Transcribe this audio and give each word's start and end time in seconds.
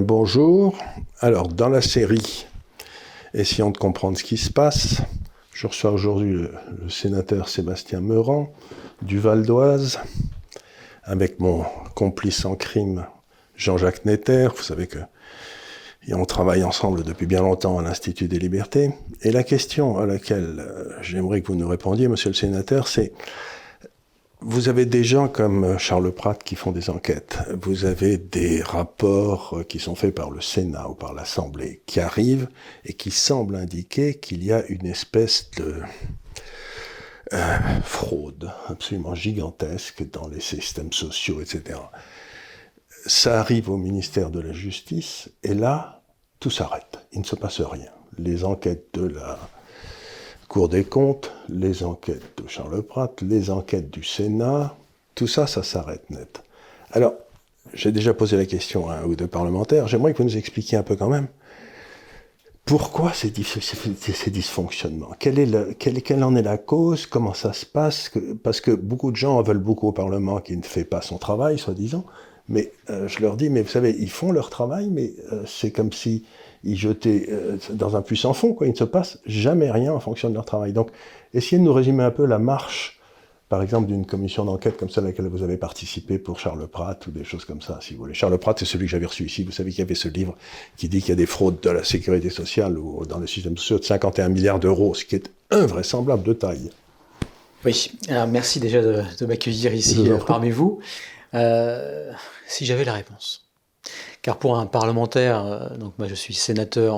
Bonjour. 0.00 0.78
Alors, 1.20 1.48
dans 1.48 1.68
la 1.68 1.80
série, 1.80 2.46
essayons 3.34 3.70
de 3.70 3.78
comprendre 3.78 4.16
ce 4.16 4.22
qui 4.22 4.36
se 4.36 4.50
passe. 4.50 5.02
Je 5.52 5.66
reçois 5.66 5.90
aujourd'hui 5.90 6.34
le, 6.34 6.50
sénateur 6.88 7.48
Sébastien 7.48 8.00
Meurant 8.00 8.52
du 9.02 9.18
Val 9.18 9.44
d'Oise, 9.44 9.98
avec 11.02 11.40
mon 11.40 11.64
complice 11.96 12.44
en 12.44 12.54
crime 12.54 13.06
Jean-Jacques 13.56 14.04
Netter. 14.04 14.48
Vous 14.56 14.62
savez 14.62 14.86
que 14.86 14.98
on 16.12 16.24
travaille 16.24 16.62
ensemble 16.62 17.02
depuis 17.02 17.26
bien 17.26 17.42
longtemps 17.42 17.78
à 17.78 17.82
l'Institut 17.82 18.28
des 18.28 18.38
libertés. 18.38 18.92
Et 19.22 19.32
la 19.32 19.42
question 19.42 19.98
à 19.98 20.06
laquelle 20.06 20.56
euh, 20.60 20.92
j'aimerais 21.02 21.42
que 21.42 21.48
vous 21.48 21.56
nous 21.56 21.68
répondiez, 21.68 22.08
monsieur 22.08 22.30
le 22.30 22.34
sénateur, 22.34 22.88
c'est 22.88 23.12
vous 24.40 24.68
avez 24.68 24.86
des 24.86 25.02
gens 25.02 25.28
comme 25.28 25.78
Charles 25.78 26.12
Pratt 26.12 26.42
qui 26.42 26.54
font 26.54 26.70
des 26.70 26.90
enquêtes. 26.90 27.38
Vous 27.60 27.84
avez 27.84 28.18
des 28.18 28.62
rapports 28.62 29.62
qui 29.68 29.80
sont 29.80 29.96
faits 29.96 30.14
par 30.14 30.30
le 30.30 30.40
Sénat 30.40 30.88
ou 30.88 30.94
par 30.94 31.12
l'Assemblée 31.12 31.82
qui 31.86 31.98
arrivent 31.98 32.48
et 32.84 32.92
qui 32.92 33.10
semblent 33.10 33.56
indiquer 33.56 34.14
qu'il 34.14 34.44
y 34.44 34.52
a 34.52 34.64
une 34.66 34.86
espèce 34.86 35.50
de 35.56 35.82
euh, 37.32 37.58
fraude 37.82 38.52
absolument 38.68 39.16
gigantesque 39.16 40.08
dans 40.10 40.28
les 40.28 40.40
systèmes 40.40 40.92
sociaux, 40.92 41.40
etc. 41.40 41.80
Ça 43.06 43.40
arrive 43.40 43.68
au 43.70 43.76
ministère 43.76 44.30
de 44.30 44.40
la 44.40 44.52
Justice 44.52 45.30
et 45.42 45.54
là, 45.54 46.02
tout 46.38 46.50
s'arrête. 46.50 47.00
Il 47.12 47.20
ne 47.20 47.26
se 47.26 47.34
passe 47.34 47.60
rien. 47.60 47.90
Les 48.18 48.44
enquêtes 48.44 48.94
de 48.94 49.08
la 49.08 49.38
Cour 50.48 50.68
des 50.68 50.84
comptes, 50.84 51.30
les 51.48 51.84
enquêtes 51.84 52.42
de 52.42 52.48
Charles 52.48 52.82
Pratt, 52.82 53.20
les 53.22 53.50
enquêtes 53.50 53.90
du 53.90 54.02
Sénat, 54.02 54.74
tout 55.14 55.26
ça, 55.26 55.46
ça 55.46 55.62
s'arrête 55.62 56.08
net. 56.10 56.42
Alors, 56.92 57.14
j'ai 57.74 57.92
déjà 57.92 58.14
posé 58.14 58.36
la 58.36 58.46
question 58.46 58.88
à 58.88 58.96
un 58.96 59.04
ou 59.04 59.14
deux 59.14 59.26
parlementaires, 59.26 59.88
j'aimerais 59.88 60.12
que 60.12 60.18
vous 60.18 60.24
nous 60.24 60.36
expliquiez 60.38 60.78
un 60.78 60.82
peu 60.82 60.96
quand 60.96 61.10
même 61.10 61.28
pourquoi 62.68 63.14
ces, 63.14 63.32
ces 63.32 64.30
dysfonctionnements 64.30 65.12
quelle, 65.18 66.22
en 66.22 66.36
est 66.36 66.42
la 66.42 66.58
cause? 66.58 67.06
Comment 67.06 67.32
ça 67.32 67.54
se 67.54 67.64
passe? 67.64 68.10
Parce 68.42 68.60
que 68.60 68.70
beaucoup 68.70 69.10
de 69.10 69.16
gens 69.16 69.40
veulent 69.40 69.56
beaucoup 69.56 69.88
au 69.88 69.92
Parlement 69.92 70.40
qui 70.40 70.54
ne 70.54 70.62
fait 70.62 70.84
pas 70.84 71.00
son 71.00 71.16
travail, 71.16 71.58
soi-disant. 71.58 72.04
Mais 72.50 72.72
euh, 72.90 73.08
je 73.08 73.20
leur 73.20 73.38
dis, 73.38 73.48
mais 73.48 73.62
vous 73.62 73.70
savez, 73.70 73.96
ils 73.98 74.10
font 74.10 74.32
leur 74.32 74.50
travail, 74.50 74.90
mais 74.90 75.14
euh, 75.32 75.44
c'est 75.46 75.70
comme 75.70 75.92
si 75.92 76.24
ils 76.64 76.76
jetaient 76.76 77.26
euh, 77.30 77.56
dans 77.72 77.96
un 77.96 78.02
puissant 78.02 78.32
fond, 78.32 78.54
quoi. 78.54 78.66
Il 78.66 78.70
ne 78.70 78.76
se 78.76 78.84
passe 78.84 79.18
jamais 79.26 79.70
rien 79.70 79.92
en 79.92 80.00
fonction 80.00 80.28
de 80.28 80.34
leur 80.34 80.44
travail. 80.44 80.72
Donc, 80.72 80.90
essayez 81.34 81.58
de 81.58 81.64
nous 81.64 81.72
résumer 81.72 82.04
un 82.04 82.10
peu 82.10 82.26
la 82.26 82.38
marche, 82.38 83.00
par 83.48 83.62
exemple, 83.62 83.86
d'une 83.86 84.04
commission 84.04 84.44
d'enquête 84.44 84.76
comme 84.76 84.90
celle 84.90 85.04
à 85.04 85.06
laquelle 85.08 85.28
vous 85.28 85.42
avez 85.42 85.56
participé 85.56 86.18
pour 86.18 86.38
Charles 86.38 86.66
Pratt 86.66 87.06
ou 87.06 87.10
des 87.10 87.24
choses 87.24 87.44
comme 87.44 87.62
ça, 87.62 87.78
si 87.80 87.94
vous 87.94 88.00
voulez. 88.00 88.14
Charles 88.14 88.36
Pratt, 88.38 88.58
c'est 88.58 88.66
celui 88.66 88.86
que 88.86 88.90
j'avais 88.90 89.06
reçu 89.06 89.24
ici. 89.24 89.44
Vous 89.44 89.52
savez 89.52 89.70
qu'il 89.70 89.80
y 89.80 89.82
avait 89.82 89.94
ce 89.94 90.08
livre 90.08 90.36
qui 90.76 90.88
dit 90.88 91.00
qu'il 91.00 91.10
y 91.10 91.12
a 91.12 91.16
des 91.16 91.26
fraudes 91.26 91.60
de 91.60 91.70
la 91.70 91.84
sécurité 91.84 92.30
sociale 92.30 92.76
ou 92.76 93.06
dans 93.06 93.18
le 93.18 93.26
système 93.26 93.56
social 93.56 93.80
de 93.80 93.84
51 93.84 94.28
milliards 94.28 94.60
d'euros, 94.60 94.94
ce 94.94 95.04
qui 95.04 95.14
est 95.14 95.30
invraisemblable 95.50 96.22
de 96.22 96.32
taille. 96.34 96.70
Oui, 97.64 97.90
alors 98.08 98.28
merci 98.28 98.60
déjà 98.60 98.82
de, 98.82 99.26
m'accueillir 99.26 99.74
ici 99.74 100.08
euh, 100.08 100.18
parmi 100.18 100.50
vous. 100.50 100.78
Euh, 101.34 102.12
si 102.46 102.64
j'avais 102.64 102.84
la 102.84 102.94
réponse. 102.94 103.47
Car 104.22 104.38
pour 104.38 104.58
un 104.58 104.66
parlementaire, 104.66 105.44
euh, 105.44 105.76
donc 105.76 105.94
moi 105.98 106.08
je 106.08 106.14
suis 106.14 106.34
sénateur 106.34 106.96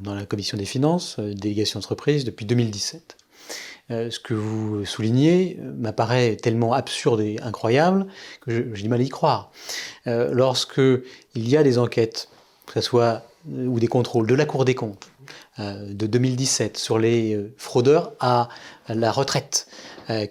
dans 0.00 0.14
la 0.14 0.26
commission 0.26 0.58
des 0.58 0.64
finances, 0.64 1.16
euh, 1.18 1.34
délégation 1.34 1.78
d'entreprise 1.78 2.24
depuis 2.24 2.46
2017. 2.46 3.16
Euh, 3.90 4.10
ce 4.10 4.18
que 4.20 4.34
vous 4.34 4.84
soulignez 4.84 5.58
m'apparaît 5.62 6.36
tellement 6.36 6.74
absurde 6.74 7.20
et 7.20 7.38
incroyable 7.42 8.06
que 8.42 8.74
j'ai 8.74 8.82
du 8.82 8.88
mal 8.88 9.00
à 9.00 9.04
y 9.04 9.08
croire. 9.08 9.50
lorsque 10.06 10.80
il 11.34 11.48
y 11.48 11.56
a 11.56 11.62
des 11.62 11.78
enquêtes, 11.78 12.28
que 12.66 12.74
ce 12.74 12.80
soit 12.82 13.22
ou 13.46 13.80
des 13.80 13.86
contrôles 13.86 14.26
de 14.26 14.34
la 14.34 14.44
Cour 14.44 14.64
des 14.64 14.74
comptes 14.74 15.08
de 15.58 16.06
2017 16.06 16.76
sur 16.76 16.98
les 16.98 17.38
fraudeurs 17.56 18.12
à 18.20 18.48
la 18.88 19.10
retraite, 19.10 19.68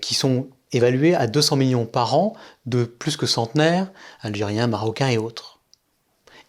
qui 0.01 0.13
sont 0.13 0.49
évalués 0.71 1.15
à 1.15 1.27
200 1.27 1.55
millions 1.55 1.85
par 1.85 2.15
an 2.15 2.33
de 2.65 2.83
plus 2.83 3.17
que 3.17 3.25
centenaires, 3.25 3.91
algériens, 4.21 4.67
marocains 4.67 5.09
et 5.09 5.17
autres. 5.17 5.56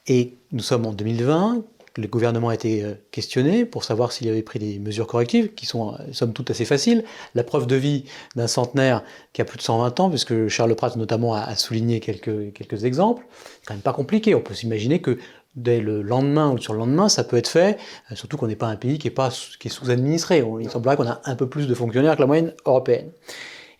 Et 0.08 0.38
nous 0.52 0.62
sommes 0.62 0.86
en 0.86 0.92
2020, 0.92 1.62
le 1.98 2.06
gouvernement 2.06 2.48
a 2.48 2.54
été 2.54 2.82
euh, 2.82 2.94
questionné 3.10 3.64
pour 3.64 3.84
savoir 3.84 4.12
s'il 4.12 4.28
avait 4.28 4.42
pris 4.42 4.58
des 4.58 4.78
mesures 4.78 5.06
correctives, 5.06 5.52
qui 5.54 5.66
sont, 5.66 5.94
euh, 5.94 6.12
somme 6.12 6.32
toute, 6.32 6.50
assez 6.50 6.64
faciles. 6.64 7.04
La 7.34 7.44
preuve 7.44 7.66
de 7.66 7.76
vie 7.76 8.04
d'un 8.36 8.46
centenaire 8.46 9.02
qui 9.32 9.42
a 9.42 9.44
plus 9.44 9.58
de 9.58 9.62
120 9.62 10.00
ans, 10.00 10.08
puisque 10.08 10.48
Charles 10.48 10.74
Pratt 10.76 10.96
notamment 10.96 11.34
a, 11.34 11.54
souligné 11.56 12.00
quelques, 12.00 12.52
quelques 12.54 12.84
exemples, 12.84 13.26
c'est 13.32 13.66
quand 13.66 13.74
même 13.74 13.82
pas 13.82 13.92
compliqué. 13.92 14.34
On 14.34 14.40
peut 14.40 14.54
s'imaginer 14.54 15.00
que 15.00 15.18
dès 15.56 15.80
le 15.80 16.02
lendemain 16.02 16.52
ou 16.52 16.58
sur 16.58 16.72
le 16.72 16.78
lendemain, 16.78 17.08
ça 17.08 17.24
peut 17.24 17.36
être 17.36 17.48
fait, 17.48 17.76
euh, 18.10 18.14
surtout 18.14 18.36
qu'on 18.36 18.46
n'est 18.46 18.56
pas 18.56 18.68
un 18.68 18.76
pays 18.76 18.98
qui 18.98 19.08
est, 19.08 19.12
pas, 19.12 19.30
qui 19.58 19.68
est 19.68 19.70
sous-administré. 19.70 20.44
Il 20.60 20.70
semblerait 20.70 20.96
qu'on 20.96 21.08
a 21.08 21.20
un 21.24 21.34
peu 21.34 21.48
plus 21.48 21.66
de 21.66 21.74
fonctionnaires 21.74 22.14
que 22.16 22.20
la 22.20 22.26
moyenne 22.26 22.54
européenne. 22.64 23.10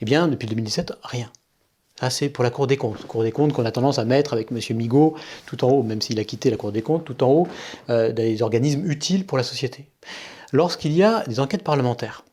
Eh 0.00 0.04
bien, 0.04 0.28
depuis 0.28 0.46
2017, 0.48 0.92
rien. 1.02 1.30
Ça, 1.98 2.10
c'est 2.10 2.28
pour 2.28 2.44
la 2.44 2.50
Cour 2.50 2.68
des 2.68 2.76
comptes. 2.76 3.04
Cour 3.08 3.24
des 3.24 3.32
comptes 3.32 3.52
qu'on 3.52 3.64
a 3.64 3.72
tendance 3.72 3.98
à 3.98 4.04
mettre 4.04 4.32
avec 4.32 4.52
M. 4.52 4.60
Migaud 4.76 5.16
tout 5.46 5.64
en 5.64 5.70
haut, 5.70 5.82
même 5.82 6.00
s'il 6.00 6.20
a 6.20 6.24
quitté 6.24 6.48
la 6.48 6.56
Cour 6.56 6.70
des 6.70 6.82
comptes, 6.82 7.04
tout 7.04 7.24
en 7.24 7.28
haut, 7.28 7.48
euh, 7.90 8.12
des 8.12 8.40
organismes 8.40 8.88
utiles 8.88 9.26
pour 9.26 9.36
la 9.36 9.42
société. 9.42 9.88
Lorsqu'il 10.52 10.92
y 10.92 11.02
a 11.02 11.24
des 11.24 11.40
enquêtes 11.40 11.64
parlementaires, 11.64 12.24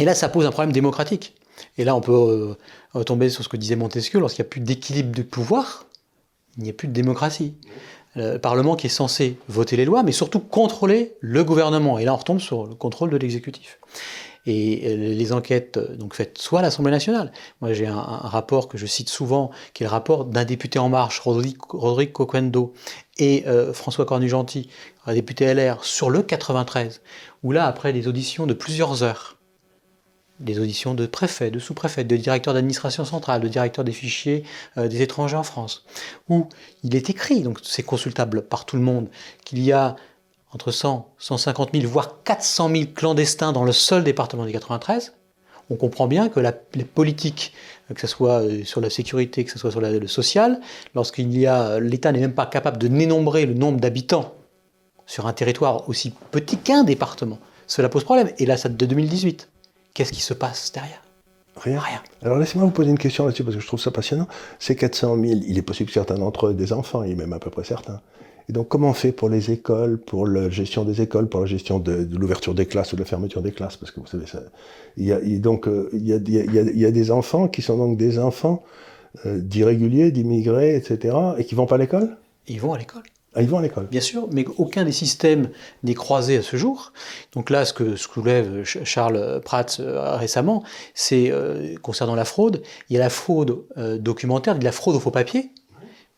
et 0.00 0.04
là, 0.04 0.12
ça 0.16 0.28
pose 0.28 0.44
un 0.44 0.50
problème 0.50 0.72
démocratique. 0.72 1.36
Et 1.78 1.84
là, 1.84 1.94
on 1.94 2.00
peut 2.00 2.12
euh, 2.12 2.56
retomber 2.94 3.30
sur 3.30 3.44
ce 3.44 3.48
que 3.48 3.56
disait 3.56 3.76
Montesquieu, 3.76 4.18
lorsqu'il 4.18 4.42
n'y 4.42 4.48
a 4.48 4.50
plus 4.50 4.60
d'équilibre 4.60 5.14
de 5.14 5.22
pouvoir, 5.22 5.86
il 6.56 6.64
n'y 6.64 6.70
a 6.70 6.72
plus 6.72 6.88
de 6.88 6.92
démocratie. 6.92 7.54
Le 8.16 8.38
Parlement 8.38 8.74
qui 8.74 8.88
est 8.88 8.90
censé 8.90 9.38
voter 9.48 9.76
les 9.76 9.84
lois, 9.84 10.02
mais 10.02 10.12
surtout 10.12 10.40
contrôler 10.40 11.14
le 11.20 11.44
gouvernement. 11.44 11.98
Et 11.98 12.04
là, 12.04 12.14
on 12.14 12.16
retombe 12.16 12.40
sur 12.40 12.66
le 12.66 12.74
contrôle 12.74 13.10
de 13.10 13.16
l'exécutif 13.16 13.78
et 14.46 14.82
euh, 14.86 14.96
les 14.96 15.32
enquêtes 15.32 15.76
euh, 15.76 15.96
donc 15.96 16.14
faites 16.14 16.38
soit 16.38 16.60
à 16.60 16.62
l'Assemblée 16.62 16.92
nationale. 16.92 17.32
Moi, 17.60 17.72
j'ai 17.72 17.86
un, 17.86 17.94
rapport 17.94 18.68
que 18.68 18.78
je 18.78 18.86
cite 18.86 19.08
souvent, 19.08 19.50
qui 19.72 19.82
est 19.82 19.86
le 19.86 19.90
rapport 19.90 20.24
d'un 20.24 20.44
député 20.44 20.78
En 20.78 20.88
Marche, 20.88 21.20
Rodrigue, 21.20 22.12
Coquendo, 22.12 22.72
et 23.18 23.44
euh, 23.46 23.72
François 23.72 24.04
Cornu-Gentil, 24.04 24.68
un 25.06 25.14
député 25.14 25.52
LR, 25.52 25.84
sur 25.84 26.10
le 26.10 26.22
93, 26.22 27.00
où 27.42 27.52
là, 27.52 27.66
après 27.66 27.92
des 27.92 28.08
auditions 28.08 28.46
de 28.46 28.54
plusieurs 28.54 29.02
heures, 29.02 29.38
des 30.40 30.58
auditions 30.58 30.94
de 30.94 31.06
préfets, 31.06 31.52
de 31.52 31.60
sous-préfets, 31.60 32.02
de 32.02 32.16
directeurs 32.16 32.54
d'administration 32.54 33.04
centrale, 33.04 33.40
de 33.40 33.48
directeurs 33.48 33.84
des 33.84 33.92
fichiers 33.92 34.42
des 34.76 35.00
étrangers 35.00 35.36
en 35.36 35.44
France, 35.44 35.84
où 36.28 36.48
il 36.82 36.96
est 36.96 37.08
écrit, 37.08 37.42
donc 37.42 37.60
c'est 37.62 37.84
consultable 37.84 38.42
par 38.42 38.66
tout 38.66 38.74
le 38.74 38.82
monde, 38.82 39.08
qu'il 39.44 39.60
y 39.60 39.70
a 39.70 39.94
entre 40.54 40.70
100, 40.70 41.14
150 41.18 41.70
000, 41.74 41.86
voire 41.88 42.22
400 42.22 42.70
000 42.70 42.84
clandestins 42.94 43.52
dans 43.52 43.64
le 43.64 43.72
seul 43.72 44.04
département 44.04 44.46
du 44.46 44.52
93, 44.52 45.14
on 45.70 45.76
comprend 45.76 46.06
bien 46.06 46.28
que 46.28 46.40
les 46.74 46.84
politiques, 46.84 47.52
que 47.92 48.00
ce 48.00 48.06
soit 48.06 48.42
euh, 48.42 48.64
sur 48.64 48.80
la 48.80 48.90
sécurité, 48.90 49.44
que 49.44 49.50
ce 49.50 49.58
soit 49.58 49.70
sur 49.70 49.80
le 49.80 50.06
social, 50.06 50.60
lorsqu'il 50.94 51.36
y 51.36 51.46
a, 51.46 51.80
l'État 51.80 52.12
n'est 52.12 52.20
même 52.20 52.34
pas 52.34 52.46
capable 52.46 52.78
de 52.78 52.88
dénombrer 52.88 53.46
le 53.46 53.54
nombre 53.54 53.80
d'habitants 53.80 54.34
sur 55.06 55.26
un 55.26 55.32
territoire 55.32 55.88
aussi 55.88 56.12
petit 56.30 56.58
qu'un 56.58 56.84
département, 56.84 57.38
cela 57.66 57.88
pose 57.88 58.04
problème. 58.04 58.30
Et 58.38 58.46
là, 58.46 58.56
ça 58.56 58.68
date 58.68 58.78
de 58.78 58.86
2018. 58.86 59.48
Qu'est-ce 59.94 60.12
qui 60.12 60.22
se 60.22 60.34
passe 60.34 60.72
derrière? 60.72 61.02
Rien. 61.56 61.78
Rien. 61.78 62.02
Alors 62.22 62.38
laissez-moi 62.38 62.66
vous 62.66 62.72
poser 62.72 62.90
une 62.90 62.98
question 62.98 63.24
là-dessus 63.24 63.44
parce 63.44 63.54
que 63.54 63.62
je 63.62 63.66
trouve 63.66 63.80
ça 63.80 63.90
passionnant. 63.90 64.26
Ces 64.58 64.74
400 64.74 65.16
000, 65.20 65.40
il 65.46 65.56
est 65.56 65.62
possible 65.62 65.88
que 65.88 65.94
certains 65.94 66.16
d'entre 66.16 66.48
eux 66.48 66.50
aient 66.50 66.54
des 66.54 66.72
enfants, 66.72 67.04
et 67.04 67.14
même 67.14 67.32
à 67.32 67.38
peu 67.38 67.50
près 67.50 67.64
certains. 67.64 68.00
Et 68.48 68.52
donc, 68.52 68.68
comment 68.68 68.90
on 68.90 68.94
fait 68.94 69.12
pour 69.12 69.28
les 69.28 69.50
écoles, 69.50 69.98
pour 69.98 70.26
la 70.26 70.50
gestion 70.50 70.84
des 70.84 71.00
écoles, 71.00 71.28
pour 71.28 71.40
la 71.40 71.46
gestion 71.46 71.78
de, 71.78 72.06
l'ouverture 72.12 72.54
des 72.54 72.66
classes 72.66 72.92
ou 72.92 72.96
de 72.96 73.00
la 73.00 73.06
fermeture 73.06 73.42
des 73.42 73.52
classes? 73.52 73.76
Parce 73.76 73.90
que 73.90 74.00
vous 74.00 74.06
savez, 74.06 74.26
ça, 74.26 74.42
il 74.96 75.06
y 75.06 75.12
a, 75.12 75.20
donc, 75.38 75.66
il 75.92 76.06
y 76.06 76.12
a, 76.12 76.16
il 76.16 76.78
y 76.78 76.84
a, 76.84 76.90
des 76.90 77.10
enfants 77.10 77.48
qui 77.48 77.62
sont 77.62 77.78
donc 77.78 77.96
des 77.96 78.18
enfants 78.18 78.62
euh, 79.26 79.38
d'irréguliers, 79.38 80.10
d'immigrés, 80.10 80.74
etc., 80.74 81.16
et 81.38 81.44
qui 81.44 81.54
vont 81.54 81.66
pas 81.66 81.76
à 81.76 81.78
l'école? 81.78 82.16
Ils 82.48 82.60
vont 82.60 82.74
à 82.74 82.78
l'école. 82.78 83.04
Ah, 83.36 83.42
ils 83.42 83.48
vont 83.48 83.58
à 83.58 83.62
l'école. 83.62 83.86
Bien 83.86 84.00
sûr, 84.00 84.28
mais 84.32 84.44
aucun 84.58 84.84
des 84.84 84.92
systèmes 84.92 85.50
n'est 85.84 85.94
croisé 85.94 86.36
à 86.36 86.42
ce 86.42 86.56
jour. 86.56 86.92
Donc 87.32 87.48
là, 87.48 87.64
ce 87.64 87.72
que 87.72 87.96
soulève 87.96 88.64
Charles 88.64 89.40
Pratt 89.44 89.78
euh, 89.80 90.16
récemment, 90.16 90.64
c'est 90.94 91.30
euh, 91.30 91.76
concernant 91.80 92.16
la 92.16 92.24
fraude. 92.24 92.62
Il 92.90 92.94
y 92.94 92.96
a 92.96 93.00
la 93.00 93.10
fraude 93.10 93.64
documentaire, 93.98 94.54
il 94.56 94.58
y 94.58 94.66
a 94.66 94.70
la 94.70 94.72
fraude 94.72 94.96
au 94.96 95.00
faux 95.00 95.10
papier 95.10 95.50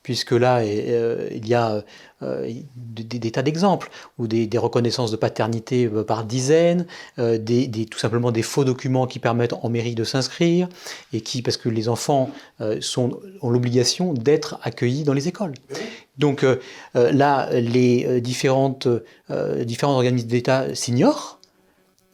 puisque 0.07 0.31
là, 0.31 0.59
euh, 0.59 1.29
il 1.35 1.49
y 1.49 1.55
a 1.55 1.83
euh, 2.23 2.49
des, 2.77 3.33
tas 3.33 3.43
d'exemples, 3.43 3.91
ou 4.19 4.29
des, 4.29 4.49
reconnaissances 4.57 5.11
de 5.11 5.17
paternité 5.17 5.87
euh, 5.87 6.05
par 6.05 6.23
dizaines, 6.23 6.87
des, 7.19 7.89
tout 7.91 7.99
simplement 7.99 8.31
des 8.31 8.43
faux 8.43 8.65
documents 8.65 9.09
qui 9.09 9.19
permettent 9.19 9.55
en 9.55 9.69
mairie 9.69 9.97
de 9.97 10.05
s'inscrire, 10.05 10.69
et 11.13 11.23
qui, 11.23 11.43
parce 11.43 11.57
que 11.57 11.69
les 11.69 11.89
enfants 11.89 12.31
sont, 12.81 13.19
ont 13.43 13.51
l'obligation 13.51 14.13
d'être 14.13 14.61
accueillis 14.63 15.03
dans 15.03 15.13
les 15.13 15.27
écoles. 15.27 15.55
Donc 16.19 16.47
là, 16.95 17.49
les 17.53 18.21
différentes, 18.21 18.87
différents 19.65 19.95
organismes 19.95 20.29
d'État 20.29 20.73
s'ignorent, 20.77 21.41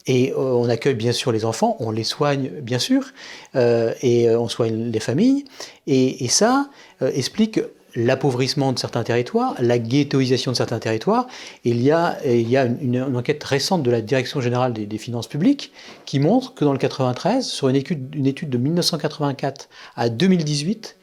et 0.07 0.33
on 0.35 0.69
accueille 0.71 0.95
bien 0.95 1.13
sûr 1.13 1.31
les 1.31 1.45
enfants, 1.45 1.77
on 1.79 1.91
les 1.91 2.05
soigne 2.05 2.49
bien 2.63 2.79
sûr, 2.79 3.13
et 3.55 4.31
on 4.31 4.49
soigne 4.49 4.91
les 4.91 5.01
familles. 5.01 5.45
Et, 5.87 6.25
et 6.25 6.29
ça 6.29 6.71
explique 7.01 7.61
l'appauvrissement 7.95 8.73
de 8.73 8.79
certains 8.79 9.03
territoires, 9.03 9.55
la 9.59 9.79
ghettoisation 9.79 10.53
de 10.53 10.57
certains 10.57 10.79
territoires. 10.79 11.27
Il 11.65 11.83
y 11.83 11.91
a, 11.91 12.19
une, 12.25 13.03
enquête 13.17 13.43
récente 13.45 13.83
de 13.83 13.91
la 13.91 14.01
Direction 14.01 14.41
générale 14.41 14.73
des, 14.73 14.99
finances 14.99 15.27
publiques 15.27 15.73
qui 16.07 16.21
montre 16.21 16.55
que 16.55 16.65
dans 16.65 16.73
le 16.73 16.79
93, 16.79 17.47
sur 17.47 17.69
une 17.69 17.77
étude, 17.77 18.15
une 18.15 18.27
étude 18.27 18.51
de 18.51 18.59
1984 18.59 19.69
à 19.97 20.09
2018, 20.09 20.97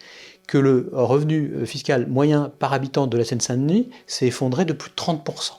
que 0.48 0.58
le 0.58 0.90
revenu 0.94 1.66
fiscal 1.66 2.08
moyen 2.08 2.52
par 2.58 2.74
habitant 2.74 3.06
de 3.06 3.18
la 3.18 3.24
Seine-Saint-Denis 3.24 3.90
s'est 4.08 4.28
effondré 4.28 4.66
de 4.66 4.74
plus 4.74 4.90
de 4.90 4.96
30%. 4.96 5.52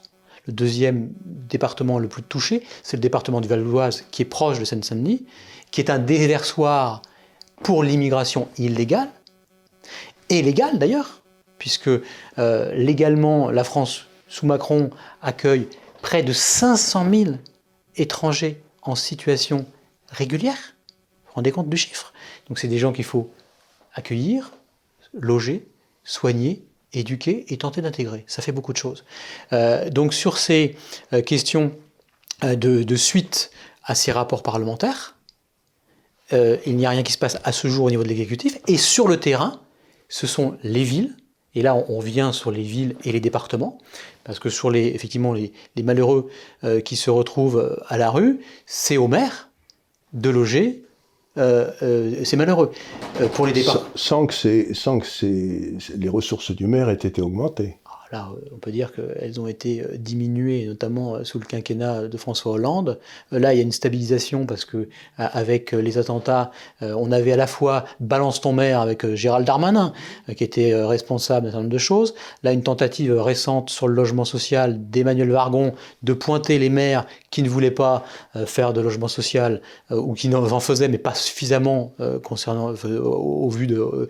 Le 0.47 0.53
deuxième 0.53 1.09
département 1.25 1.99
le 1.99 2.09
plus 2.09 2.23
touché, 2.23 2.63
c'est 2.83 2.97
le 2.97 3.01
département 3.01 3.41
du 3.41 3.47
Val 3.47 3.63
d'Oise, 3.63 4.03
qui 4.11 4.23
est 4.23 4.25
proche 4.25 4.59
de 4.59 4.65
Seine-Saint-Denis, 4.65 5.25
qui 5.69 5.79
est 5.79 5.89
un 5.89 5.99
déversoir 5.99 7.03
pour 7.63 7.83
l'immigration 7.83 8.49
illégale, 8.57 9.09
et 10.29 10.41
légale 10.41 10.79
d'ailleurs, 10.79 11.20
puisque 11.61 11.89
euh, 12.39 12.73
légalement, 12.73 13.51
la 13.51 13.63
France, 13.63 14.07
sous 14.27 14.47
Macron, 14.47 14.89
accueille 15.21 15.67
près 16.01 16.23
de 16.23 16.33
500 16.33 17.05
000 17.13 17.31
étrangers 17.97 18.63
en 18.81 18.95
situation 18.95 19.67
régulière. 20.09 20.57
Vous 20.57 21.27
vous 21.27 21.33
rendez 21.35 21.51
compte 21.51 21.69
du 21.69 21.77
chiffre? 21.77 22.13
Donc 22.47 22.57
c'est 22.57 22.67
des 22.67 22.79
gens 22.79 22.91
qu'il 22.91 23.03
faut 23.03 23.29
accueillir, 23.93 24.53
loger, 25.13 25.67
soigner, 26.03 26.65
éduquer 26.93 27.45
et 27.53 27.57
tenter 27.57 27.83
d'intégrer. 27.83 28.23
Ça 28.25 28.41
fait 28.41 28.51
beaucoup 28.51 28.73
de 28.73 28.79
choses. 28.79 29.05
Euh, 29.53 29.87
donc 29.91 30.15
sur 30.15 30.39
ces 30.39 30.75
euh, 31.13 31.21
questions 31.21 31.73
de, 32.41 32.81
de, 32.81 32.95
suite 32.95 33.51
à 33.83 33.93
ces 33.93 34.11
rapports 34.11 34.41
parlementaires, 34.41 35.15
il 36.31 36.75
n'y 36.75 36.87
a 36.87 36.89
rien 36.89 37.03
qui 37.03 37.11
se 37.11 37.19
passe 37.19 37.37
à 37.43 37.51
ce 37.51 37.67
jour 37.67 37.85
au 37.85 37.89
niveau 37.91 38.01
de 38.01 38.07
l'exécutif. 38.07 38.57
Et 38.65 38.77
sur 38.77 39.07
le 39.07 39.19
terrain, 39.19 39.61
ce 40.09 40.25
sont 40.25 40.57
les 40.63 40.83
villes, 40.83 41.15
et 41.55 41.61
là 41.61 41.75
on 41.75 41.99
vient 41.99 42.31
sur 42.31 42.51
les 42.51 42.63
villes 42.63 42.95
et 43.03 43.11
les 43.11 43.19
départements, 43.19 43.77
parce 44.23 44.39
que 44.39 44.49
sur 44.49 44.69
les, 44.69 44.87
effectivement, 44.87 45.33
les, 45.33 45.51
malheureux 45.83 46.29
euh, 46.63 46.81
qui 46.81 46.95
se 46.95 47.09
retrouvent 47.09 47.59
euh, 47.59 47.75
à 47.87 47.97
la 47.97 48.09
rue, 48.09 48.39
c'est 48.65 48.97
au 48.97 49.07
maire 49.07 49.49
de 50.13 50.29
loger 50.29 50.83
euh, 51.37 51.71
c'est 52.25 52.35
malheureux 52.35 52.71
pour 53.33 53.47
les 53.47 53.53
départements. 53.53 53.87
Sans, 53.95 54.25
que, 54.25 54.73
sans 54.73 54.99
que 54.99 55.05
les 55.95 56.09
ressources 56.09 56.51
du 56.51 56.67
maire 56.67 56.89
aient 56.89 56.93
été 56.95 57.21
augmentées. 57.21 57.77
On 58.13 58.57
peut 58.57 58.71
dire 58.71 58.91
qu'elles 58.91 59.39
ont 59.39 59.47
été 59.47 59.81
euh, 59.81 59.97
diminuées, 59.97 60.65
notamment 60.65 61.15
euh, 61.15 61.23
sous 61.23 61.39
le 61.39 61.45
quinquennat 61.45 62.07
de 62.07 62.17
François 62.17 62.53
Hollande. 62.53 62.99
Euh, 63.31 63.39
là, 63.39 63.53
il 63.53 63.57
y 63.57 63.59
a 63.59 63.63
une 63.63 63.71
stabilisation 63.71 64.45
parce 64.45 64.65
que 64.65 64.89
avec 65.17 65.71
les 65.71 65.97
attentats, 65.97 66.51
on 66.81 67.11
avait 67.11 67.31
à 67.31 67.35
la 67.35 67.47
fois 67.47 67.85
balance 67.99 68.41
ton 68.41 68.53
maire 68.53 68.81
avec 68.81 69.05
Gérald 69.13 69.45
Darmanin, 69.45 69.93
qui 70.35 70.43
était 70.43 70.73
responsable 70.83 71.45
d'un 71.45 71.51
certain 71.51 71.63
nombre 71.63 71.73
de 71.73 71.77
choses. 71.77 72.15
Là, 72.43 72.51
une 72.51 72.63
tentative 72.63 73.13
récente 73.19 73.69
sur 73.69 73.87
le 73.87 73.93
logement 73.93 74.25
social 74.25 74.89
d'Emmanuel 74.89 75.29
Vargon 75.29 75.73
de 76.03 76.13
pointer 76.13 76.59
les 76.59 76.69
maires 76.69 77.05
qui 77.29 77.43
ne 77.43 77.49
voulaient 77.49 77.71
pas 77.71 78.03
faire 78.45 78.73
de 78.73 78.81
logement 78.81 79.07
social 79.07 79.61
ou 79.89 80.13
qui 80.13 80.33
en 80.33 80.59
faisaient 80.59 80.87
mais 80.87 80.97
pas 80.97 81.13
suffisamment 81.13 81.93
concernant 82.23 82.73
au, 82.73 83.49
vu 83.49 83.67
de 83.67 84.09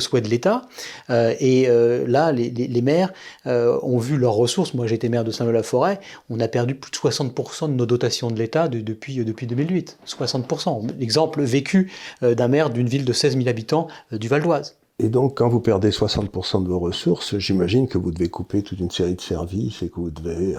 souhait 0.00 0.20
de 0.20 0.28
l'État. 0.28 0.62
et 1.10 1.68
là, 2.06 2.32
les 2.32 2.82
maires 2.82 3.12
euh, 3.46 3.78
ont 3.82 3.98
vu 3.98 4.16
leurs 4.16 4.34
ressources. 4.34 4.74
Moi, 4.74 4.86
été 4.94 5.08
maire 5.08 5.24
de 5.24 5.30
Saint-Leu-la-Forêt. 5.30 6.00
On 6.30 6.40
a 6.40 6.48
perdu 6.48 6.74
plus 6.74 6.90
de 6.90 6.96
60% 6.96 7.68
de 7.68 7.74
nos 7.74 7.86
dotations 7.86 8.30
de 8.30 8.38
l'État 8.38 8.68
depuis, 8.68 9.20
euh, 9.20 9.24
depuis 9.24 9.46
2008. 9.46 9.98
60%. 10.06 10.86
L'exemple 10.98 11.42
vécu 11.42 11.92
euh, 12.22 12.34
d'un 12.34 12.48
maire 12.48 12.70
d'une 12.70 12.88
ville 12.88 13.04
de 13.04 13.12
16 13.12 13.36
000 13.36 13.48
habitants 13.48 13.88
du 14.12 14.28
Val 14.28 14.42
d'Oise. 14.42 14.76
Et 15.00 15.08
donc, 15.08 15.38
quand 15.38 15.48
vous 15.48 15.60
perdez 15.60 15.90
60% 15.90 16.62
de 16.62 16.68
vos 16.68 16.78
ressources, 16.78 17.36
j'imagine 17.38 17.88
que 17.88 17.98
vous 17.98 18.12
devez 18.12 18.28
couper 18.28 18.62
toute 18.62 18.78
une 18.78 18.92
série 18.92 19.16
de 19.16 19.20
services 19.20 19.82
et 19.82 19.88
que 19.88 19.96
vous 19.96 20.10
devez. 20.10 20.54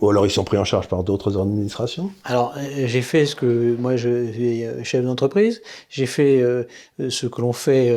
Ou 0.00 0.08
alors, 0.08 0.24
ils 0.24 0.30
sont 0.30 0.44
pris 0.44 0.56
en 0.56 0.64
charge 0.64 0.86
par 0.86 1.02
d'autres 1.02 1.40
administrations 1.40 2.12
Alors, 2.24 2.54
j'ai 2.86 3.02
fait 3.02 3.26
ce 3.26 3.34
que. 3.34 3.74
Moi, 3.76 3.96
je 3.96 4.30
suis 4.30 4.84
chef 4.84 5.04
d'entreprise. 5.04 5.62
J'ai 5.88 6.06
fait 6.06 6.44
ce 6.98 7.26
que 7.26 7.40
l'on 7.40 7.52
fait 7.52 7.90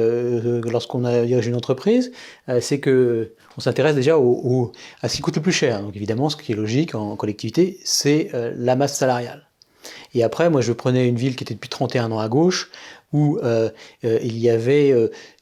lorsqu'on 0.63 1.05
a 1.05 1.23
dirigé 1.23 1.49
une 1.49 1.55
entreprise. 1.55 2.11
C'est 2.59 2.79
que 2.79 3.35
on 3.57 3.61
s'intéresse 3.61 3.95
déjà 3.95 4.17
au, 4.17 4.71
à 5.01 5.09
ce 5.09 5.15
qui 5.15 5.21
coûte 5.21 5.35
le 5.35 5.41
plus 5.41 5.51
cher. 5.51 5.81
Donc 5.81 5.95
évidemment, 5.95 6.29
ce 6.29 6.35
qui 6.35 6.51
est 6.51 6.55
logique 6.55 6.95
en 6.95 7.15
collectivité, 7.15 7.79
c'est 7.83 8.29
euh, 8.33 8.53
la 8.57 8.75
masse 8.75 8.97
salariale. 8.97 9.44
Et 10.13 10.23
après, 10.23 10.49
moi, 10.49 10.61
je 10.61 10.73
prenais 10.73 11.07
une 11.07 11.15
ville 11.15 11.35
qui 11.35 11.43
était 11.43 11.53
depuis 11.53 11.69
31 11.69 12.11
ans 12.11 12.19
à 12.19 12.27
gauche, 12.27 12.71
où 13.13 13.37
euh, 13.43 13.69
euh, 14.03 14.19
il 14.23 14.37
y 14.37 14.49
avait 14.49 14.93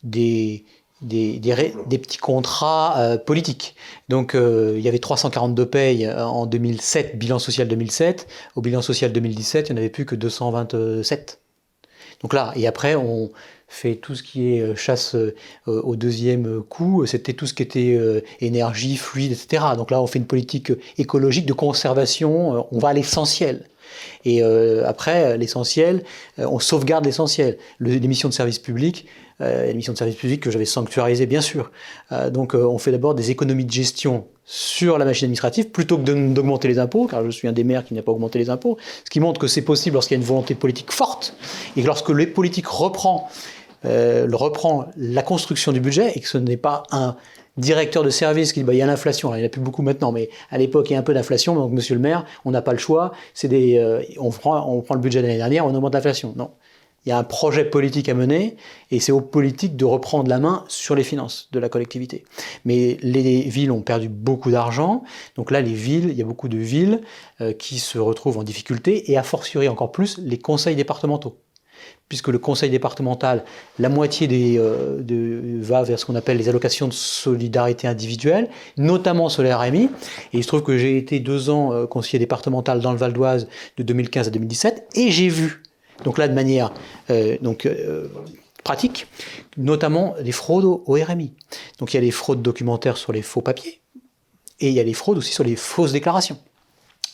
des, 0.03 0.65
des, 1.01 1.39
des, 1.39 1.97
petits 1.97 2.17
contrats 2.17 3.17
politiques. 3.25 3.75
Donc 4.09 4.35
il 4.35 4.79
y 4.79 4.87
avait 4.87 4.99
342 4.99 5.65
payes 5.65 6.09
en 6.09 6.45
2007, 6.45 7.17
bilan 7.17 7.39
social 7.39 7.67
2007. 7.67 8.27
Au 8.55 8.61
bilan 8.61 8.81
social 8.81 9.11
2017, 9.11 9.69
il 9.69 9.73
n'y 9.73 9.79
en 9.79 9.81
avait 9.81 9.89
plus 9.89 10.05
que 10.05 10.15
227. 10.15 11.39
Donc 12.21 12.33
là, 12.33 12.53
et 12.55 12.67
après, 12.67 12.95
on, 12.95 13.31
fait 13.73 13.95
tout 13.95 14.13
ce 14.15 14.23
qui 14.23 14.53
est 14.53 14.61
euh, 14.61 14.75
chasse 14.75 15.15
euh, 15.15 15.33
au 15.65 15.95
deuxième 15.95 16.61
coup, 16.61 17.05
c'était 17.05 17.33
tout 17.33 17.47
ce 17.47 17.53
qui 17.53 17.63
était 17.63 17.95
euh, 17.97 18.21
énergie, 18.39 18.97
fluide, 18.97 19.31
etc. 19.31 19.63
Donc 19.75 19.89
là, 19.89 20.01
on 20.01 20.07
fait 20.07 20.19
une 20.19 20.27
politique 20.27 20.71
écologique 20.97 21.45
de 21.45 21.53
conservation, 21.53 22.67
on 22.71 22.79
va 22.79 22.89
à 22.89 22.93
l'essentiel. 22.93 23.67
Et 24.25 24.41
après, 24.41 25.37
l'essentiel, 25.37 26.03
on 26.37 26.59
sauvegarde 26.59 27.05
l'essentiel. 27.05 27.57
L'émission 27.79 28.29
de 28.29 28.33
service 28.33 28.59
public, 28.59 29.05
l'émission 29.39 29.93
de 29.93 29.97
service 29.97 30.15
public 30.15 30.41
que 30.41 30.51
j'avais 30.51 30.65
sanctuarisée, 30.65 31.25
bien 31.25 31.41
sûr. 31.41 31.71
donc 32.31 32.53
on 32.53 32.77
fait 32.77 32.91
d'abord 32.91 33.15
des 33.15 33.31
économies 33.31 33.65
de 33.65 33.71
gestion 33.71 34.25
sur 34.45 34.97
la 34.97 35.05
machine 35.05 35.25
administrative 35.25 35.69
plutôt 35.69 35.97
que 35.97 36.03
d'augmenter 36.03 36.67
les 36.67 36.79
impôts, 36.79 37.07
car 37.07 37.23
je 37.23 37.31
suis 37.31 37.47
un 37.47 37.53
des 37.53 37.63
maires 37.63 37.85
qui 37.85 37.93
n'a 37.93 38.01
pas 38.01 38.11
augmenté 38.11 38.39
les 38.39 38.49
impôts, 38.49 38.77
ce 39.05 39.09
qui 39.09 39.19
montre 39.19 39.39
que 39.39 39.47
c'est 39.47 39.61
possible 39.61 39.93
lorsqu'il 39.93 40.15
y 40.15 40.19
a 40.19 40.21
une 40.21 40.27
volonté 40.27 40.55
politique 40.55 40.91
forte 40.91 41.35
et 41.77 41.81
que 41.81 41.87
lorsque 41.87 42.09
les 42.09 42.27
politiques 42.27 42.67
reprend 42.67 43.29
euh, 43.85 44.27
reprend 44.31 44.85
la 44.95 45.23
construction 45.23 45.73
du 45.73 45.81
budget 45.81 46.13
et 46.15 46.21
que 46.21 46.27
ce 46.27 46.37
n'est 46.37 46.57
pas 46.57 46.83
un 46.91 47.17
directeur 47.57 48.03
de 48.03 48.09
service 48.09 48.53
qui 48.53 48.61
dit 48.61 48.65
bah, 48.65 48.73
il 48.73 48.77
y 48.77 48.81
a 48.81 48.85
l'inflation, 48.85 49.33
il 49.33 49.37
n'y 49.37 49.43
en 49.43 49.45
a 49.45 49.49
plus 49.49 49.61
beaucoup 49.61 49.81
maintenant, 49.81 50.11
mais 50.11 50.29
à 50.49 50.57
l'époque 50.57 50.89
il 50.89 50.93
y 50.93 50.95
a 50.95 50.99
un 50.99 51.03
peu 51.03 51.13
d'inflation, 51.13 51.55
donc 51.55 51.71
monsieur 51.71 51.95
le 51.95 52.01
maire, 52.01 52.25
on 52.45 52.51
n'a 52.51 52.61
pas 52.61 52.71
le 52.71 52.79
choix, 52.79 53.13
euh, 53.43 54.03
on, 54.19 54.31
prend, 54.31 54.67
on 54.69 54.81
prend 54.81 54.95
le 54.95 55.01
budget 55.01 55.21
de 55.21 55.27
l'année 55.27 55.37
dernière, 55.37 55.65
on 55.65 55.75
augmente 55.75 55.93
l'inflation. 55.93 56.33
Non. 56.35 56.51
Il 57.05 57.09
y 57.09 57.11
a 57.11 57.17
un 57.17 57.23
projet 57.25 57.65
politique 57.65 58.07
à 58.07 58.13
mener 58.13 58.55
et 58.89 59.01
c'est 59.01 59.11
aux 59.11 59.19
politiques 59.19 59.75
de 59.75 59.83
reprendre 59.83 60.29
la 60.29 60.39
main 60.39 60.63
sur 60.69 60.95
les 60.95 61.03
finances 61.03 61.49
de 61.51 61.59
la 61.59 61.67
collectivité. 61.67 62.23
Mais 62.63 62.97
les 63.01 63.41
villes 63.41 63.71
ont 63.71 63.81
perdu 63.81 64.07
beaucoup 64.07 64.51
d'argent, 64.51 65.03
donc 65.35 65.51
là 65.51 65.59
les 65.59 65.73
villes, 65.73 66.07
il 66.09 66.17
y 66.17 66.21
a 66.21 66.25
beaucoup 66.25 66.47
de 66.47 66.57
villes 66.57 67.01
euh, 67.41 67.51
qui 67.51 67.79
se 67.79 67.99
retrouvent 67.99 68.37
en 68.37 68.43
difficulté 68.43 69.11
et 69.11 69.17
a 69.17 69.23
fortiori 69.23 69.67
encore 69.67 69.91
plus 69.91 70.17
les 70.17 70.37
conseils 70.37 70.77
départementaux 70.77 71.37
puisque 72.13 72.27
le 72.27 72.37
conseil 72.37 72.69
départemental, 72.69 73.43
la 73.79 73.89
moitié 73.89 74.27
des, 74.27 74.59
euh, 74.59 75.01
va 75.61 75.81
vers 75.81 75.97
ce 75.97 76.05
qu'on 76.05 76.13
appelle 76.13 76.37
les 76.37 76.47
allocations 76.47 76.87
de 76.87 76.93
solidarité 76.93 77.87
individuelle, 77.87 78.49
notamment 78.77 79.29
sur 79.29 79.41
les 79.41 79.51
RMI. 79.51 79.85
Et 80.31 80.37
il 80.37 80.43
se 80.43 80.47
trouve 80.47 80.61
que 80.61 80.77
j'ai 80.77 80.95
été 80.97 81.19
deux 81.19 81.49
ans 81.49 81.73
euh, 81.73 81.87
conseiller 81.87 82.19
départemental 82.19 82.81
dans 82.81 82.91
le 82.91 82.99
Val 82.99 83.13
d'Oise 83.13 83.47
de 83.77 83.83
2015 83.83 84.27
à 84.27 84.29
2017, 84.29 84.89
et 84.95 85.09
j'ai 85.09 85.27
vu, 85.27 85.63
donc 86.03 86.19
là 86.19 86.27
de 86.27 86.35
manière 86.35 86.71
euh, 87.09 87.37
donc, 87.41 87.67
pratique, 88.63 89.07
notamment 89.57 90.13
les 90.21 90.31
fraudes 90.31 90.65
au, 90.65 90.83
au 90.85 90.93
RMI. 90.93 91.33
Donc 91.79 91.93
il 91.93 91.97
y 91.97 91.99
a 91.99 92.01
les 92.01 92.11
fraudes 92.11 92.43
documentaires 92.43 92.97
sur 92.97 93.11
les 93.11 93.23
faux 93.23 93.41
papiers, 93.41 93.81
et 94.59 94.67
il 94.67 94.73
y 94.75 94.79
a 94.79 94.83
les 94.83 94.93
fraudes 94.93 95.17
aussi 95.17 95.33
sur 95.33 95.43
les 95.43 95.55
fausses 95.55 95.93
déclarations. 95.93 96.37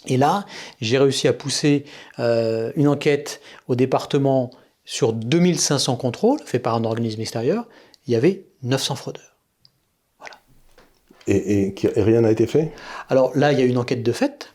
Et 0.10 0.18
là, 0.18 0.46
j'ai 0.82 0.98
réussi 0.98 1.28
à 1.28 1.34
pousser 1.34 1.86
une 2.18 2.88
enquête 2.88 3.42
au 3.68 3.76
département 3.76 4.52
sur 4.90 5.14
2500 5.14 5.98
contrôles 5.98 6.40
faits 6.44 6.64
par 6.64 6.74
un 6.74 6.84
organisme 6.84 7.22
extérieur, 7.22 7.68
il 8.08 8.14
y 8.14 8.16
avait 8.16 8.46
900 8.64 8.96
fraudeurs. 8.96 9.36
Voilà. 10.18 10.36
Et, 11.28 11.76
rien 11.96 12.22
n'a 12.22 12.32
été 12.32 12.48
fait? 12.48 12.72
Alors 13.08 13.32
là, 13.38 13.52
il 13.52 13.60
y 13.60 13.62
a 13.62 13.66
eu 13.66 13.70
une 13.70 13.78
enquête 13.78 14.02
de 14.02 14.12
fait. 14.12 14.52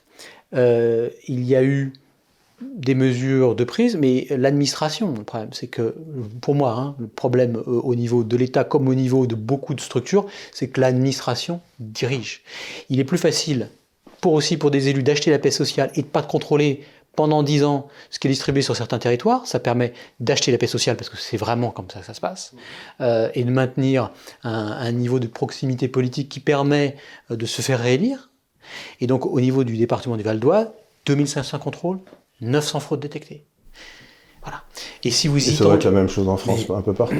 Euh, 0.57 1.09
il 1.29 1.45
y 1.45 1.55
a 1.55 1.63
eu 1.63 1.93
des 2.61 2.97
mesures 2.97 3.55
de 3.55 3.63
prise, 3.63 3.97
mais 3.97 4.27
l'administration, 4.31 5.15
le 5.17 5.23
problème, 5.23 5.53
c'est 5.53 5.69
que, 5.69 5.95
pour 6.41 6.57
moi, 6.57 6.73
hein, 6.73 6.97
le 6.99 7.07
problème 7.07 7.57
euh, 7.57 7.81
au 7.85 7.95
niveau 7.95 8.25
de 8.25 8.37
l'État 8.37 8.65
comme 8.65 8.89
au 8.89 8.95
niveau 8.97 9.29
de 9.29 9.37
beaucoup 9.37 9.75
de 9.75 9.81
structures, 9.81 10.27
c'est 10.53 10.67
que 10.67 10.81
l'administration 10.81 11.61
dirige. 11.79 12.43
Il 12.89 12.99
est 12.99 13.05
plus 13.05 13.19
facile, 13.19 13.69
pour 14.25 14.33
aussi 14.33 14.57
pour 14.57 14.71
des 14.71 14.89
élus, 14.89 15.03
d'acheter 15.03 15.31
la 15.31 15.39
paix 15.39 15.51
sociale 15.51 15.91
et 15.97 16.01
de 16.01 16.07
pas 16.07 16.23
contrôler 16.23 16.83
pendant 17.15 17.43
10 17.43 17.63
ans 17.65 17.89
ce 18.09 18.19
qui 18.19 18.27
est 18.27 18.31
distribué 18.31 18.63
sur 18.63 18.75
certains 18.75 18.99
territoires. 18.99 19.47
Ça 19.47 19.61
permet 19.61 19.93
d'acheter 20.19 20.51
la 20.51 20.57
paix 20.57 20.67
sociale 20.67 20.97
parce 20.97 21.11
que 21.11 21.19
c'est 21.19 21.37
vraiment 21.37 21.71
comme 21.71 21.91
ça 21.91 22.01
que 22.01 22.07
ça 22.07 22.15
se 22.15 22.23
passe, 22.23 22.55
euh, 23.03 23.29
et 23.35 23.45
de 23.45 23.51
maintenir 23.51 24.13
un, 24.43 24.93
niveau 24.93 25.21
de 25.21 25.27
proximité 25.27 25.89
politique 25.89 26.31
qui 26.31 26.41
permet 26.41 26.97
euh, 27.31 27.37
de 27.37 27.45
se 27.45 27.61
faire 27.61 27.81
réélire. 27.81 28.31
Et 29.03 29.07
donc 29.07 29.27
au 29.27 29.43
niveau 29.43 29.63
du 29.63 29.77
département 29.77 30.17
du 30.17 30.23
Val 30.23 30.41
d'Oise, 30.41 30.69
2500 31.05 31.59
contrôles, 31.59 32.01
900 32.41 32.81
fraudes 32.81 33.01
détectées. 33.01 33.45
Voilà. 34.45 34.63
Et 35.03 35.11
si 35.11 35.29
vous 35.29 35.39
y 35.39 35.55
ça 35.55 35.65
doit 35.65 35.75
être 35.77 35.85
la 35.85 35.91
même 35.91 36.09
chose 36.09 36.29
en 36.29 36.37
France, 36.37 36.67
un 36.69 36.83
peu 36.83 36.93
partout. 36.93 37.17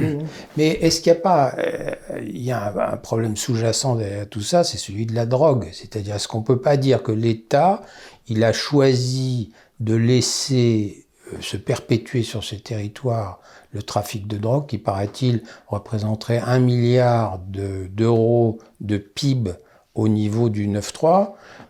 Mais 0.57 0.69
est-ce 0.69 1.01
qu'il 1.01 1.13
n'y 1.13 1.19
a 1.19 1.23
pas 1.23 1.55
euh, 1.59 1.95
il 2.21 2.43
y 2.43 2.53
a 2.53 2.93
un, 2.93 2.97
problème 2.97 3.37
sous-jacent 3.37 3.97
derrière 3.97 4.29
tout 4.29 4.43
ça, 4.43 4.63
c'est 4.65 4.79
celui 4.79 5.07
de 5.07 5.15
la 5.15 5.27
drogue. 5.27 5.69
C'est-à-dire, 5.73 6.17
est-ce 6.17 6.29
qu'on 6.29 6.43
peut 6.43 6.61
pas 6.61 6.77
dire 6.77 7.03
que 7.03 7.13
l'État, 7.13 7.83
il 8.29 8.45
a 8.45 8.53
choisi 8.53 9.53
de 9.81 9.95
laisser 9.95 11.07
euh, 11.33 11.37
se 11.41 11.57
perpétuer 11.57 12.23
sur 12.23 12.45
ces 12.45 12.61
territoires 12.61 13.41
le 13.73 13.83
trafic 13.83 14.27
de 14.27 14.39
drogue, 14.39 14.67
qui 14.67 14.79
paraît-il 14.79 15.43
représenterait 15.67 16.39
un 16.39 16.61
milliard 16.61 17.41
d'euros 17.41 18.59
de, 18.81 18.99
PIB 18.99 19.51
au 19.95 20.09
niveau 20.09 20.49
du 20.49 20.69
9-3, 20.69 21.09
euh, 21.09 21.64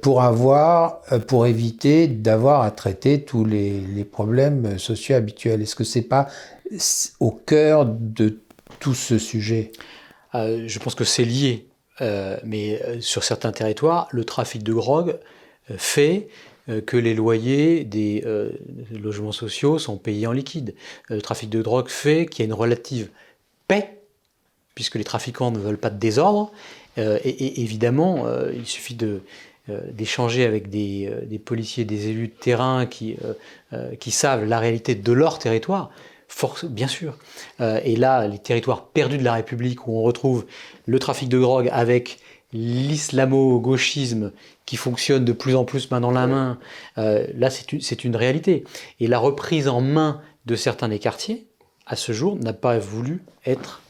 pour 0.00 0.22
avoir, 0.22 1.00
euh, 1.12 1.18
pour 1.18 1.46
éviter 1.46 2.06
d'avoir 2.06 2.62
à 2.62 2.70
traiter 2.70 3.22
tous 3.22 3.44
les, 3.44 4.04
problèmes 4.04 4.78
sociaux 4.78 5.16
habituels. 5.16 5.62
Est-ce 5.62 5.74
que 5.74 5.84
c'est 5.84 6.02
pas 6.02 6.28
au 7.20 7.32
cœur 7.32 7.86
de 7.86 8.38
tout 8.78 8.94
ce 8.94 9.18
sujet? 9.18 9.72
Euh, 10.34 10.64
Je 10.66 10.78
pense 10.78 10.94
que 10.94 11.04
c'est 11.04 11.24
lié, 11.24 11.66
mais 12.44 12.80
sur 13.00 13.24
certains 13.24 13.52
territoires, 13.52 14.08
le 14.12 14.24
trafic 14.24 14.62
de 14.62 14.72
drogue 14.72 15.18
fait 15.76 16.28
que 16.86 16.96
les 16.96 17.14
loyers 17.14 17.84
des 17.84 18.22
logements 18.92 19.32
sociaux 19.32 19.78
sont 19.78 19.96
payés 19.96 20.26
en 20.26 20.32
liquide. 20.32 20.74
Le 21.08 21.22
trafic 21.22 21.48
de 21.50 21.62
drogue 21.62 21.88
fait 21.88 22.26
qu'il 22.26 22.40
y 22.40 22.42
a 22.42 22.46
une 22.46 22.58
relative 22.58 23.08
paix, 23.66 23.98
puisque 24.74 24.96
les 24.96 25.04
trafiquants 25.04 25.50
ne 25.50 25.58
veulent 25.58 25.78
pas 25.78 25.90
de 25.90 25.98
désordre. 25.98 26.52
et, 26.98 27.62
évidemment, 27.62 28.26
il 28.54 28.66
suffit 28.66 28.94
de, 28.94 29.06
euh, 29.06 29.20
d'échanger 29.68 30.44
avec 30.44 30.70
des, 30.70 31.08
euh, 31.10 31.24
des, 31.24 31.38
policiers, 31.38 31.84
des 31.84 32.08
élus 32.08 32.28
de 32.28 32.32
terrain 32.32 32.86
qui, 32.86 33.16
euh, 33.72 33.94
qui 33.96 34.10
savent 34.10 34.44
la 34.44 34.58
réalité 34.58 34.94
de 34.94 35.12
leur 35.12 35.38
territoire, 35.38 35.90
force, 36.28 36.64
bien 36.64 36.88
sûr. 36.88 37.16
et 37.60 37.94
là, 37.94 38.26
les 38.26 38.40
territoires 38.40 38.86
perdus 38.88 39.16
de 39.16 39.22
la 39.22 39.34
République, 39.34 39.86
où 39.86 39.96
on 39.96 40.02
retrouve 40.02 40.44
le 40.84 40.98
trafic 40.98 41.28
de 41.28 41.38
drogue 41.38 41.68
avec 41.72 42.18
l'islamo-gauchisme 42.52 44.32
qui 44.66 44.76
fonctionne 44.76 45.24
de 45.24 45.32
plus 45.32 45.54
en 45.54 45.64
plus 45.64 45.88
main 45.92 46.00
dans 46.00 46.10
la 46.10 46.26
main, 46.26 46.58
là, 46.96 47.48
c'est 47.48 48.04
une 48.04 48.16
réalité. 48.16 48.64
Et 48.98 49.06
la 49.06 49.20
reprise 49.20 49.68
en 49.68 49.80
main 49.80 50.20
de 50.46 50.56
certains 50.56 50.88
des 50.88 50.98
quartiers, 50.98 51.46
à 51.86 51.94
ce 51.94 52.10
jour, 52.12 52.36
n'a 52.36 52.52
pas 52.52 52.76
voulu 52.78 53.22
être 53.46 53.80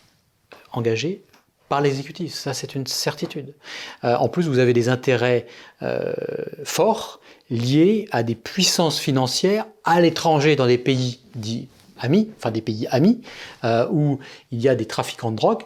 engagée 0.73 1.25
par 1.69 1.81
l'exécutif, 1.81 2.33
ça 2.33 2.55
c'est 2.55 2.75
une 2.75 2.87
certitude. 2.87 3.55
Euh, 4.05 4.15
en 4.17 4.29
plus, 4.29 4.47
vous 4.47 4.59
avez 4.59 4.73
des 4.73 4.89
intérêts 4.89 5.47
euh, 5.83 6.13
forts 6.65 7.21
liés 7.51 8.09
à 8.13 8.23
des 8.23 8.35
puissances 8.35 8.99
financières 8.99 9.67
à 9.85 10.01
l'étranger 10.01 10.57
dans 10.57 10.67
des 10.67 10.79
pays 10.79 11.21
dits 11.35 11.69
amis, 11.99 12.31
enfin 12.37 12.51
des 12.51 12.61
pays 12.61 12.87
amis, 12.91 13.21
euh, 13.65 13.87
où 13.91 14.19
il 14.53 14.61
y 14.61 14.69
a 14.69 14.75
des 14.75 14.87
trafiquants 14.87 15.31
de 15.31 15.37
drogue 15.37 15.63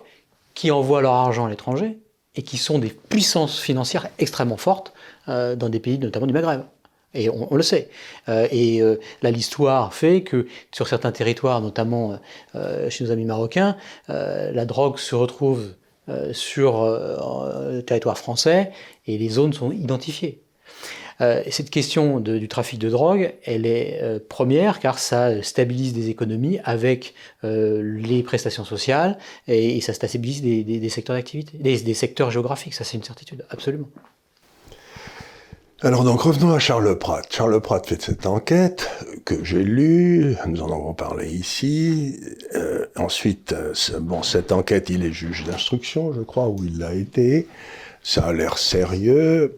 qui 0.54 0.70
envoient 0.70 1.02
leur 1.02 1.12
argent 1.12 1.46
à 1.46 1.50
l'étranger 1.50 1.98
et 2.34 2.42
qui 2.42 2.56
sont 2.56 2.78
des 2.78 2.90
puissances 2.90 3.58
financières 3.58 4.08
extrêmement 4.18 4.56
fortes 4.56 4.92
dans 5.26 5.68
des 5.68 5.80
pays 5.80 5.98
notamment 5.98 6.26
du 6.26 6.32
Maghreb. 6.32 6.62
Et 7.14 7.28
on, 7.28 7.54
le 7.54 7.62
sait. 7.62 7.88
et 8.28 8.80
là, 9.22 9.30
l'histoire 9.30 9.94
fait 9.94 10.22
que 10.22 10.46
sur 10.72 10.86
certains 10.86 11.10
territoires, 11.12 11.60
notamment 11.60 12.18
chez 12.88 13.04
nos 13.04 13.10
amis 13.10 13.24
marocains, 13.24 13.76
la 14.08 14.64
drogue 14.64 14.98
se 14.98 15.14
retrouve 15.14 15.72
sur 16.32 16.82
euh, 16.82 17.72
le 17.72 17.82
territoire 17.82 18.18
français 18.18 18.72
et 19.06 19.18
les 19.18 19.28
zones 19.28 19.52
sont 19.52 19.72
identifiées. 19.72 20.42
Euh, 21.20 21.42
cette 21.50 21.68
question 21.68 22.18
du 22.18 22.48
trafic 22.48 22.78
de 22.78 22.88
drogue, 22.88 23.34
elle 23.44 23.66
est 23.66 24.02
première 24.28 24.80
car 24.80 24.98
ça 24.98 25.42
stabilise 25.42 25.92
des 25.92 26.08
économies 26.08 26.58
avec 26.64 27.14
les 27.42 28.22
prestations 28.22 28.64
sociales 28.64 29.18
et, 29.46 29.80
ça 29.82 29.92
stabilise 29.92 30.42
des, 30.42 30.88
secteurs 30.88 31.16
d'activité, 31.16 31.58
des, 31.58 31.94
secteurs 31.94 32.30
géographiques, 32.30 32.74
ça 32.74 32.84
c'est 32.84 32.96
une 32.96 33.04
certitude, 33.04 33.44
absolument. 33.50 33.88
Alors 35.82 36.04
donc 36.04 36.20
revenons 36.20 36.52
à 36.52 36.58
Charles 36.58 36.94
Pratt. 36.98 37.26
Charles 37.30 37.58
Pratt 37.58 37.86
fait 37.86 38.02
cette 38.02 38.26
enquête 38.26 38.90
que 39.24 39.42
j'ai 39.42 39.62
lue, 39.62 40.36
nous 40.46 40.60
en 40.60 40.66
avons 40.66 40.92
parlé 40.92 41.30
ici. 41.30 42.20
Euh, 42.54 42.84
ensuite, 42.96 43.54
euh, 43.54 43.72
bon, 43.98 44.22
cette 44.22 44.52
enquête, 44.52 44.90
il 44.90 45.02
est 45.02 45.12
juge 45.12 45.44
d'instruction, 45.44 46.12
je 46.12 46.20
crois, 46.20 46.48
où 46.48 46.58
il 46.64 46.78
l'a 46.78 46.92
été. 46.92 47.48
Ça 48.02 48.26
a 48.26 48.32
l'air 48.34 48.58
sérieux. 48.58 49.56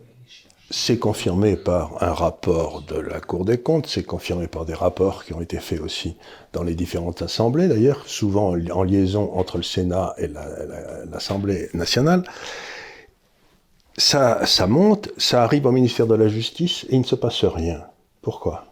C'est 0.71 0.97
confirmé 0.97 1.57
par 1.57 2.01
un 2.01 2.15
rapport 2.15 2.83
de 2.83 3.01
la 3.01 3.19
Cour 3.19 3.45
des 3.45 3.59
comptes, 3.59 3.89
c'est 3.89 4.05
confirmé 4.05 4.47
par 4.47 4.65
des 4.65 4.75
rapports 4.75 5.25
qui 5.25 5.35
ont 5.35 5.41
été 5.41 5.59
faits 5.59 5.81
aussi 5.81 6.17
dans 6.53 6.63
les 6.63 6.77
différentes 6.77 7.21
assemblées, 7.21 7.67
d'ailleurs, 7.67 8.05
souvent 8.07 8.55
en 8.71 8.83
liaison 8.85 9.33
entre 9.35 9.57
le 9.57 9.65
Sénat 9.65 10.15
et 10.19 10.29
l'Assemblée 11.11 11.69
nationale 11.75 12.23
ça, 13.97 14.47
ça 14.47 14.67
monte, 14.67 15.11
ça 15.17 15.43
arrive 15.43 15.67
au 15.67 15.73
ministère 15.73 16.07
de 16.07 16.15
la 16.15 16.29
Justice 16.29 16.85
et 16.89 16.95
il 16.95 17.01
ne 17.01 17.07
se 17.07 17.15
passe 17.15 17.45
rien. 17.45 17.83
Pourquoi? 18.21 18.67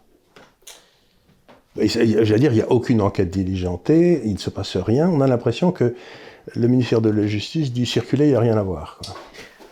J'allais 1.77 2.39
dire, 2.39 2.51
il 2.51 2.55
n'y 2.55 2.61
a 2.61 2.71
aucune 2.71 3.01
enquête 3.01 3.29
diligentée, 3.29 4.21
il 4.25 4.33
ne 4.33 4.39
se 4.39 4.49
passe 4.49 4.75
rien. 4.75 5.07
On 5.09 5.21
a 5.21 5.27
l'impression 5.27 5.71
que 5.71 5.95
le 6.55 6.67
ministère 6.67 7.01
de 7.01 7.09
la 7.09 7.27
Justice 7.27 7.71
dit 7.71 7.85
circuler, 7.85 8.25
il 8.25 8.29
n'y 8.29 8.35
a 8.35 8.39
rien 8.39 8.57
à 8.57 8.63
voir. 8.63 8.99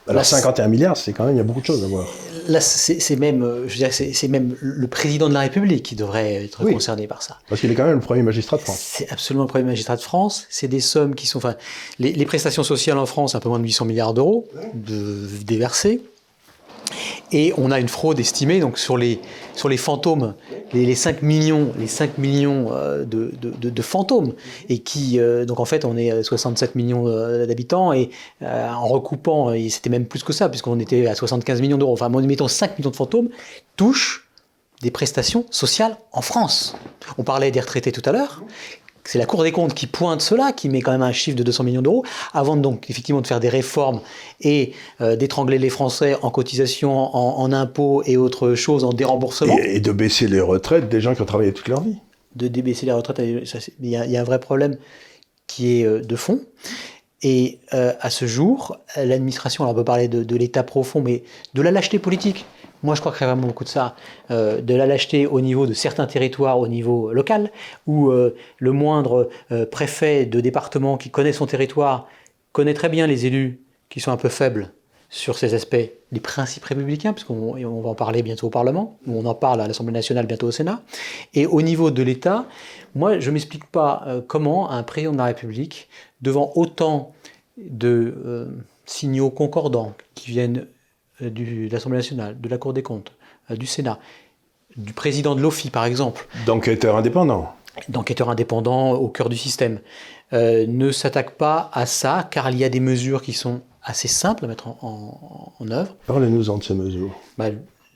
Alors 0.10 0.26
51 0.26 0.68
milliards, 0.68 0.98
c'est 0.98 1.14
quand 1.14 1.26
même, 1.26 1.36
il 1.36 1.38
y 1.38 1.42
a 1.42 1.44
beaucoup 1.44 1.62
de 1.62 1.66
choses 1.66 1.84
à 1.84 1.88
voir. 1.88 2.08
Là, 2.48 2.62
c'est 2.62 3.16
même, 3.16 3.44
euh, 3.44 3.68
je 3.68 3.84
veux 3.84 3.92
c'est 3.92 4.28
même 4.28 4.56
le 4.60 4.88
président 4.88 5.30
de 5.30 5.36
la 5.36 5.42
République 5.42 5.84
qui 5.84 5.96
devrait 5.96 6.46
être 6.46 6.66
concerné 6.66 7.06
par 7.06 7.22
ça. 7.22 7.38
Parce 7.48 7.62
qu'il 7.62 7.70
est 7.70 7.76
quand 7.76 7.86
même 7.86 7.96
le 7.96 8.02
premier 8.02 8.24
magistrat 8.24 8.58
de 8.58 8.64
France. 8.64 8.80
C'est 8.80 9.12
absolument 9.12 9.44
le 9.44 9.50
premier 9.50 9.66
magistrat 9.66 9.96
de 9.96 10.02
France. 10.02 10.48
C'est 10.50 10.68
des 10.68 10.80
sommes 10.80 11.14
qui 11.14 11.28
sont, 11.28 11.38
enfin, 11.38 11.56
les, 12.00 12.26
prestations 12.26 12.64
sociales 12.64 12.98
en 12.98 13.06
France, 13.06 13.36
un 13.36 13.40
peu 13.40 13.50
moins 13.50 13.60
de 13.60 13.64
800 13.64 13.86
milliards 13.86 14.16
d'euros 14.16 14.48
de, 14.74 15.28
déversés. 15.46 16.02
Et 17.32 17.54
on 17.58 17.72
a 17.72 17.80
une 17.80 17.88
fraude 17.88 18.20
estimée 18.20 18.62
sur 18.76 18.98
les, 18.98 19.20
fantômes, 19.78 20.34
les, 20.74 20.96
5 20.96 21.22
millions, 21.22 21.72
les 21.78 21.88
5 21.88 22.18
millions 22.18 22.70
euh, 22.72 23.06
de, 23.06 23.82
fantômes. 23.82 24.34
Et 24.68 24.80
qui, 24.80 25.20
euh, 25.20 25.46
donc 25.46 25.60
en 25.60 25.66
fait, 25.66 25.86
on 25.86 25.98
est 25.98 26.24
67 26.24 26.76
millions 26.76 27.08
euh, 27.08 27.46
d'habitants 27.46 27.94
et 27.94 28.10
en 28.42 28.88
recoupant, 28.88 29.54
c'était 29.70 29.90
même 29.90 30.06
plus 30.06 30.24
que 30.24 30.34
ça, 30.34 30.50
puisqu'on 30.50 30.80
était 30.80 31.08
à 31.08 31.16
75 31.16 31.62
millions 31.62 31.78
d'euros. 31.78 31.94
Enfin, 31.94 32.14
en 32.14 32.22
mettant 32.22 32.48
5 32.48 32.78
millions 32.80 32.92
de 32.92 32.96
fantômes, 32.96 33.30
touche 33.76 34.30
des 34.82 34.92
prestations 34.92 35.46
sociales 35.50 35.98
en 36.14 36.22
France. 36.22 36.76
On 37.18 37.24
parlait 37.24 37.52
des 37.52 37.60
retraités 37.60 37.92
tout 37.92 38.02
à 38.06 38.12
l'heure. 38.12 38.44
C'est 39.10 39.18
la 39.18 39.26
Cour 39.26 39.42
des 39.42 39.52
comptes 39.52 39.74
qui 39.74 39.88
pointe 39.88 40.22
cela, 40.22 40.52
qui 40.52 40.70
met 40.70 40.82
quand 40.82 40.92
même 40.92 41.02
un 41.02 41.12
chiffre 41.12 41.36
de 41.36 41.42
200 41.42 41.64
millions 41.64 41.82
d'euros, 41.82 42.06
avant 42.32 42.56
donc 42.56 42.92
effectivement 42.92 43.22
de 43.22 43.26
faire 43.26 43.40
des 43.40 43.50
réformes 43.50 44.02
et 44.40 44.74
euh, 45.02 45.16
d'étrangler 45.16 45.58
les 45.58 45.72
Français 45.72 46.16
en 46.22 46.30
cotisation, 46.30 46.92
en, 47.16 47.52
impôts 47.52 48.04
et 48.06 48.18
autres 48.18 48.54
choses, 48.54 48.84
en 48.84 48.94
déremboursement. 48.94 49.58
Et, 49.64 49.80
de 49.80 49.92
baisser 49.92 50.28
les 50.28 50.40
retraites 50.40 50.90
des 50.90 51.02
gens 51.02 51.16
qui 51.16 51.24
ont 51.24 51.26
travaillé 51.26 51.54
toute 51.54 51.70
leur 51.70 51.82
vie. 51.82 51.96
De 52.36 52.48
débaisser 52.48 52.86
les 52.86 52.92
retraites, 52.92 53.20
il 53.20 53.90
y, 53.90 53.96
a 53.96 54.22
un 54.22 54.24
vrai 54.24 54.40
problème 54.40 54.78
qui 55.48 55.80
est 55.80 55.86
euh, 55.86 56.02
de 56.02 56.16
fond. 56.16 56.42
Et 57.24 57.58
euh, 57.74 57.94
à 58.02 58.12
ce 58.12 58.28
jour, 58.28 58.78
l'administration, 58.96 59.68
on 59.68 59.74
peut 59.74 59.84
parler 59.84 60.08
de, 60.08 60.24
de 60.24 60.36
l'État 60.36 60.62
profond, 60.62 61.02
mais 61.02 61.24
de 61.56 61.64
la 61.64 61.72
lâcheté 61.72 61.98
politique. 61.98 62.46
Moi, 62.82 62.96
je 62.96 63.02
crois 63.02 63.12
qu'il 63.12 63.22
y 63.22 63.24
a 63.26 63.34
vraiment 63.34 63.48
beaucoup 63.48 63.66
de 63.66 63.70
ça, 63.70 63.96
euh, 64.32 64.62
de 64.62 64.74
la 64.74 64.86
lâcheté 64.86 65.28
au 65.28 65.42
niveau 65.42 65.68
de 65.68 65.74
certains 65.74 66.06
territoires, 66.06 66.60
au 66.60 66.68
niveau 66.68 67.12
local, 67.12 67.52
où 67.88 68.10
euh, 68.10 68.36
le 68.58 68.72
moindre 68.72 69.30
euh, 69.52 69.66
préfet 69.66 70.26
de 70.26 70.40
département 70.40 70.98
qui 70.98 71.10
connaît 71.10 71.34
son 71.34 71.46
territoire 71.46 72.08
connaît 72.54 72.74
très 72.74 72.90
bien 72.90 73.06
les 73.06 73.26
élus 73.26 73.62
qui 73.90 74.00
sont 74.00 74.12
un 74.12 74.18
peu 74.18 74.30
faibles 74.30 74.72
sur 75.10 75.38
ces 75.38 75.56
aspects, 75.56 75.90
les 76.12 76.20
principes 76.20 76.64
républicains, 76.64 77.14
parce 77.14 77.24
qu'on 77.24 77.54
va 77.82 77.90
en 77.90 77.96
parler 77.96 78.22
bientôt 78.22 78.48
au 78.48 78.52
Parlement, 78.52 78.98
ou 79.08 79.20
on 79.20 79.26
en 79.26 79.34
parle 79.34 79.60
à 79.60 79.68
l'Assemblée 79.68 79.94
nationale, 79.94 80.28
bientôt 80.28 80.48
au 80.48 80.52
Sénat. 80.52 80.84
Et 81.34 81.48
au 81.48 81.64
niveau 81.64 81.90
de 81.90 82.04
l'État, 82.04 82.46
moi, 82.94 83.20
je 83.20 83.28
ne 83.30 83.34
m'explique 83.34 83.66
pas 83.66 84.06
comment 84.28 84.70
un 84.70 84.84
président 84.84 85.14
de 85.14 85.18
la 85.18 85.26
République, 85.26 85.90
devant 86.22 86.52
autant 86.56 87.14
de 87.58 88.48
signaux 88.86 89.32
concordants 89.32 89.96
qui 90.14 90.30
viennent 90.30 90.68
euh, 91.22 91.30
de 91.30 91.72
l'Assemblée 91.72 91.98
nationale, 91.98 92.40
de 92.40 92.50
la 92.50 92.58
Cour 92.58 92.74
des 92.74 92.84
comptes, 92.84 93.12
euh, 93.52 93.56
du 93.56 93.66
Sénat, 93.66 94.00
du 94.76 94.94
président 94.94 95.36
de 95.36 95.42
l'OFI 95.42 95.70
par 95.70 95.86
exemple. 95.86 96.28
D'enquêteurs 96.46 96.96
indépendants. 96.96 97.54
D'enquêteurs 97.88 98.30
indépendants 98.30 98.94
au 98.94 99.08
cœur 99.08 99.30
du 99.30 99.38
système. 99.38 99.80
Euh, 100.34 100.66
ne 100.68 100.92
s'attaque 100.92 101.32
pas 101.32 101.70
à 101.74 101.86
ça 101.86 102.28
car 102.30 102.50
il 102.52 102.58
y 102.58 102.64
a 102.64 102.70
des 102.70 102.80
mesures 102.80 103.22
qui 103.22 103.34
sont 103.34 103.62
assez 103.82 104.08
simples 104.08 104.46
à 104.46 104.48
mettre 104.48 104.68
en, 104.68 105.72
œuvre. 105.72 105.96
Parlez-nous-en 106.06 106.58
de 106.58 106.64
ces 106.64 106.76
mesures. 106.76 107.16
Bah, 107.38 107.46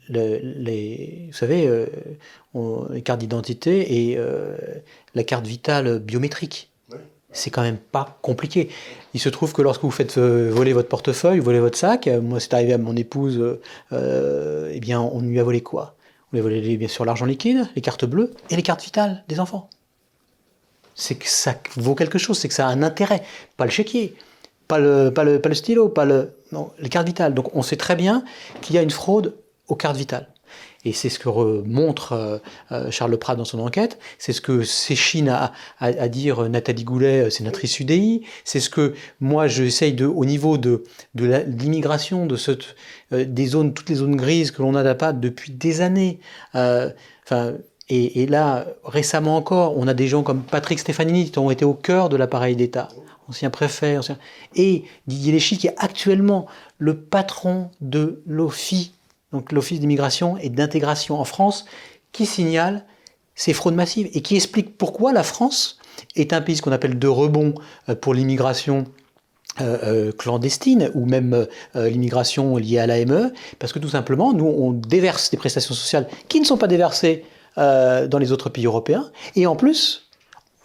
les, 0.10 1.28
vous 1.28 1.38
savez, 1.38 1.86
les 2.90 3.02
cartes 3.02 3.20
d'identité 3.20 4.10
et 4.10 4.18
la 5.14 5.24
carte 5.24 5.46
vitale 5.46 6.00
biométrique 6.00 6.73
c'est 7.34 7.50
quand 7.50 7.64
même 7.64 7.78
pas 7.78 8.18
compliqué. 8.22 8.70
Il 9.14 9.20
se 9.20 9.30
trouve 9.30 9.54
que 9.54 9.62
lorsque 9.62 9.82
vous 9.82 9.92
faites 9.92 10.18
euh, 10.18 10.50
voler 10.52 10.72
votre 10.74 10.88
portefeuille, 10.88 11.40
voler 11.40 11.60
votre 11.60 11.78
sac, 11.78 12.08
euh, 12.08 12.22
moi 12.22 12.40
c'est 12.40 12.54
arrivé 12.54 12.74
à 12.74 12.78
mon 12.78 12.96
épouse, 12.96 13.60
euh, 13.92 14.72
eh 14.72 14.80
bien 14.80 15.02
on 15.02 15.22
lui 15.22 15.40
a 15.40 15.44
volé 15.44 15.62
quoi? 15.62 15.96
Vous 16.32 16.40
voulez 16.40 16.62
voler 16.62 16.78
bien 16.78 16.88
sûr 16.88 17.06
l'argent 17.06 17.26
liquide, 17.26 17.68
les 17.76 17.82
cartes 17.82 18.06
bleues 18.06 18.32
et 18.50 18.56
les 18.56 18.64
cartes 18.64 18.84
vitales 18.84 19.24
des 19.28 19.40
enfants. 19.40 19.70
C'est 20.96 21.16
que 21.16 21.28
ça 21.28 21.56
vaut 21.76 21.96
quelque 21.96 22.20
chose, 22.20 22.38
c'est 22.38 22.48
que 22.48 22.54
ça 22.54 22.68
a 22.68 22.72
un 22.72 22.84
intérêt. 22.84 23.24
Pas 23.58 23.66
le 23.66 23.72
chéquier, 23.72 24.16
pas 24.68 24.80
le, 24.80 25.12
pas 25.12 25.24
le, 25.24 25.40
pas 25.40 25.50
le 25.50 25.56
stylo, 25.56 25.90
pas 25.90 26.06
le. 26.06 26.34
Non, 26.52 26.72
les 26.80 26.90
cartes 26.90 27.08
vitales. 27.08 27.34
Donc 27.34 27.56
on 27.56 27.64
sait 27.64 27.78
très 27.78 27.96
bien 27.96 28.24
qu'il 28.62 28.76
y 28.76 28.78
a 28.78 28.82
une 28.82 28.92
fraude 28.92 29.36
aux 29.68 29.76
cartes 29.76 29.98
vitales. 29.98 30.28
Et 30.86 30.92
c'est 30.92 31.10
ce 31.10 31.20
que 31.20 31.30
montre 31.30 32.14
euh, 32.14 32.38
euh, 32.72 32.92
Charles 32.92 33.18
Prat 33.18 33.36
dans 33.36 33.46
son 33.46 33.60
enquête, 33.60 34.00
c'est 34.18 34.34
ce 34.34 34.42
que 34.42 34.64
s'échine 34.64 35.30
à, 35.30 35.54
à, 35.80 36.08
dire 36.10 36.50
Nathalie 36.50 36.84
Goulet, 36.84 37.26
euh, 37.26 37.30
sénatrice 37.30 37.80
UDI, 37.80 38.24
c'est 38.44 38.60
ce 38.60 38.70
que 38.70 38.94
moi 39.22 39.48
j'essaye 39.48 39.94
de, 39.94 40.06
au 40.06 40.26
niveau 40.26 40.58
de, 40.58 40.84
de 41.16 41.44
l'immigration, 41.48 42.26
de, 42.26 42.38
des 43.24 43.46
zones, 43.46 43.74
toutes 43.74 43.90
les 43.90 43.96
zones 43.96 44.16
grises 44.16 44.52
que 44.52 44.62
l'on 44.62 44.76
a 44.76 44.84
d'APA 44.84 45.14
depuis 45.14 45.52
des 45.52 45.82
années. 45.82 46.20
Et, 47.90 48.26
là, 48.26 48.66
récemment 48.84 49.38
encore, 49.38 49.78
on 49.78 49.88
a 49.88 49.94
des 49.94 50.08
gens 50.08 50.24
comme 50.24 50.42
Patrick 50.42 50.80
Stefanini 50.80 51.30
qui 51.30 51.38
ont 51.38 51.52
été 51.52 51.64
au 51.66 51.74
cœur 51.74 52.10
de 52.10 52.16
l'appareil 52.16 52.56
d'État, 52.56 52.88
ancien 53.28 53.50
préfet, 53.50 53.98
ancien... 53.98 54.18
et 54.56 54.86
Didier 55.06 55.34
Léchy 55.34 55.58
qui 55.58 55.68
est 55.68 55.76
actuellement 55.78 56.48
le 56.80 56.98
patron 56.98 57.70
de 57.82 58.24
l'OFI 58.26 58.94
donc 59.34 59.52
l'Office 59.52 59.80
d'immigration 59.80 60.38
et 60.38 60.50
d'intégration 60.50 61.20
en 61.20 61.26
France, 61.26 61.66
qui 62.12 62.26
signale 62.26 62.86
ces 63.36 63.54
fraudes 63.54 63.74
massives 63.74 64.10
et 64.14 64.22
qui 64.22 64.36
explique 64.36 64.78
pourquoi 64.78 65.12
la 65.12 65.24
France 65.24 65.80
est 66.16 66.34
un 66.34 66.42
pays 66.42 66.60
qu'on 66.60 66.72
appelle 66.72 67.00
de 67.00 67.08
rebond 67.08 67.56
euh, 67.90 67.96
pour 67.96 68.14
l'immigration 68.14 68.86
euh, 69.62 69.78
euh, 69.84 70.12
clandestine 70.12 70.90
ou 70.94 71.06
même 71.06 71.48
l'immigration 71.76 72.58
liée 72.58 72.80
à 72.80 72.88
l'AME, 72.88 73.32
parce 73.60 73.74
que 73.74 73.80
tout 73.80 73.90
simplement, 73.90 74.34
nous, 74.34 74.46
on 74.46 74.72
déverse 74.72 75.30
des 75.32 75.38
prestations 75.38 75.76
sociales 75.76 76.08
qui 76.30 76.40
ne 76.40 76.46
sont 76.46 76.58
pas 76.58 76.68
déversées 76.68 77.26
dans 77.56 78.18
les 78.20 78.32
autres 78.32 78.50
pays 78.50 78.66
européens, 78.66 79.12
et 79.36 79.46
en 79.46 79.56
plus, 79.56 80.10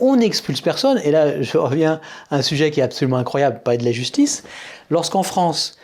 on 0.01 0.17
n'expulse 0.17 0.63
personne, 0.63 0.99
et 1.05 1.11
là 1.11 1.43
je 1.43 1.59
reviens 1.59 2.01
à 2.31 2.37
un 2.37 2.43
sujet 2.43 2.71
qui 2.71 2.81
est 2.81 2.83
absolument 2.83 3.19
incroyable, 3.19 3.61
pas 3.63 3.77
de 3.77 3.85
la 3.85 3.93
justice, 3.93 4.43
lorsqu'en 4.89 5.23
France, 5.23 5.77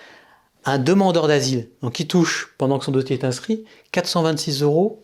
un 0.64 0.78
demandeur 0.78 1.28
d'asile, 1.28 1.68
donc 1.82 1.92
qui 1.94 2.06
touche, 2.06 2.54
pendant 2.58 2.78
que 2.78 2.84
son 2.84 2.92
dossier 2.92 3.16
est 3.16 3.24
inscrit, 3.24 3.64
426 3.92 4.62
euros 4.62 5.02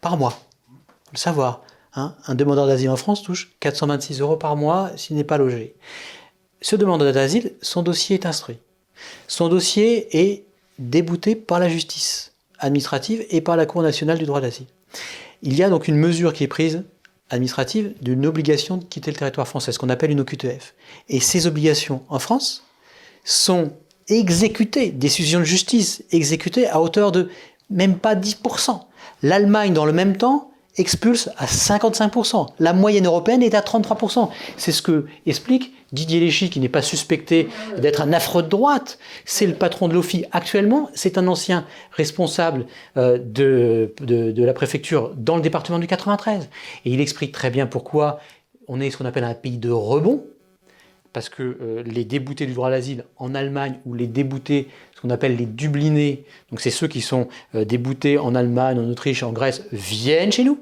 par 0.00 0.16
mois. 0.16 0.30
Faut 0.30 1.12
le 1.12 1.18
savoir. 1.18 1.62
Hein. 1.94 2.14
un 2.26 2.34
demandeur 2.34 2.66
d'asile 2.66 2.90
en 2.90 2.96
France 2.96 3.22
touche 3.22 3.50
426 3.60 4.20
euros 4.20 4.36
par 4.36 4.56
mois 4.56 4.90
s'il 4.96 5.16
n'est 5.16 5.24
pas 5.24 5.38
logé. 5.38 5.74
Ce 6.60 6.76
demandeur 6.76 7.12
d'asile, 7.12 7.54
son 7.62 7.82
dossier 7.82 8.14
est 8.14 8.26
instruit. 8.26 8.58
Son 9.26 9.48
dossier 9.48 10.16
est 10.16 10.44
débouté 10.78 11.34
par 11.34 11.58
la 11.58 11.68
justice 11.68 12.32
administrative 12.58 13.24
et 13.30 13.40
par 13.40 13.56
la 13.56 13.66
Cour 13.66 13.82
nationale 13.82 14.18
du 14.18 14.26
droit 14.26 14.40
d'asile. 14.40 14.66
Il 15.42 15.54
y 15.54 15.62
a 15.62 15.70
donc 15.70 15.88
une 15.88 15.96
mesure 15.96 16.32
qui 16.32 16.44
est 16.44 16.48
prise 16.48 16.84
administrative 17.30 17.94
d'une 18.00 18.26
obligation 18.26 18.76
de 18.76 18.84
quitter 18.84 19.10
le 19.10 19.16
territoire 19.16 19.46
français, 19.46 19.72
ce 19.72 19.78
qu'on 19.78 19.88
appelle 19.88 20.10
une 20.10 20.20
OQTF. 20.20 20.74
Et 21.08 21.20
ces 21.20 21.46
obligations 21.46 22.02
en 22.08 22.18
France 22.18 22.64
sont 23.24 23.72
exécutés, 24.08 24.90
décisions 24.90 25.40
de 25.40 25.44
justice 25.44 26.02
exécutées 26.10 26.68
à 26.68 26.80
hauteur 26.80 27.12
de 27.12 27.28
même 27.70 27.98
pas 27.98 28.14
10%. 28.14 28.80
L'Allemagne, 29.22 29.72
dans 29.72 29.84
le 29.84 29.92
même 29.92 30.16
temps, 30.16 30.50
expulse 30.76 31.28
à 31.36 31.46
55%. 31.46 32.46
La 32.58 32.72
moyenne 32.72 33.06
européenne 33.06 33.42
est 33.42 33.54
à 33.54 33.60
33%. 33.60 34.28
C'est 34.56 34.72
ce 34.72 34.82
que 34.82 35.06
explique 35.26 35.72
Didier 35.92 36.20
Léchy, 36.20 36.50
qui 36.50 36.60
n'est 36.60 36.68
pas 36.68 36.82
suspecté 36.82 37.48
d'être 37.78 38.02
un 38.02 38.12
affreux 38.12 38.42
de 38.42 38.48
droite. 38.48 38.98
C'est 39.24 39.46
le 39.46 39.54
patron 39.54 39.88
de 39.88 39.94
l'OFI 39.94 40.26
actuellement. 40.32 40.90
C'est 40.94 41.16
un 41.16 41.26
ancien 41.28 41.64
responsable 41.92 42.66
euh, 42.96 43.18
de, 43.18 43.94
de, 44.02 44.30
de, 44.30 44.44
la 44.44 44.52
préfecture 44.52 45.14
dans 45.16 45.36
le 45.36 45.42
département 45.42 45.78
du 45.78 45.86
93. 45.86 46.50
Et 46.84 46.90
il 46.90 47.00
explique 47.00 47.32
très 47.32 47.50
bien 47.50 47.66
pourquoi 47.66 48.20
on 48.68 48.80
est 48.80 48.90
ce 48.90 48.98
qu'on 48.98 49.06
appelle 49.06 49.24
un 49.24 49.34
pays 49.34 49.56
de 49.56 49.70
rebond 49.70 50.24
parce 51.18 51.30
que 51.30 51.58
euh, 51.60 51.82
les 51.82 52.04
déboutés 52.04 52.46
du 52.46 52.52
droit 52.52 52.68
à 52.68 52.70
l'asile 52.70 53.04
en 53.16 53.34
Allemagne 53.34 53.80
ou 53.84 53.94
les 53.94 54.06
déboutés, 54.06 54.68
ce 54.94 55.00
qu'on 55.00 55.10
appelle 55.10 55.34
les 55.34 55.46
dublinés, 55.46 56.22
donc 56.48 56.60
c'est 56.60 56.70
ceux 56.70 56.86
qui 56.86 57.00
sont 57.00 57.26
euh, 57.56 57.64
déboutés 57.64 58.18
en 58.18 58.36
Allemagne, 58.36 58.78
en 58.78 58.88
Autriche, 58.88 59.24
en 59.24 59.32
Grèce, 59.32 59.64
viennent 59.72 60.30
chez 60.30 60.44
nous. 60.44 60.60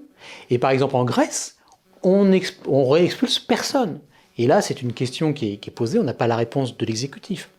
Et 0.49 0.57
par 0.57 0.71
exemple 0.71 0.97
en 0.97 1.05
Grèce, 1.05 1.59
on, 2.03 2.33
on 2.69 2.89
réexpulse 2.89 3.39
personne. 3.39 4.01
Et 4.39 4.47
là, 4.47 4.63
c'est 4.63 4.81
une 4.81 4.95
question 4.95 5.35
qui 5.35 5.61
est, 5.63 5.71
posée, 5.71 5.99
on 5.99 6.05
n'a 6.05 6.15
pas 6.15 6.27
la 6.27 6.37
réponse 6.37 6.75
de 6.75 6.87
l'exécutif. 6.87 7.51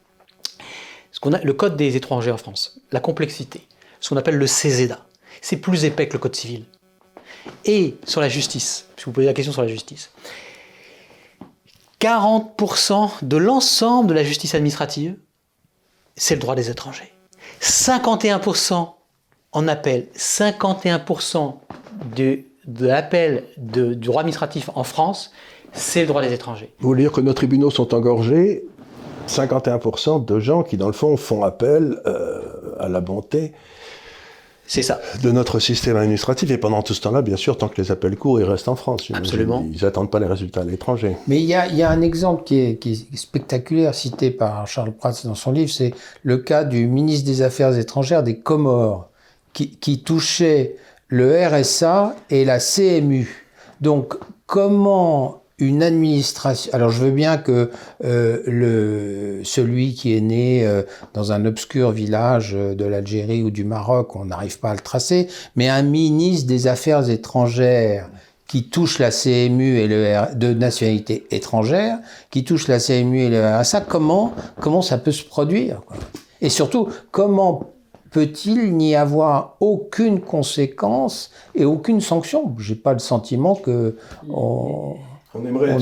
Ce 1.12 1.20
qu'on 1.20 1.34
a, 1.34 1.42
le 1.44 1.54
code 1.54 1.78
des 1.78 1.98
étrangers 1.98 2.32
en 2.32 2.38
France, 2.38 2.82
la 2.92 3.00
complexité, 3.00 3.62
ce 4.00 4.10
qu'on 4.10 4.18
appelle 4.18 4.38
le 4.38 4.48
CESEDA, 4.48 5.06
c'est 5.44 5.58
plus 5.58 5.86
épais 5.86 6.08
que 6.08 6.14
le 6.14 6.20
code 6.20 6.36
civil. 6.36 6.64
Et 7.64 7.94
sur 8.06 8.22
la 8.22 8.28
justice, 8.28 8.88
si 8.98 9.06
vous 9.06 9.12
posez 9.12 9.28
la 9.28 9.36
question 9.36 9.54
sur 9.54 9.62
la 9.62 9.68
justice, 9.68 10.10
40% 12.02 13.24
de 13.24 13.38
l'ensemble 13.38 14.10
de 14.10 14.14
la 14.14 14.24
justice 14.24 14.56
administrative, 14.56 15.16
c'est 16.16 16.36
le 16.36 16.42
droit 16.42 16.56
des 16.56 16.70
étrangers. 16.70 17.12
51% 17.62 18.90
en 19.54 19.68
appel, 19.68 20.08
51% 20.16 21.56
de, 22.16 22.40
de 22.66 22.88
l'appel 22.88 23.46
du 23.58 23.96
droit 23.96 24.22
administratif 24.22 24.70
en 24.76 24.84
France, 24.84 25.32
c'est 25.74 26.02
le 26.02 26.08
droit 26.08 26.22
des 26.22 26.34
étrangers. 26.34 26.74
Vous 26.80 26.88
voulez 26.90 27.04
dire 27.04 27.12
que 27.12 27.22
nos 27.22 27.34
tribunaux 27.34 27.72
sont 27.72 27.94
engorgés? 27.94 28.66
51% 29.28 30.24
de 30.24 30.40
gens 30.40 30.64
qui, 30.64 30.78
dans 30.78 30.88
le 30.88 30.94
fond, 30.94 31.18
font 31.18 31.44
appel 31.44 32.00
euh, 32.06 32.76
à 32.80 32.88
la 32.88 33.02
bonté 33.02 33.54
c'est 34.68 34.82
ça. 34.84 35.00
De 35.24 35.32
notre 35.32 35.60
système 35.60 35.96
administratif. 35.96 36.52
Et 36.52 36.58
pendant 36.58 36.82
tout 36.82 36.94
ce 36.94 37.02
temps-là, 37.02 37.22
bien 37.22 37.38
sûr, 37.38 37.58
tant 37.58 37.70
que 37.70 37.82
les 37.82 37.90
appels 37.90 38.18
courts, 38.18 38.40
ils 38.40 38.44
restent 38.44 38.68
en 38.68 38.76
France. 38.76 39.10
Absolument. 39.14 39.66
Ils 39.74 39.84
n'attendent 39.84 40.12
pas 40.12 40.20
les 40.20 40.28
résultats 40.28 40.62
à 40.62 40.64
l'étranger. 40.66 41.16
Mais 41.28 41.42
il 41.42 41.46
y 41.46 41.56
a, 41.56 41.68
y 41.68 41.82
a, 41.82 41.90
un 41.90 42.02
exemple 42.02 42.44
qui 42.44 42.60
est, 42.60 42.76
qui 42.76 42.92
est, 42.92 43.18
spectaculaire, 43.18 43.96
cité 43.96 44.30
par 44.30 44.68
Charles 44.68 44.92
Prats 44.92 45.14
dans 45.24 45.36
son 45.36 45.52
livre, 45.54 45.72
c'est 45.72 45.94
le 46.24 46.38
cas 46.38 46.66
du 46.66 46.86
ministre 46.88 47.26
des 47.26 47.42
Affaires 47.42 47.76
étrangères 47.78 48.24
des 48.24 48.38
Comores, 48.38 49.10
qui, 49.54 49.72
qui 49.72 50.04
touchait 50.04 50.76
le 51.08 51.48
RSA 51.48 52.16
et 52.30 52.44
la 52.44 52.60
CMU. 52.60 53.46
Donc, 53.80 54.16
comment 54.46 55.42
une 55.60 55.82
administration. 55.82 56.72
Alors 56.74 56.92
je 56.92 57.04
veux 57.04 57.12
bien 57.12 57.38
que 57.38 57.72
euh, 58.04 58.44
le 58.46 59.42
celui 59.44 59.96
qui 59.96 60.16
est 60.16 60.22
né 60.22 60.68
euh, 60.68 60.84
dans 61.16 61.32
un 61.32 61.46
obscur 61.46 61.92
village 61.92 62.54
euh, 62.56 62.76
de 62.76 62.86
l'Algérie 62.86 63.42
ou 63.42 63.50
du 63.50 63.64
Maroc, 63.64 64.16
on 64.16 64.26
n'arrive 64.26 64.60
pas 64.60 64.70
à 64.70 64.74
le 64.76 64.82
tracer, 64.82 65.28
mais 65.56 65.68
un 65.68 65.82
ministre 65.82 66.48
des 66.48 66.68
Affaires 66.68 67.10
étrangères 67.10 68.10
qui 68.48 68.70
touche 68.70 69.00
la 69.00 69.10
CMU 69.10 69.80
et 69.80 69.88
le 69.88 70.36
de 70.36 70.54
nationalité 70.54 71.26
étrangère, 71.32 71.98
qui 72.30 72.44
touche 72.44 72.68
la 72.68 72.80
CMU 72.80 73.22
et 73.22 73.30
le 73.30 73.44
RSA, 73.44 73.82
comment 73.82 74.34
comment 74.62 74.84
ça 74.84 75.00
peut 75.00 75.12
se 75.12 75.26
produire 75.26 75.82
Et 76.40 76.50
surtout, 76.50 76.90
comment 77.10 77.72
peut-il 78.12 78.78
n'y 78.78 78.96
avoir 78.96 79.58
aucune 79.60 80.22
conséquence 80.22 81.32
et 81.56 81.66
aucune 81.66 82.00
sanction? 82.00 82.56
J'ai 82.60 82.76
pas 82.76 82.94
le 82.94 83.00
sentiment 83.00 83.56
que 83.56 83.98
on, 84.30 84.96
on 85.38 85.46
aimerait 85.46 85.70
être 85.70 85.82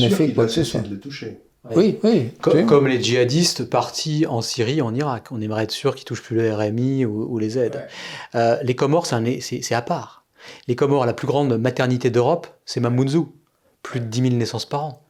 sûr 0.50 0.82
qu'il 0.82 0.90
de 0.90 0.96
les 0.96 1.00
toucher. 1.00 1.42
Oui, 1.74 1.98
oui. 2.04 2.32
Comme, 2.42 2.88
les 2.88 3.02
djihadistes 3.02 3.68
partis 3.68 4.26
en 4.28 4.42
Syrie, 4.42 4.82
en 4.82 4.94
Irak. 4.94 5.32
On 5.32 5.42
aimerait 5.42 5.64
être 5.64 5.72
sûr 5.72 5.96
qu'ils 5.96 6.06
touchent 6.06 6.22
plus 6.22 6.36
le 6.36 6.54
RMI 6.54 7.06
ou, 7.06 7.38
les 7.40 7.58
aides. 7.58 7.88
Euh, 8.36 8.58
les 8.62 8.76
Comores, 8.76 9.08
c'est 9.08 9.74
à 9.74 9.82
part. 9.82 10.26
Les 10.68 10.76
Comores, 10.76 11.06
la 11.06 11.14
plus 11.14 11.28
grande 11.28 11.58
maternité 11.58 12.12
d'Europe, 12.12 12.48
c'est 12.66 12.80
Mamoudzou. 12.80 13.34
Plus 13.82 14.00
de 14.00 14.06
10 14.06 14.22
000 14.22 14.36
naissances 14.36 14.66
par 14.66 14.84
an. 14.86 15.06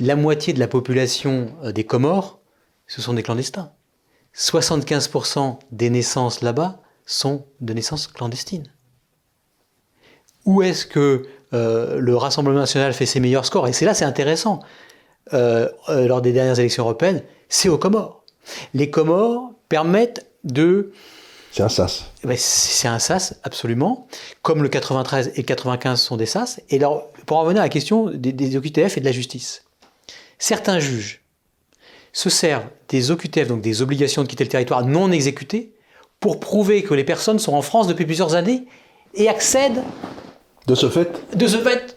La 0.00 0.16
moitié 0.16 0.52
de 0.52 0.58
la 0.58 0.68
population 0.68 1.54
euh, 1.64 1.72
des 1.72 1.84
Comores, 1.84 2.40
ce 2.86 3.02
sont 3.02 3.14
des 3.14 3.22
clandestins. 3.22 3.72
75% 4.34 5.58
des 5.72 5.90
naissances 5.90 6.42
là-bas 6.42 6.80
sont 7.04 7.46
de 7.60 7.72
naissances 7.72 8.06
clandestines. 8.06 8.70
Où 10.44 10.62
est-ce 10.62 10.86
que 10.86 11.26
euh, 11.54 11.98
le 11.98 12.16
Rassemblement 12.16 12.58
national 12.58 12.92
fait 12.92 13.06
ses 13.06 13.20
meilleurs 13.20 13.46
scores, 13.46 13.68
et 13.68 13.72
c'est 13.72 13.84
là 13.84 13.94
c'est 13.94 14.04
intéressant, 14.04 14.60
euh, 15.34 15.68
euh, 15.88 16.06
lors 16.06 16.22
des 16.22 16.32
dernières 16.32 16.58
élections 16.58 16.84
européennes, 16.84 17.22
c'est 17.48 17.68
aux 17.68 17.78
Comores. 17.78 18.24
Les 18.74 18.90
Comores 18.90 19.52
permettent 19.68 20.26
de... 20.44 20.92
C'est 21.52 21.62
un 21.62 21.68
SAS. 21.68 22.04
Eh 22.24 22.26
ben, 22.26 22.36
c'est 22.38 22.88
un 22.88 22.98
SAS, 22.98 23.38
absolument. 23.42 24.06
Comme 24.42 24.62
le 24.62 24.68
93 24.68 25.32
et 25.34 25.38
le 25.38 25.42
95 25.42 26.00
sont 26.00 26.16
des 26.16 26.26
SAS. 26.26 26.60
Et 26.70 26.76
alors, 26.76 27.10
pour 27.26 27.38
en 27.38 27.42
revenir 27.42 27.62
à 27.62 27.64
la 27.64 27.70
question 27.70 28.10
des, 28.10 28.32
des 28.32 28.56
OQTF 28.56 28.96
et 28.96 29.00
de 29.00 29.04
la 29.04 29.12
justice, 29.12 29.64
certains 30.38 30.78
juges 30.78 31.22
se 32.12 32.30
servent 32.30 32.66
des 32.88 33.10
OQTF, 33.10 33.48
donc 33.48 33.60
des 33.60 33.82
obligations 33.82 34.22
de 34.22 34.28
quitter 34.28 34.44
le 34.44 34.50
territoire 34.50 34.84
non 34.84 35.10
exécutées, 35.10 35.72
pour 36.20 36.40
prouver 36.40 36.82
que 36.82 36.94
les 36.94 37.04
personnes 37.04 37.38
sont 37.38 37.52
en 37.52 37.62
France 37.62 37.86
depuis 37.86 38.04
plusieurs 38.04 38.34
années 38.34 38.64
et 39.14 39.28
accèdent 39.28 39.82
de 40.68 40.74
ce 40.74 40.88
fait 40.88 41.36
De 41.36 41.46
ce 41.46 41.56
fait, 41.56 41.96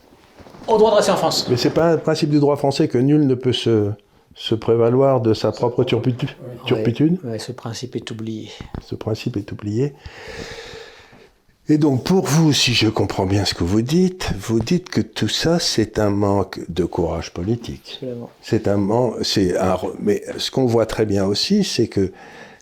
au 0.68 0.78
droit 0.78 0.92
de 0.92 0.96
rester 0.96 1.12
en 1.12 1.18
France. 1.18 1.48
Mais 1.50 1.58
c'est 1.58 1.72
pas 1.72 1.92
un 1.92 1.98
principe 1.98 2.30
du 2.30 2.40
droit 2.40 2.56
français 2.56 2.88
que 2.88 2.98
nul 2.98 3.28
ne 3.28 3.36
peut 3.36 3.54
se, 3.54 3.92
se 4.34 4.56
prévaloir 4.56 5.22
de 5.22 5.34
sa 5.34 5.52
propre 5.52 5.84
turpitude 5.84 7.20
Oui, 7.24 7.40
ce 7.40 7.52
principe 7.52 7.96
est 7.96 8.10
oublié. 8.12 8.50
Ce 8.84 8.96
principe 8.96 9.38
est 9.38 9.52
oublié. 9.52 9.94
Et 11.70 11.78
donc 11.78 12.04
pour 12.04 12.26
vous, 12.26 12.54
si 12.54 12.74
je 12.74 12.90
comprends 12.90 13.26
bien 13.26 13.46
ce 13.46 13.54
que 13.54 13.64
vous 13.64 13.82
dites, 13.82 14.34
vous 14.40 14.60
dites 14.60 14.90
que 14.90 15.00
tout 15.00 15.30
ça 15.30 15.60
c'est 15.60 16.00
un 16.00 16.10
manque 16.10 16.60
de 16.70 16.86
courage 16.86 17.34
politique. 17.34 18.02
C'est 18.42 18.68
un 18.68 18.78
manque, 18.78 19.24
c'est 19.24 19.58
un, 19.58 19.78
mais 20.00 20.24
ce 20.38 20.50
qu'on 20.50 20.66
voit 20.66 20.86
très 20.86 21.06
bien 21.06 21.26
aussi, 21.26 21.64
c'est 21.64 21.88
que 21.88 22.12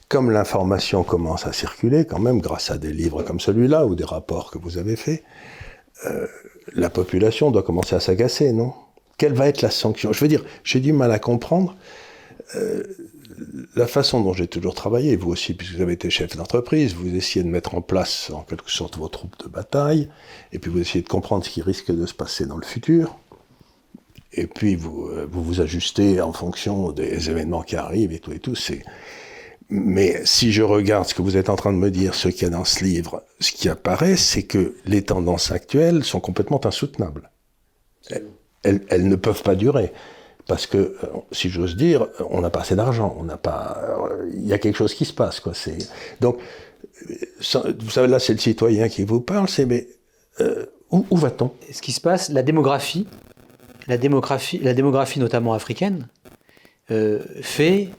comme 0.10 0.32
l'information 0.32 1.04
commence 1.04 1.46
à 1.46 1.54
circuler 1.54 2.06
quand 2.06 2.20
même 2.20 2.40
grâce 2.40 2.72
à 2.72 2.78
des 2.78 2.92
livres 2.92 3.24
comme 3.24 3.40
celui-là 3.40 3.86
ou 3.86 3.96
des 3.96 4.04
rapports 4.04 4.52
que 4.52 4.58
vous 4.58 4.78
avez 4.78 4.96
faits, 4.96 5.24
euh, 6.06 6.28
la 6.74 6.90
population 6.90 7.52
doit 7.52 7.64
commencer 7.64 7.96
à 7.96 8.00
s'agacer, 8.00 8.52
non? 8.52 8.74
Quelle 9.18 9.34
va 9.34 9.48
être 9.48 9.62
la 9.62 9.72
sanction? 9.72 10.14
Je 10.14 10.20
veux 10.22 10.28
dire, 10.28 10.46
j'ai 10.64 10.80
du 10.80 10.94
mal 10.94 11.12
à 11.12 11.20
comprendre. 11.20 11.76
Euh, 12.56 12.84
la 13.76 13.88
façon 13.88 14.22
dont 14.22 14.34
j'ai 14.34 14.48
toujours 14.48 14.74
travaillé, 14.74 15.16
vous 15.16 15.32
aussi, 15.32 15.54
puisque 15.54 15.76
vous 15.76 15.82
avez 15.82 15.94
été 15.94 16.10
chef 16.10 16.36
d'entreprise, 16.36 16.94
vous 16.94 17.16
essayez 17.16 17.44
de 17.44 17.50
mettre 17.50 17.76
en 17.76 17.82
place 17.82 18.32
en 18.32 18.42
quelque 18.42 18.70
sorte 18.70 18.98
vos 18.98 19.08
troupes 19.08 19.36
de 19.44 19.50
bataille, 19.50 20.10
et 20.52 20.60
puis 20.60 20.72
vous 20.72 20.80
essayez 20.80 21.04
de 21.04 21.10
comprendre 21.10 21.46
ce 21.46 21.50
qui 21.50 21.62
risque 21.62 21.92
de 21.92 22.06
se 22.06 22.14
passer 22.14 22.46
dans 22.46 22.58
le 22.58 22.66
futur, 22.66 23.18
et 24.34 24.48
puis 24.48 24.76
vous 24.76 25.08
euh, 25.08 25.28
vous, 25.30 25.62
ajustez 25.62 26.22
en 26.22 26.34
fonction 26.34 26.92
des 26.92 27.30
événements 27.30 27.62
qui 27.62 27.76
arrivent 27.76 28.14
et 28.14 28.20
tout 28.20 28.32
et 28.32 28.40
tout. 28.40 28.56
C'est 28.56 28.84
mais 29.70 30.22
si 30.26 30.52
je 30.52 30.64
regarde 30.64 31.08
ce 31.08 31.14
que 31.14 31.22
vous 31.22 31.38
êtes 31.38 31.50
en 31.50 31.56
train 31.56 31.72
de 31.72 31.78
me 31.78 31.92
dire, 31.92 32.16
ce 32.16 32.30
qu'il 32.30 32.44
y 32.44 32.46
a 32.46 32.50
dans 32.50 32.66
ce 32.66 32.84
livre, 32.84 33.24
ce 33.40 33.52
qui 33.52 33.70
apparaît, 33.70 34.16
c'est 34.16 34.44
que 34.44 34.76
les 34.86 35.04
tendances 35.04 35.52
actuelles 35.52 36.04
sont 36.04 36.20
complètement 36.20 36.66
insoutenables. 36.66 37.30
Elles, 38.64 39.08
ne 39.08 39.16
peuvent 39.16 39.44
pas 39.44 39.56
durer 39.56 39.94
parce 40.48 40.66
que, 40.66 40.78
euh, 40.78 41.08
si 41.32 41.50
j'ose 41.50 41.76
dire, 41.76 42.08
on 42.32 42.42
n'a 42.42 42.50
pas 42.50 42.62
assez 42.62 42.76
d'argent, 42.76 43.16
on 43.20 43.24
n'a 43.24 43.38
pas, 43.38 43.78
il 44.34 44.48
y 44.48 44.54
a 44.54 44.58
quelque 44.58 44.76
chose 44.76 44.96
qui 44.96 45.06
se 45.06 45.14
passe, 45.14 45.40
quoi. 45.40 45.54
Donc, 46.20 46.40
vous 47.80 47.90
savez, 47.90 48.08
là, 48.08 48.20
c'est 48.20 48.34
le 48.34 48.40
citoyen 48.40 48.90
qui 48.90 49.04
vous 49.04 49.22
parle, 49.22 49.48
c'est 49.48 49.66
mais 49.66 49.88
euh, 50.42 50.66
où, 50.92 51.18
va-t-on? 51.18 51.52
Ce 51.72 51.82
qui 51.82 51.92
se 51.92 52.02
passe, 52.02 52.30
la 52.30 52.42
démographie, 52.42 53.06
la 53.88 53.98
démographie, 53.98 54.58
la 54.58 54.74
démographie 54.74 55.20
notamment 55.20 55.54
africaine, 55.54 56.08
euh, 56.90 57.20
fait 57.42 57.90
euh, 57.90 57.94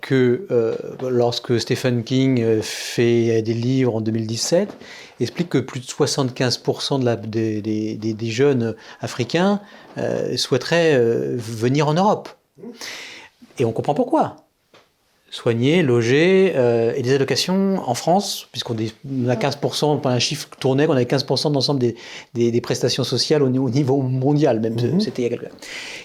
que 0.00 0.46
euh, 0.50 0.74
lorsque 1.08 1.58
Stephen 1.60 2.04
King 2.04 2.42
euh, 2.42 2.60
fait 2.62 3.42
des 3.42 3.54
livres 3.54 3.96
en 3.96 4.00
2017, 4.00 4.76
explique 5.20 5.48
que 5.48 5.58
plus 5.58 5.80
de 5.80 5.86
75% 5.86 7.00
de 7.00 7.04
la, 7.04 7.16
des, 7.16 7.62
des, 7.62 7.96
des, 7.96 8.30
jeunes 8.30 8.74
africains 9.00 9.60
souhaiteraient 10.36 10.98
venir 11.36 11.88
en 11.88 11.94
Europe. 11.94 12.28
Et 13.58 13.64
on 13.64 13.72
comprend 13.72 13.94
pourquoi 13.94 14.45
soignés, 15.36 15.82
logés 15.82 16.52
euh, 16.56 16.94
et 16.96 17.02
des 17.02 17.14
allocations 17.14 17.78
en 17.86 17.94
France, 17.94 18.48
puisqu'on 18.52 18.74
a 18.74 19.34
15%, 19.34 20.00
par 20.00 20.12
un 20.12 20.18
chiffre 20.18 20.48
tournait, 20.58 20.86
qu'on 20.86 20.94
avait 20.94 21.04
15% 21.04 21.50
de 21.50 21.54
l'ensemble 21.54 21.80
des, 21.80 21.94
des, 22.34 22.50
des, 22.50 22.60
prestations 22.62 23.04
sociales 23.04 23.42
au, 23.42 23.46
au 23.46 23.70
niveau 23.70 24.00
mondial, 24.00 24.60
même 24.60 24.74
mm 24.74 24.76
-hmm. 24.76 25.00
c'était 25.00 25.22
il 25.22 25.24
y 25.24 25.34
a 25.34 25.36
quelques 25.36 25.52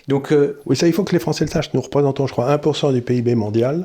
Donc, 0.10 0.34
euh, 0.34 0.60
oui, 0.66 0.76
ça, 0.76 0.86
il 0.88 0.94
faut 0.94 1.06
que 1.06 1.14
les 1.14 1.24
Français 1.26 1.46
le 1.46 1.52
sachent. 1.52 1.74
Nous 1.74 1.82
représentons, 1.82 2.28
je 2.28 2.34
crois, 2.34 2.48
1% 2.58 2.94
du 2.94 3.02
PIB 3.02 3.36
mondial 3.36 3.76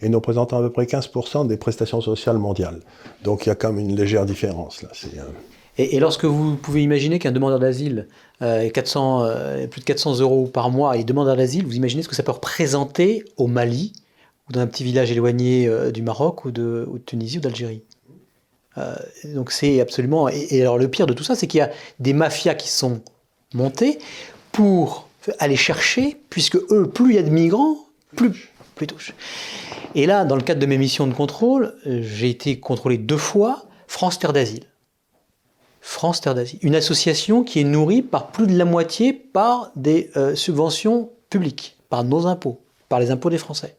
et 0.00 0.08
nous 0.08 0.18
représentons 0.18 0.56
à 0.60 0.62
peu 0.66 0.70
près 0.70 0.84
15% 0.84 1.48
des 1.48 1.56
prestations 1.56 2.00
sociales 2.00 2.38
mondiales. 2.38 2.80
Donc 3.26 3.36
il 3.42 3.48
y 3.48 3.52
a 3.52 3.56
quand 3.60 3.72
même 3.72 3.84
une 3.88 3.96
légère 3.96 4.24
différence 4.26 4.74
là. 4.82 4.90
Euh... 5.04 5.22
Et, 5.76 5.96
et, 5.96 5.98
lorsque 6.04 6.24
vous 6.24 6.54
pouvez 6.64 6.82
imaginer 6.84 7.18
qu'un 7.18 7.32
demandeur 7.32 7.58
d'asile 7.58 8.06
euh, 8.42 8.70
400, 8.70 9.24
euh, 9.24 9.66
plus 9.66 9.80
de 9.80 9.86
400 9.86 10.20
euros 10.20 10.46
par 10.46 10.70
mois 10.70 10.96
est 10.96 11.04
demandeur 11.12 11.36
d'asile, 11.36 11.64
vous 11.66 11.78
imaginez 11.82 12.02
ce 12.04 12.08
que 12.08 12.14
ça 12.14 12.22
peut 12.22 12.36
représenter 12.40 13.24
au 13.36 13.48
Mali 13.48 13.92
ou 14.48 14.52
dans 14.52 14.60
un 14.60 14.66
petit 14.66 14.84
village 14.84 15.10
éloigné 15.10 15.66
euh, 15.66 15.90
du 15.90 16.02
Maroc 16.02 16.44
ou 16.44 16.50
de, 16.50 16.88
Tunisie 17.06 17.38
ou 17.38 17.40
d'Algérie. 17.40 17.82
Euh, 18.78 18.94
donc 19.34 19.52
c'est 19.52 19.80
absolument... 19.80 20.28
Et, 20.28 20.60
alors 20.60 20.78
le 20.78 20.88
pire 20.88 21.06
de 21.06 21.12
tout 21.12 21.24
ça, 21.24 21.34
c'est 21.34 21.46
qu'il 21.46 21.58
y 21.58 21.62
a 21.62 21.70
des 22.00 22.12
mafias 22.12 22.54
qui 22.54 22.68
sont 22.68 23.00
montées 23.54 23.98
pour 24.52 25.08
aller 25.38 25.56
chercher, 25.56 26.20
puisque 26.28 26.56
eux, 26.56 26.90
plus 26.92 27.12
il 27.12 27.16
y 27.16 27.18
a 27.18 27.22
de 27.22 27.30
migrants, 27.30 27.76
plus, 28.16 28.50
plus 28.74 28.86
touche. 28.86 29.14
Et 29.94 30.06
là, 30.06 30.24
dans 30.24 30.36
le 30.36 30.42
cadre 30.42 30.60
de 30.60 30.66
mes 30.66 30.76
missions 30.76 31.06
de 31.06 31.14
contrôle, 31.14 31.76
euh, 31.86 32.00
j'ai 32.02 32.28
été 32.28 32.60
contrôlé 32.60 32.98
deux 32.98 33.16
fois 33.16 33.64
France 33.86 34.18
Terre 34.18 34.32
d'Asile. 34.32 34.64
France 35.80 36.20
Terre 36.20 36.34
d'Asile, 36.34 36.58
une 36.62 36.74
association 36.74 37.44
qui 37.44 37.60
est 37.60 37.64
nourrie 37.64 38.02
par 38.02 38.28
plus 38.32 38.46
de 38.46 38.56
la 38.56 38.64
moitié 38.64 39.12
par 39.12 39.70
des 39.76 40.10
subventions 40.34 41.10
publiques, 41.28 41.76
par 41.90 42.04
nos 42.04 42.26
impôts, 42.26 42.62
par 42.88 43.00
les 43.00 43.10
impôts 43.10 43.28
des 43.28 43.36
Français. 43.36 43.76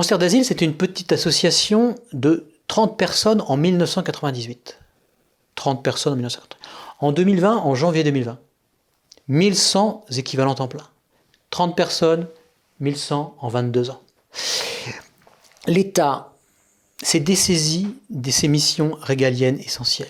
Terre 0.00 0.18
d'Asile, 0.18 0.44
c'était 0.44 0.64
une 0.64 0.74
petite 0.74 1.12
association 1.12 1.94
de 2.12 2.46
30 2.66 2.96
personnes 2.96 3.42
en 3.46 3.56
1998. 3.56 4.78
30 5.54 5.82
personnes 5.84 6.14
en 6.14 6.16
1998. 6.16 6.58
En 7.00 7.12
2020, 7.12 7.56
en 7.56 7.74
janvier 7.74 8.04
2020, 8.04 8.38
1100 9.28 10.06
équivalents 10.16 10.54
temps 10.54 10.68
plein. 10.68 10.88
30 11.50 11.76
personnes, 11.76 12.26
1100 12.80 13.36
en 13.38 13.48
22 13.48 13.90
ans. 13.90 14.00
L'État 15.66 16.32
s'est 17.02 17.20
dessaisi 17.20 17.94
de 18.08 18.30
ses 18.30 18.48
missions 18.48 18.96
régaliennes 19.00 19.60
essentielles. 19.60 20.08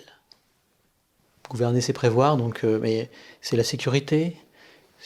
Gouverner, 1.51 1.81
c'est 1.81 1.93
prévoir, 1.93 2.37
donc 2.37 2.65
euh, 2.65 2.79
mais 2.81 3.11
c'est 3.41 3.57
la 3.57 3.65
sécurité, 3.65 4.37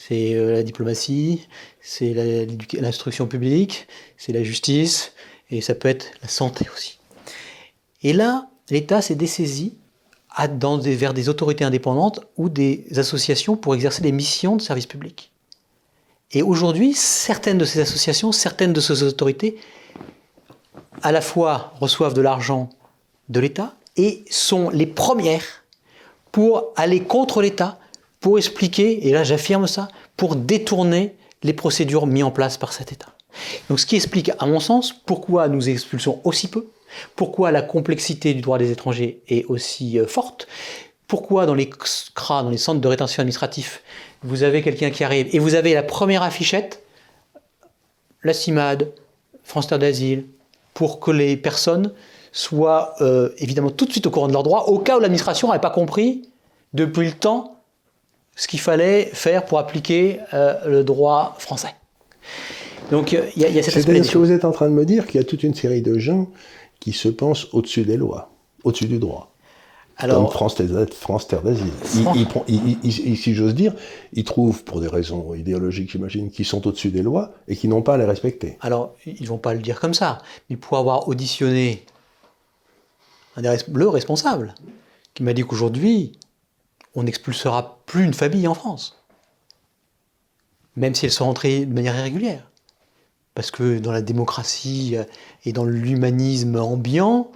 c'est 0.07 0.35
euh, 0.35 0.53
la 0.53 0.63
diplomatie, 0.63 1.49
c'est 1.81 2.15
l'instruction 2.75 3.27
publique, 3.27 3.89
c'est 4.17 4.33
la 4.33 4.43
justice, 4.43 5.13
et 5.51 5.61
ça 5.61 5.75
peut 5.75 5.89
être 5.89 6.11
la 6.23 6.29
santé 6.29 6.67
aussi. 6.75 6.99
Et 8.03 8.13
là, 8.13 8.49
l'État 8.71 9.03
s'est 9.03 9.15
dessaisi 9.15 9.77
vers 10.39 11.15
des 11.15 11.29
autorités 11.29 11.65
indépendantes 11.65 12.21
ou 12.37 12.49
des 12.49 12.87
associations 12.99 13.57
pour 13.57 13.75
exercer 13.75 14.03
des 14.03 14.13
missions 14.13 14.57
de 14.57 14.63
service 14.63 14.87
public. 14.87 15.33
Et 16.33 16.43
aujourd'hui, 16.43 16.93
certaines 16.93 17.59
de 17.59 17.65
ces 17.65 17.81
associations, 17.81 18.33
certaines 18.33 18.73
de 18.73 18.81
ces 18.81 19.03
autorités, 19.03 19.57
à 21.03 21.11
la 21.11 21.21
fois 21.21 21.73
reçoivent 21.81 22.15
de 22.15 22.21
l'argent 22.21 22.69
de 23.29 23.41
l'État 23.41 23.75
et 23.97 24.25
sont 24.31 24.69
les 24.71 24.87
premières 24.87 25.65
pour 26.33 26.73
aller 26.77 27.01
contre 27.01 27.41
l'État, 27.41 27.79
pour 28.21 28.39
expliquer, 28.39 29.07
et 29.09 29.13
là 29.13 29.25
j'affirme 29.25 29.67
ça, 29.67 29.89
pour 30.17 30.37
détourner 30.37 31.15
les 31.43 31.53
procédures 31.53 32.07
mises 32.07 32.25
en 32.25 32.31
place 32.31 32.59
par 32.59 32.73
cet 32.73 32.93
État. 32.93 33.15
Donc 33.69 33.81
ce 33.81 33.87
qui 33.87 33.97
explique, 33.97 34.31
à 34.39 34.47
mon 34.47 34.61
sens, 34.61 34.93
pourquoi 34.93 35.49
nous 35.49 35.69
expulsons 35.69 36.21
aussi 36.25 36.49
peu, 36.49 36.67
pourquoi 37.15 37.51
la 37.51 37.63
complexité 37.63 38.35
du 38.35 38.41
droit 38.41 38.59
des 38.59 38.71
étrangers 38.71 39.21
est 39.29 39.45
aussi 39.47 39.99
euh, 39.99 40.07
forte, 40.07 40.47
pourquoi 41.07 41.47
dans 41.47 41.55
les 41.55 41.71
CRA, 42.15 42.43
dans 42.43 42.51
les 42.51 42.57
centres 42.57 42.81
de 42.81 42.89
rétention 42.89 43.21
administratif, 43.21 43.83
vous 44.23 44.43
avez 44.43 44.63
quelqu'un 44.63 44.91
qui 44.91 45.05
arrive 45.05 45.29
et 45.33 45.39
vous 45.39 45.55
avez 45.55 45.75
la 45.75 45.83
première 45.83 46.23
affichette, 46.23 46.83
la 48.23 48.33
CIMAD, 48.33 48.93
France 49.45 49.69
Terre 49.69 49.79
d'Asile, 49.79 50.27
pour 50.75 50.99
que 50.99 51.11
les 51.11 51.37
personnes 51.37 51.93
soient 52.33 52.95
euh, 53.01 53.31
évidemment 53.39 53.71
tout 53.71 53.87
de 53.87 53.93
suite 53.93 54.07
au 54.07 54.11
courant 54.11 54.29
de 54.29 54.33
leurs 54.33 54.43
droits, 54.43 54.69
au 54.69 54.79
cas 54.79 54.97
où 54.97 55.01
l'administration 55.01 55.49
n'avait 55.49 55.61
pas 55.61 55.71
compris 55.71 56.29
depuis 56.75 57.07
le 57.07 57.13
temps 57.13 57.56
ce 58.37 58.47
qu'il 58.47 58.61
fallait 58.61 59.07
faire 59.13 59.45
pour 59.45 59.59
appliquer 59.59 60.21
euh, 60.35 60.55
le 60.67 60.85
droit 60.85 61.35
français. 61.39 61.75
Donc 62.91 63.13
il 63.13 63.23
y, 63.37 63.41
y, 63.41 63.59
a 63.59 63.63
cette 63.63 63.75
C'est 63.75 64.03
ce 64.03 64.13
que 64.13 64.19
vous 64.19 64.31
êtes 64.31 64.45
en 64.45 64.53
train 64.53 64.69
de 64.69 64.75
me 64.75 64.85
dire 64.85 65.07
qu'il 65.07 65.21
y 65.21 65.25
a 65.25 65.27
toute 65.27 65.43
une 65.43 65.55
série 65.55 65.83
de 65.83 65.99
gens 65.99 66.29
qui 66.79 66.93
se 66.93 67.09
pensent 67.09 67.49
au-dessus 67.53 67.85
des 67.85 67.97
lois, 67.97 68.31
au-dessus 68.63 68.87
du 68.87 68.99
droit. 68.99 69.33
Alors, 69.99 70.25
Comme 70.25 70.31
France, 70.31 70.61
France 70.93 71.27
Terre 71.27 71.43
d'Asile. 71.43 71.73
Si 71.83 73.35
j'ose 73.35 73.55
dire, 73.55 73.73
ils 74.13 74.25
trouvent, 74.25 74.63
pour 74.63 74.81
des 74.81 74.89
raisons 74.89 75.35
idéologiques, 75.35 75.91
j'imagine, 75.91 76.31
qu'ils 76.31 76.45
sont 76.45 76.67
au-dessus 76.67 76.91
des 76.91 77.03
lois 77.03 77.33
et 77.49 77.57
qui 77.57 77.67
n'ont 77.67 77.81
pas 77.81 77.95
à 77.95 77.97
les 77.97 78.05
respecter. 78.05 78.59
Alors, 78.61 78.95
ils 79.07 79.27
vont 79.27 79.39
pas 79.39 79.55
le 79.55 79.61
dire 79.61 79.81
comme 79.81 79.95
ça, 79.95 80.19
mais 80.51 80.57
pour 80.57 80.77
avoir 80.77 81.09
auditionné 81.09 81.83
un 83.37 83.43
des, 83.43 83.57
le 83.73 83.89
responsable, 83.89 84.55
qui 85.15 85.23
m'a 85.23 85.33
dit 85.33 85.43
qu'aujourd'hui, 85.43 86.13
on 86.97 87.05
n'expulsera 87.05 87.79
plus 87.87 88.05
une 88.05 88.15
famille 88.15 88.49
en 88.49 88.55
France. 88.55 89.05
Même 90.75 90.95
si 90.95 91.07
elles 91.07 91.13
sont 91.13 91.27
rentrées 91.27 91.65
de 91.65 91.73
manière 91.73 91.97
irrégulière. 91.97 92.51
Parce 93.35 93.51
que 93.51 93.79
dans 93.79 93.93
la 93.93 94.03
démocratie 94.03 94.97
et 95.45 95.53
dans 95.53 95.65
l'humanisme 95.65 96.57
ambiant, 96.57 97.31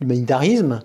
l'humanitarisme, 0.00 0.82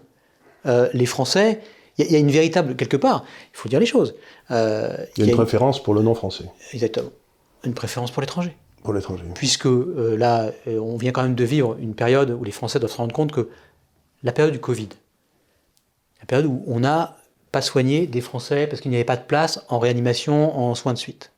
euh, 0.66 0.90
les 0.94 1.06
Français, 1.06 1.62
il 1.98 2.06
y, 2.06 2.14
y, 2.14 2.16
a 2.16 2.20
une 2.20 2.32
véritable, 2.32 2.76
quelque 2.76 2.98
part, 2.98 3.24
il 3.54 3.58
faut 3.58 3.70
dire 3.70 3.80
les 3.80 3.86
choses. 3.86 4.16
Euh, 4.52 5.06
il 5.18 5.26
y 5.26 5.28
a 5.28 5.32
une 5.32 5.38
préférence 5.38 5.78
une... 5.78 5.84
pour 5.84 5.94
le 5.94 6.02
non-français. 6.02 6.46
Exactement. 6.74 7.10
Une 7.64 7.74
préférence 7.74 8.12
pour 8.12 8.22
l'étranger. 8.22 8.56
Pour 8.84 8.94
l'étranger. 8.94 9.24
Puisque 9.36 9.66
euh, 9.68 10.16
là, 10.18 10.52
euh, 10.68 10.80
on 10.80 10.98
vient 10.98 11.12
quand 11.12 11.24
même 11.24 11.36
de 11.36 11.44
vivre 11.44 11.78
une 11.80 11.96
période 11.96 12.32
où 12.32 12.44
les 12.44 12.52
Français 12.52 12.80
doivent 12.80 12.92
se 12.92 12.98
rendre 12.98 13.14
compte 13.14 13.32
que 13.32 13.50
la 14.24 14.32
période 14.32 14.54
du 14.54 14.60
Covid, 14.60 14.90
la 16.20 16.26
période 16.26 16.46
où 16.46 16.64
on 16.68 16.82
n'a 16.82 17.19
pas 17.52 17.62
soigné 17.62 18.08
des 18.08 18.22
Français 18.22 18.68
parce 18.68 18.82
qu'il 18.82 18.92
n'y 18.92 18.98
avait 18.98 19.06
pas 19.06 19.18
de 19.18 19.24
place 19.24 19.64
en 19.70 19.80
réanimation, 19.80 20.58
en 20.58 20.76
soins 20.76 20.94
de 20.94 20.98
suite. 20.98 21.32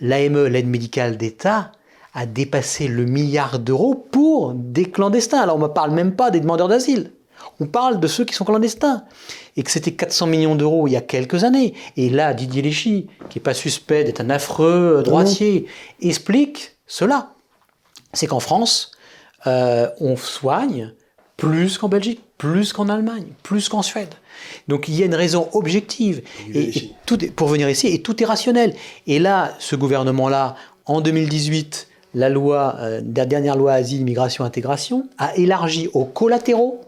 L'AME, 0.00 0.46
l'aide 0.46 0.68
médicale 0.68 1.16
d'État, 1.16 1.72
a 2.14 2.26
dépassé 2.26 2.88
le 2.88 3.04
milliard 3.04 3.58
d'euros 3.58 3.94
pour 3.94 4.54
des 4.54 4.86
clandestins. 4.86 5.40
Alors 5.40 5.56
on 5.56 5.60
ne 5.60 5.66
parle 5.68 5.92
même 5.92 6.14
pas 6.14 6.30
des 6.30 6.40
demandeurs 6.40 6.68
d'asile. 6.68 7.12
On 7.60 7.66
parle 7.66 8.00
de 8.00 8.06
ceux 8.06 8.24
qui 8.24 8.34
sont 8.34 8.44
clandestins. 8.44 9.04
Et 9.56 9.62
que 9.62 9.70
c'était 9.70 9.92
400 9.92 10.26
millions 10.26 10.54
d'euros 10.54 10.86
il 10.86 10.92
y 10.92 10.96
a 10.96 11.00
quelques 11.00 11.44
années. 11.44 11.74
Et 11.96 12.10
là, 12.10 12.34
Didier 12.34 12.62
Léchy, 12.62 13.08
qui 13.28 13.38
n'est 13.38 13.42
pas 13.42 13.54
suspect 13.54 14.04
d'être 14.04 14.20
un 14.20 14.30
affreux 14.30 15.02
droitier, 15.04 15.66
explique 16.00 16.76
cela. 16.86 17.34
C'est 18.12 18.26
qu'en 18.26 18.40
France, 18.40 18.92
euh, 19.46 19.88
on 20.00 20.16
soigne 20.16 20.94
plus 21.36 21.78
qu'en 21.78 21.88
Belgique, 21.88 22.22
plus 22.38 22.72
qu'en 22.72 22.88
Allemagne, 22.88 23.26
plus 23.42 23.68
qu'en 23.68 23.82
Suède. 23.82 24.14
Donc 24.68 24.88
il 24.88 24.94
y 24.94 25.02
a 25.02 25.06
une 25.06 25.14
raison 25.14 25.48
objective 25.52 26.22
et, 26.54 26.90
tout 27.04 27.18
pour 27.34 27.48
venir 27.48 27.68
ici 27.68 27.88
et 27.88 28.00
tout 28.00 28.22
est 28.22 28.26
rationnel. 28.26 28.74
Et 29.06 29.18
là, 29.18 29.54
ce 29.58 29.76
gouvernement-là, 29.76 30.54
en 30.86 31.00
2018, 31.00 31.88
la 32.14 32.28
loi, 32.28 32.76
euh, 32.78 33.02
la 33.14 33.26
dernière 33.26 33.56
loi 33.56 33.72
asile, 33.74 34.00
immigration, 34.00 34.44
intégration, 34.44 35.08
a 35.18 35.36
élargi 35.36 35.88
aux 35.92 36.04
collatéraux 36.04 36.80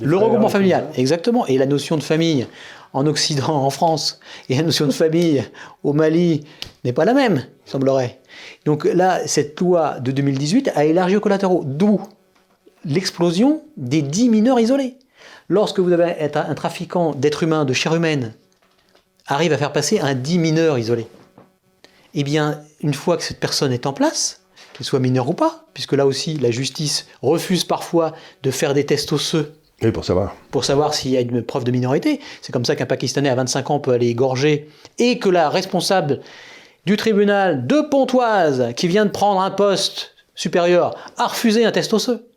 le 0.00 0.16
regroupement 0.16 0.48
familial. 0.48 0.86
Exactement. 0.96 1.46
Et 1.46 1.58
la 1.58 1.66
notion 1.66 1.96
de 1.96 2.02
famille 2.02 2.46
en 2.92 3.06
Occident, 3.06 3.48
en 3.48 3.70
France, 3.70 4.20
et 4.48 4.56
la 4.56 4.62
notion 4.62 4.86
de 4.86 4.92
famille 4.92 5.44
au 5.82 5.92
Mali 5.92 6.44
n'est 6.84 6.92
pas 6.92 7.04
la 7.04 7.14
même, 7.14 7.44
semblerait. 7.64 8.20
Donc 8.64 8.84
là, 8.84 9.26
cette 9.26 9.60
loi 9.60 10.00
de 10.00 10.10
2018 10.10 10.72
a 10.74 10.84
élargi 10.84 11.16
aux 11.16 11.20
collatéraux, 11.20 11.64
d'où 11.66 12.00
l'explosion 12.88 13.62
des 13.76 14.02
10 14.02 14.28
mineurs 14.30 14.58
isolés. 14.58 14.96
Lorsque 15.48 15.78
vous 15.78 15.92
avez 15.92 16.30
un 16.34 16.54
trafiquant 16.54 17.14
d'êtres 17.14 17.44
humains, 17.44 17.64
de 17.64 17.72
chair 17.72 17.94
humaine, 17.94 18.34
arrive 19.26 19.52
à 19.52 19.58
faire 19.58 19.72
passer 19.72 20.00
un 20.00 20.14
10 20.14 20.38
mineurs 20.38 20.78
isolé, 20.78 21.06
eh 22.14 22.24
bien, 22.24 22.62
une 22.80 22.94
fois 22.94 23.16
que 23.16 23.22
cette 23.22 23.40
personne 23.40 23.72
est 23.72 23.86
en 23.86 23.92
place, 23.92 24.40
qu'elle 24.72 24.86
soit 24.86 25.00
mineure 25.00 25.28
ou 25.28 25.34
pas, 25.34 25.66
puisque 25.74 25.92
là 25.92 26.06
aussi, 26.06 26.34
la 26.38 26.50
justice 26.50 27.06
refuse 27.22 27.64
parfois 27.64 28.14
de 28.42 28.50
faire 28.50 28.74
des 28.74 28.86
tests 28.86 29.12
osseux. 29.12 29.54
Oui, 29.82 29.92
pour 29.92 30.04
savoir. 30.04 30.34
Pour 30.50 30.64
savoir 30.64 30.94
s'il 30.94 31.12
y 31.12 31.16
a 31.16 31.20
une 31.20 31.42
preuve 31.42 31.64
de 31.64 31.70
minorité. 31.70 32.20
C'est 32.42 32.52
comme 32.52 32.64
ça 32.64 32.74
qu'un 32.74 32.86
Pakistanais 32.86 33.28
à 33.28 33.34
25 33.36 33.70
ans 33.70 33.78
peut 33.78 33.92
aller 33.92 34.08
égorger 34.08 34.68
et 34.98 35.18
que 35.18 35.28
la 35.28 35.48
responsable 35.48 36.20
du 36.84 36.96
tribunal 36.96 37.66
de 37.66 37.82
Pontoise, 37.82 38.72
qui 38.76 38.88
vient 38.88 39.04
de 39.04 39.10
prendre 39.10 39.40
un 39.40 39.50
poste 39.50 40.14
supérieur, 40.34 40.96
a 41.16 41.26
refusé 41.26 41.64
un 41.64 41.70
test 41.70 41.92
osseux. 41.92 42.28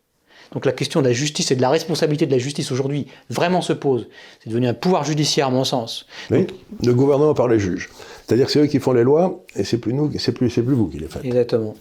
Donc 0.51 0.65
la 0.65 0.73
question 0.73 1.01
de 1.01 1.07
la 1.07 1.13
justice 1.13 1.51
et 1.51 1.55
de 1.55 1.61
la 1.61 1.69
responsabilité 1.69 2.25
de 2.25 2.31
la 2.31 2.37
justice 2.37 2.71
aujourd'hui 2.71 3.07
vraiment 3.29 3.61
se 3.61 3.73
pose. 3.73 4.07
C'est 4.43 4.49
devenu 4.49 4.67
un 4.67 4.73
pouvoir 4.73 5.05
judiciaire, 5.05 5.47
à 5.47 5.49
mon 5.49 5.63
sens. 5.63 6.05
Oui, 6.29 6.45
le 6.83 6.93
gouvernement 6.93 7.33
par 7.33 7.47
les 7.47 7.59
juges. 7.59 7.89
C'est-à-dire 8.25 8.47
que 8.47 8.51
c'est 8.51 8.59
eux 8.59 8.67
qui 8.67 8.79
font 8.79 8.93
les 8.93 9.03
lois 9.03 9.43
et 9.55 9.63
c'est 9.63 9.77
plus 9.77 9.93
nous, 9.93 10.11
c'est 10.17 10.33
plus, 10.33 10.49
c'est 10.49 10.63
plus 10.63 10.75
vous 10.75 10.87
qui 10.87 10.99
les 10.99 11.07
faites. 11.07 11.23
Exactement. 11.23 11.75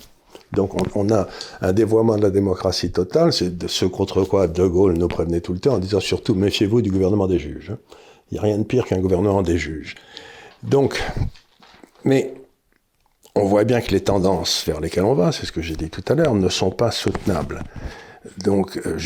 Donc 0.53 0.75
on, 0.97 1.11
a 1.11 1.29
un 1.61 1.73
dévoiement 1.73 2.17
de 2.17 2.23
la 2.23 2.31
démocratie 2.31 2.91
totale, 2.91 3.33
c'est 3.33 3.57
de 3.57 3.69
ce 3.69 3.85
contre 3.85 4.25
quoi 4.25 4.49
De 4.49 4.67
Gaulle 4.67 4.95
nous 4.95 5.09
prévenait 5.09 5.41
tout 5.41 5.53
le 5.53 5.61
temps 5.61 5.75
en 5.75 5.79
disant 5.79 6.01
surtout 6.01 6.35
méfiez-vous 6.35 6.83
du 6.83 6.91
gouvernement 6.91 7.27
des 7.27 7.39
juges. 7.39 7.73
Il 8.31 8.35
n'y 8.35 8.39
a 8.39 8.43
rien 8.43 8.59
de 8.59 8.65
pire 8.65 8.85
qu'un 8.85 8.99
gouvernement 8.99 9.43
des 9.43 9.59
juges. 9.59 9.95
Donc, 10.63 11.01
mais 12.05 12.35
on 13.35 13.45
voit 13.45 13.65
bien 13.65 13.81
que 13.81 13.91
les 13.93 14.01
tendances 14.01 14.65
vers 14.67 14.81
lesquelles 14.81 15.05
on 15.05 15.15
va, 15.15 15.33
c'est 15.33 15.47
ce 15.47 15.53
que 15.53 15.63
j'ai 15.63 15.77
dit 15.77 15.91
tout 15.91 16.05
à 16.09 16.15
l'heure, 16.15 16.35
ne 16.35 16.49
sont 16.49 16.71
pas 16.71 16.91
soutenables. 16.91 17.63
Donc, 18.39 18.81
euh, 18.87 18.99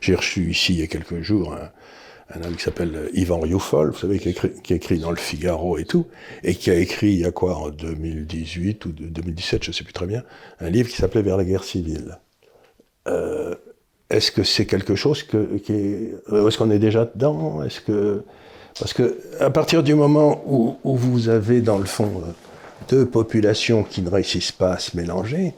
j'ai 0.00 0.14
reçu 0.14 0.50
ici, 0.50 0.74
il 0.74 0.80
y 0.80 0.82
a 0.82 0.86
quelques 0.86 1.20
jours, 1.20 1.54
un, 1.54 2.42
homme 2.42 2.54
qui 2.54 2.62
s'appelle 2.62 3.10
Yvan 3.14 3.40
Rioufol, 3.40 3.90
vous 3.90 3.98
savez, 3.98 4.18
qui 4.18 4.28
écrit, 4.28 4.52
écrit, 4.68 4.98
dans 4.98 5.10
le 5.10 5.16
Figaro 5.16 5.78
et 5.78 5.84
tout, 5.84 6.06
et 6.44 6.54
qui 6.54 6.70
a 6.70 6.74
écrit, 6.74 7.12
il 7.12 7.20
y 7.20 7.24
a 7.24 7.32
quoi, 7.32 7.56
en 7.56 7.70
2018 7.70 8.84
ou 8.84 8.92
2017, 8.92 9.64
je 9.64 9.70
ne 9.70 9.74
sais 9.74 9.84
plus 9.84 9.92
très 9.92 10.06
bien, 10.06 10.22
un 10.60 10.70
livre 10.70 10.88
qui 10.88 10.96
s'appelait 10.96 11.22
Vers 11.22 11.36
la 11.36 11.44
guerre 11.44 11.64
civile. 11.64 12.18
Euh, 13.08 13.54
est-ce 14.10 14.30
que 14.32 14.42
c'est 14.42 14.66
quelque 14.66 14.94
chose 14.94 15.22
qui 15.22 15.36
est, 15.36 16.14
euh, 16.32 16.46
est-ce 16.46 16.58
qu'on 16.58 16.70
est 16.70 16.78
déjà 16.78 17.04
dedans? 17.04 17.62
Est-ce 17.62 17.80
que 17.80 18.22
parce 18.78 18.92
que 18.92 19.18
à 19.40 19.50
partir 19.50 19.82
du 19.82 19.94
moment 19.94 20.42
où, 20.46 20.76
vous 20.84 21.28
avez 21.28 21.60
dans 21.60 21.78
le 21.78 21.86
fond 21.86 22.22
deux 22.88 23.04
populations 23.04 23.82
qui 23.82 24.00
ne 24.00 24.08
réussissent 24.08 24.52
pas 24.52 24.74
à 24.74 24.78
se 24.78 24.96
mélanger, 24.96 25.54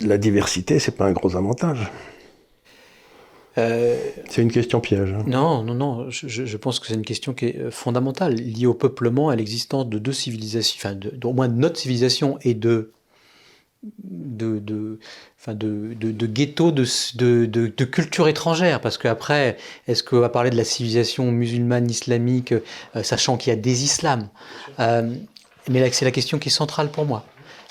la 0.00 0.18
diversité, 0.18 0.78
c'est 0.78 0.96
pas 0.96 1.06
un 1.06 1.12
gros 1.12 1.36
avantage. 1.36 1.90
Euh, 3.58 3.96
c'est 4.28 4.42
une 4.42 4.52
question 4.52 4.80
piège. 4.80 5.12
Hein. 5.12 5.24
Non, 5.26 5.62
non, 5.62 5.74
non. 5.74 6.10
Je, 6.10 6.56
pense 6.56 6.78
que 6.78 6.86
c'est 6.86 6.94
une 6.94 7.04
question 7.04 7.34
qui 7.34 7.46
est 7.46 7.58
euh, 7.58 7.70
fondamentale, 7.70 8.34
liée 8.34 8.66
au 8.66 8.74
peuplement, 8.74 9.30
à 9.30 9.36
l'existence 9.36 9.88
de 9.88 9.98
deux 9.98 10.12
civilisations, 10.12 10.76
enfin, 10.78 10.98
au 11.24 11.32
moins 11.32 11.48
de 11.48 11.54
notre 11.54 11.78
civilisation 11.78 12.38
et 12.42 12.54
de 12.54 12.92
de, 14.02 14.58
de, 14.58 14.98
enfin 15.38 15.54
de, 15.54 15.94
de, 15.94 16.10
de 16.10 16.26
ghettos 16.26 16.72
de, 16.72 16.84
de, 17.14 17.46
de, 17.46 17.84
culture 17.84 18.26
étrangère. 18.26 18.80
Parce 18.80 18.98
qu'après, 18.98 19.56
est-ce 19.86 20.02
qu'on 20.02 20.18
va 20.18 20.28
parler 20.28 20.50
de 20.50 20.56
la 20.56 20.64
civilisation 20.64 21.30
musulmane, 21.30 21.88
islamique, 21.88 22.52
euh, 22.52 23.02
sachant 23.02 23.36
qu'il 23.36 23.50
y 23.50 23.52
a 23.52 23.56
des 23.56 23.84
islams 23.84 24.28
Mais 25.68 25.90
c'est 25.92 26.04
la 26.04 26.10
question 26.10 26.38
qui 26.38 26.48
est 26.48 26.52
centrale 26.52 26.90
pour 26.90 27.06
moi. 27.06 27.24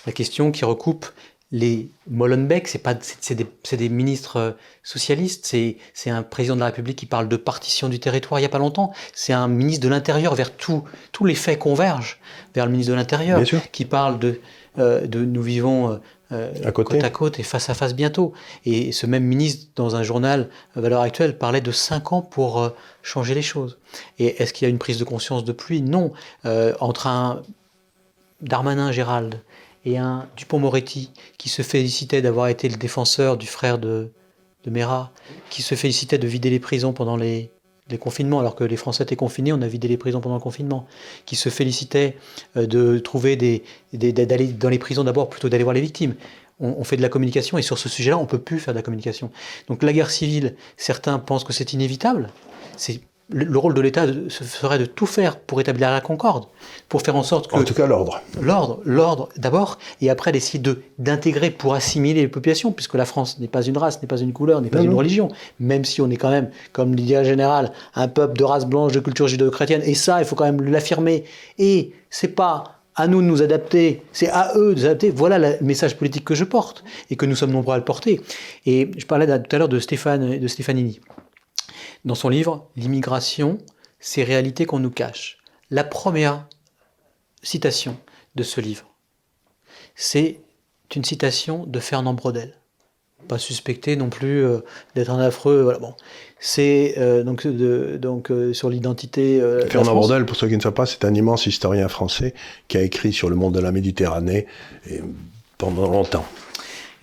La 0.06 0.14
question 0.14 0.54
qui 0.54 0.64
recoupe 0.64 1.06
les 1.52 1.90
Molenbeek, 2.10 2.68
c'est 2.68 2.80
pas, 2.80 2.96
c'est 3.00 3.36
des, 3.36 3.48
des, 3.78 3.90
ministres 3.90 4.38
euh, 4.38 4.52
socialistes, 4.84 5.46
c'est 5.46 6.10
un 6.10 6.24
président 6.24 6.56
de 6.56 6.60
la 6.60 6.68
République 6.68 6.98
qui 6.98 7.06
parle 7.06 7.30
de 7.30 7.38
partition 7.38 7.88
du 7.88 8.00
territoire 8.00 8.40
il 8.40 8.44
y 8.44 8.46
a 8.46 8.50
pas 8.50 8.58
longtemps. 8.58 8.92
C'est 9.14 9.34
un 9.34 9.48
ministre 9.48 9.84
de 9.84 9.90
l'Intérieur 9.90 10.36
vers 10.36 10.52
tout, 10.52 10.84
tous 11.14 11.24
les 11.24 11.36
faits 11.36 11.60
convergent 11.60 12.20
vers 12.54 12.66
le 12.66 12.72
ministre 12.72 12.92
de 12.92 12.98
l'Intérieur 12.98 13.42
qui 13.72 13.86
parle 13.86 14.20
de, 14.20 14.42
euh, 14.78 15.08
de 15.08 15.24
nous 15.24 15.42
vivons 15.42 16.02
euh, 16.34 16.52
à 16.66 16.74
côte 16.74 16.94
à 17.02 17.10
côte 17.10 17.40
et 17.40 17.44
face 17.44 17.70
à 17.70 17.74
face 17.74 17.96
bientôt. 17.96 18.34
Et 18.66 18.92
ce 18.92 19.06
même 19.06 19.24
ministre 19.24 19.68
dans 19.78 19.96
un 19.96 20.04
journal 20.04 20.50
Valeurs 20.76 21.02
Actuelles 21.02 21.38
parlait 21.38 21.62
de 21.62 21.72
cinq 21.72 22.12
ans 22.12 22.22
pour 22.22 22.74
changer 23.04 23.36
les 23.36 23.42
choses. 23.42 23.78
Et 24.20 24.42
est-ce 24.42 24.52
qu'il 24.52 24.66
y 24.66 24.68
a 24.68 24.70
une 24.70 24.80
prise 24.80 25.00
de 25.00 25.06
conscience 25.06 25.46
de 25.46 25.54
pluie? 25.54 25.82
Non. 25.82 26.12
entre 26.82 27.08
un 27.08 27.42
Darmanin 28.42 28.92
Gérald 28.92 29.40
et 29.88 29.98
un 29.98 30.28
Dupont-Moretti 30.36 31.12
qui 31.38 31.48
se 31.48 31.62
félicitait 31.62 32.22
d'avoir 32.22 32.50
été 32.50 32.68
le 32.68 32.76
défenseur 32.76 33.38
du 33.38 33.48
frère 33.48 33.80
de, 33.80 34.12
de 34.66 34.70
Mera, 34.70 35.14
qui 35.50 35.62
se 35.62 35.76
félicitait 35.76 36.18
de 36.18 36.28
vider 36.28 36.50
les 36.50 36.60
prisons 36.60 36.92
pendant 36.92 37.16
les, 37.16 37.52
confinements, 38.02 38.42
alors 38.42 38.56
que 38.56 38.66
les 38.66 38.76
Français 38.76 39.04
étaient 39.04 39.16
confinés, 39.16 39.54
on 39.54 39.62
a 39.62 39.68
vidé 39.68 39.88
les 39.88 39.96
prisons 39.96 40.20
pendant 40.20 40.36
le 40.36 40.42
confinement, 40.42 40.86
qui 41.26 41.38
se 41.38 41.48
félicitait 41.48 42.18
euh, 42.58 42.68
de 42.68 43.00
trouver 43.00 43.38
des, 43.38 43.64
d'aller 43.94 44.48
dans 44.48 44.68
les 44.68 44.78
prisons 44.78 45.06
d'abord 45.06 45.30
plutôt 45.30 45.48
d'aller 45.48 45.64
voir 45.64 45.74
les 45.74 45.80
victimes. 45.80 46.16
On, 46.60 46.76
on, 46.78 46.84
fait 46.84 46.98
de 46.98 47.02
la 47.02 47.08
communication 47.08 47.58
et 47.58 47.62
sur 47.62 47.78
ce 47.78 47.88
sujet-là, 47.88 48.18
on 48.18 48.26
peut 48.26 48.40
plus 48.40 48.60
faire 48.60 48.74
de 48.74 48.80
la 48.80 48.84
communication. 48.84 49.32
Donc 49.70 49.84
la 49.84 49.94
guerre 49.94 50.12
civile, 50.12 50.58
certains 50.76 51.18
pensent 51.18 51.46
que 51.46 51.54
c'est 51.54 51.72
inévitable. 51.72 52.30
C'est 52.76 53.00
le 53.30 53.58
rôle 53.58 53.74
de 53.74 53.82
l'État 53.82 54.06
serait 54.30 54.80
de 54.80 54.86
tout 54.86 55.06
faire 55.06 55.38
pour 55.38 55.60
établir 55.60 55.92
la 55.92 56.00
concorde, 56.00 56.46
pour 56.88 57.02
faire 57.02 57.16
en 57.16 57.24
sorte 57.24 57.50
que... 57.50 57.56
En 57.58 57.64
tout 57.64 57.74
cas, 57.74 57.86
l'ordre. 57.86 58.22
L'ordre, 58.42 58.80
l'ordre 58.86 59.30
d'abord, 59.36 59.78
et 60.00 60.10
après 60.10 60.32
d'essayer 60.32 60.60
de, 60.60 60.82
d'intégrer 60.98 61.52
pour 61.52 61.74
assimiler 61.74 62.22
les 62.22 62.28
populations, 62.30 62.72
puisque 62.72 62.96
la 62.96 63.06
France 63.06 63.40
n'est 63.40 63.50
pas 63.50 63.64
une 63.64 63.78
race, 63.78 64.02
n'est 64.02 64.08
pas 64.08 64.20
une 64.20 64.32
couleur, 64.32 64.62
n'est 64.62 64.70
pas 64.70 64.82
une 64.82 64.94
religion, 64.94 65.28
même 65.60 65.84
si 65.84 66.02
on 66.02 66.10
est 66.10 66.16
quand 66.16 66.30
même, 66.30 66.50
comme 66.72 66.96
l'idée 66.96 67.26
général, 67.26 67.74
un 67.96 68.08
peuple 68.08 68.38
de 68.38 68.46
race 68.46 68.66
blanche, 68.66 68.94
de 68.94 69.00
culture 69.02 69.28
judéo-chrétienne, 69.28 69.82
et 69.84 69.94
ça, 69.94 70.22
il 70.22 70.26
faut 70.26 70.36
quand 70.36 70.46
même 70.46 70.62
l'affirmer. 70.62 71.26
Et 71.58 71.92
c'est 72.10 72.30
pas 72.30 72.76
à 72.96 73.08
nous 73.08 73.22
de 73.22 73.28
nous 73.28 73.42
adapter, 73.42 74.04
c'est 74.14 74.30
à 74.30 74.54
eux 74.56 74.74
de 74.74 74.80
s'adapter. 74.80 75.10
Voilà 75.10 75.38
le 75.38 75.58
message 75.62 75.98
politique 75.98 76.24
que 76.24 76.34
je 76.34 76.46
porte, 76.46 76.86
et 77.10 77.18
que 77.18 77.26
nous 77.26 77.36
sommes 77.36 77.52
nombreux 77.52 77.76
à 77.76 77.78
le 77.78 77.84
porter. 77.84 78.22
Et 78.66 78.90
je 78.98 79.06
parlais 79.06 79.28
tout 79.28 79.56
à 79.56 79.60
l'heure 79.60 79.70
de 79.70 79.80
Stéphane, 79.80 80.40
de 80.40 80.48
Stéphanini 80.48 81.02
dans 82.06 82.16
son 82.16 82.30
livre 82.30 82.68
L'immigration, 82.76 83.58
ces 84.00 84.24
réalités 84.24 84.66
qu'on 84.66 84.80
nous 84.80 84.92
cache. 84.92 85.38
La 85.70 85.84
première 85.84 86.46
citation 87.42 87.98
de 88.36 88.44
ce 88.44 88.62
livre, 88.62 88.86
c'est 89.96 90.40
une 90.96 91.04
citation 91.04 91.66
de 91.66 91.80
Fernand 91.80 92.14
Brodel. 92.14 92.54
Pas 93.28 93.38
suspecté 93.38 93.96
non 93.96 94.10
plus 94.10 94.46
euh, 94.46 94.60
d'être 94.96 95.10
un 95.10 95.20
affreux. 95.20 95.62
Voilà, 95.64 95.80
bon. 95.80 95.94
C'est 96.40 96.96
euh, 96.98 97.24
donc, 97.24 97.46
de, 97.46 97.98
donc 98.00 98.32
euh, 98.32 98.54
sur 98.54 98.70
l'identité. 98.70 99.42
Fernand 99.70 99.96
Brodel, 99.96 100.26
pour 100.26 100.38
ceux 100.38 100.48
qui 100.48 100.56
ne 100.56 100.62
savent 100.62 100.74
pas, 100.74 100.86
c'est 100.86 101.04
un 101.04 101.14
immense 101.14 101.46
historien 101.46 101.88
français 101.90 102.34
qui 102.68 102.78
a 102.78 102.84
écrit 102.84 103.12
sur 103.12 103.30
le 103.30 103.36
monde 103.36 103.54
de 103.54 103.60
la 103.60 103.72
Méditerranée 103.72 104.46
et, 104.90 105.02
pendant 105.58 105.90
longtemps. 105.90 106.26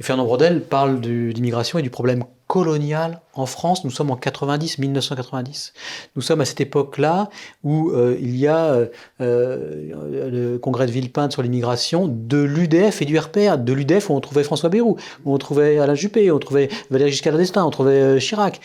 Et 0.00 0.02
Fernand 0.02 0.24
Brodel 0.24 0.62
parle 0.62 1.00
de 1.00 1.30
l'immigration 1.30 1.78
et 1.78 1.82
du 1.82 1.90
problème 1.90 2.24
colonial 2.46 3.20
en 3.34 3.46
France. 3.46 3.84
Nous 3.84 3.90
sommes 3.90 4.10
en 4.10 4.16
90, 4.16 4.78
1990. 4.78 5.72
Nous 6.16 6.22
sommes 6.22 6.40
à 6.40 6.44
cette 6.44 6.60
époque-là 6.60 7.30
où 7.62 7.90
euh, 7.90 8.16
il 8.20 8.36
y 8.36 8.46
a 8.46 8.66
euh, 8.66 8.86
euh, 9.20 10.30
le 10.30 10.58
congrès 10.58 10.86
de 10.86 10.90
Villepinte 10.90 11.32
sur 11.32 11.42
l'immigration, 11.42 12.08
de 12.08 12.38
l'UDF 12.38 13.02
et 13.02 13.04
du 13.04 13.18
RPR. 13.18 13.58
De 13.58 13.72
l'UDF 13.72 14.10
où 14.10 14.14
on 14.14 14.20
trouvait 14.20 14.44
François 14.44 14.68
Bayrou, 14.68 14.96
où 15.24 15.34
on 15.34 15.38
trouvait 15.38 15.78
Alain 15.78 15.94
Juppé, 15.94 16.30
on 16.30 16.38
trouvait 16.38 16.68
Valéry 16.90 17.12
Giscard 17.12 17.36
d'Estaing, 17.36 17.64
on 17.64 17.70
trouvait 17.70 18.18
Chirac. 18.18 18.60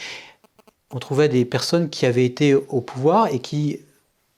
On 0.91 0.97
trouvait 0.97 1.29
des 1.29 1.45
personnes 1.45 1.89
qui 1.89 2.07
avaient 2.07 2.25
été 2.25 2.55
au 2.55 2.81
pouvoir 2.81 3.27
et 3.27 3.39
qui 3.39 3.79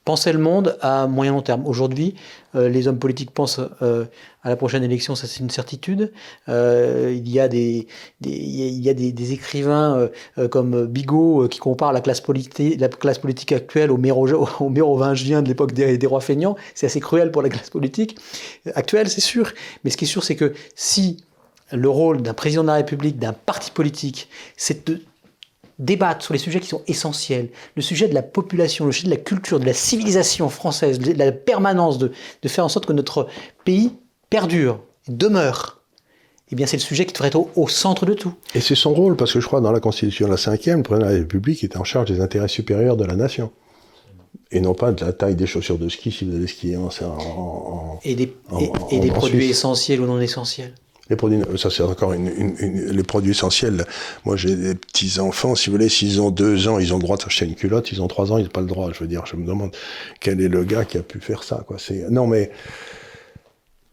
penser 0.04 0.32
le 0.32 0.38
monde 0.38 0.76
à 0.80 1.06
moyen 1.06 1.32
long 1.32 1.42
terme. 1.42 1.66
Aujourd'hui, 1.66 2.14
euh, 2.54 2.68
les 2.68 2.88
hommes 2.88 2.98
politiques 2.98 3.30
pensent 3.30 3.60
euh, 3.82 4.04
à 4.42 4.48
la 4.48 4.56
prochaine 4.56 4.82
élection, 4.82 5.14
ça 5.14 5.26
c'est 5.26 5.40
une 5.40 5.50
certitude. 5.50 6.12
Euh, 6.48 7.12
il 7.14 7.28
y 7.28 7.38
a 7.38 7.48
des, 7.48 7.86
écrivains 9.32 10.08
comme 10.50 10.86
Bigot 10.86 11.48
qui 11.48 11.58
comparent 11.58 11.92
la 11.92 12.00
classe 12.00 12.20
politique, 12.20 13.52
actuelle 13.52 13.90
au, 13.90 13.96
méro, 13.96 14.28
au 14.60 14.68
mérovingien 14.68 15.42
de 15.42 15.48
l'époque 15.48 15.72
des, 15.72 15.96
des, 15.98 16.06
rois 16.06 16.20
feignants. 16.20 16.56
C'est 16.74 16.86
assez 16.86 17.00
cruel 17.00 17.30
pour 17.30 17.42
la 17.42 17.48
classe 17.48 17.70
politique 17.70 18.18
actuelle, 18.74 19.08
c'est 19.08 19.20
sûr. 19.20 19.52
Mais 19.84 19.90
ce 19.90 19.96
qui 19.96 20.04
est 20.04 20.08
sûr, 20.08 20.24
c'est 20.24 20.36
que 20.36 20.52
si 20.74 21.24
le 21.70 21.88
rôle 21.88 22.22
d'un 22.22 22.34
président 22.34 22.62
de 22.62 22.68
la 22.68 22.74
République, 22.74 23.18
d'un 23.18 23.32
parti 23.32 23.70
politique, 23.70 24.28
c'est 24.56 24.86
de 24.88 25.00
débattre 25.78 26.24
sur 26.24 26.32
les 26.32 26.38
sujets 26.38 26.60
qui 26.60 26.68
sont 26.68 26.82
essentiels, 26.86 27.48
le 27.76 27.82
sujet 27.82 28.08
de 28.08 28.14
la 28.14 28.22
population, 28.22 28.86
le 28.86 28.92
sujet 28.92 29.06
de 29.06 29.14
la 29.14 29.20
culture, 29.20 29.60
de 29.60 29.66
la 29.66 29.74
civilisation 29.74 30.48
française, 30.48 30.98
de 30.98 31.12
la 31.12 31.32
permanence, 31.32 31.98
de, 31.98 32.12
de 32.42 32.48
faire 32.48 32.64
en 32.64 32.68
sorte 32.68 32.86
que 32.86 32.92
notre 32.92 33.28
pays 33.64 33.92
perdure, 34.30 34.80
demeure. 35.08 35.82
Eh 36.50 36.54
bien, 36.54 36.66
c'est 36.66 36.76
le 36.76 36.82
sujet 36.82 37.06
qui 37.06 37.14
devrait 37.14 37.28
être 37.28 37.48
au, 37.56 37.68
centre 37.68 38.04
de 38.04 38.12
tout. 38.12 38.34
Et 38.54 38.60
c'est 38.60 38.74
son 38.74 38.92
rôle, 38.92 39.16
parce 39.16 39.32
que 39.32 39.40
je 39.40 39.46
crois 39.46 39.62
dans 39.62 39.72
la 39.72 39.80
Constitution, 39.80 40.28
la 40.28 40.36
cinquième, 40.36 40.78
le 40.78 40.82
président 40.82 41.06
de 41.06 41.12
la 41.12 41.18
République 41.18 41.64
est 41.64 41.76
en 41.76 41.84
charge 41.84 42.10
des 42.10 42.20
intérêts 42.20 42.48
supérieurs 42.48 42.96
de 42.96 43.04
la 43.04 43.16
nation. 43.16 43.50
Et 44.50 44.60
non 44.60 44.74
pas 44.74 44.92
de 44.92 45.02
la 45.02 45.14
taille 45.14 45.34
des 45.34 45.46
chaussures 45.46 45.78
de 45.78 45.88
ski 45.88 46.12
si 46.12 46.26
vous 46.26 46.36
allez 46.36 46.46
skier 46.46 46.76
en, 46.76 46.88
en, 46.88 47.98
Et 48.04 48.14
des, 48.14 48.36
et, 48.90 48.98
des 49.00 49.10
produits 49.10 49.48
essentiels 49.48 50.02
ou 50.02 50.06
non 50.06 50.20
essentiels. 50.20 50.74
Les 51.12 51.16
produits, 51.16 51.42
ça 51.58 51.68
c'est 51.68 51.82
encore 51.82 52.14
une, 52.14 52.30
les 52.58 53.02
produits 53.02 53.32
essentiels. 53.32 53.84
Moi 54.24 54.36
j'ai 54.36 54.56
des 54.56 54.74
petits 54.74 55.20
enfants, 55.20 55.54
si 55.54 55.68
vous 55.68 55.76
voulez, 55.76 55.90
s'ils 55.90 56.22
ont 56.22 56.30
deux 56.30 56.68
ans, 56.68 56.78
ils 56.78 56.94
ont 56.94 56.96
le 56.96 57.02
droit 57.02 57.18
de 57.18 57.22
s'acheter 57.22 57.44
une 57.44 57.54
culotte. 57.54 57.88
S'ils 57.88 58.00
ont 58.00 58.08
trois 58.08 58.32
ans, 58.32 58.38
ils 58.38 58.44
n'ont 58.44 58.48
pas 58.48 58.62
le 58.62 58.66
droit. 58.66 58.90
Je 58.94 59.00
veux 59.00 59.06
dire, 59.06 59.26
je 59.26 59.36
me 59.36 59.46
demande 59.46 59.72
quel 60.20 60.40
est 60.40 60.48
le 60.48 60.64
gars 60.64 60.86
qui 60.86 60.96
a 60.96 61.02
pu 61.02 61.20
faire 61.20 61.42
ça. 61.42 61.64
Quoi. 61.66 61.76
C'est 61.78 62.10
non 62.10 62.26
mais 62.26 62.50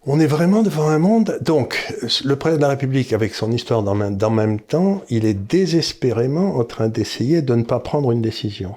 on 0.05 0.17
est 0.21 0.27
vraiment 0.27 0.63
devant 0.63 0.87
un 0.87 0.97
monde. 0.97 1.39
Donc 1.41 1.93
le 2.23 2.35
président 2.37 2.59
de 2.59 2.61
la 2.61 2.69
République, 2.69 3.11
avec 3.11 3.35
son 3.35 3.51
histoire 3.51 3.83
dans, 3.83 3.95
dans 4.11 4.29
même 4.29 4.61
temps, 4.61 5.03
il 5.09 5.25
est 5.25 5.33
désespérément 5.33 6.55
en 6.55 6.63
train 6.63 6.87
d'essayer 6.87 7.41
de 7.41 7.53
ne 7.53 7.63
pas 7.63 7.79
prendre 7.79 8.11
une 8.13 8.21
décision 8.21 8.75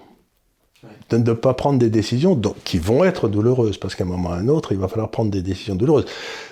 de 1.18 1.30
ne 1.30 1.36
pas 1.36 1.54
prendre 1.54 1.78
des 1.78 1.90
décisions 1.90 2.40
qui 2.64 2.78
vont 2.78 3.04
être 3.04 3.28
douloureuses, 3.28 3.78
parce 3.78 3.94
qu'à 3.94 4.04
un 4.04 4.06
moment 4.06 4.30
ou 4.30 4.32
à 4.32 4.36
un 4.36 4.48
autre, 4.48 4.72
il 4.72 4.78
va 4.78 4.88
falloir 4.88 5.10
prendre 5.10 5.30
des 5.30 5.42
décisions 5.42 5.74
douloureuses. 5.74 6.06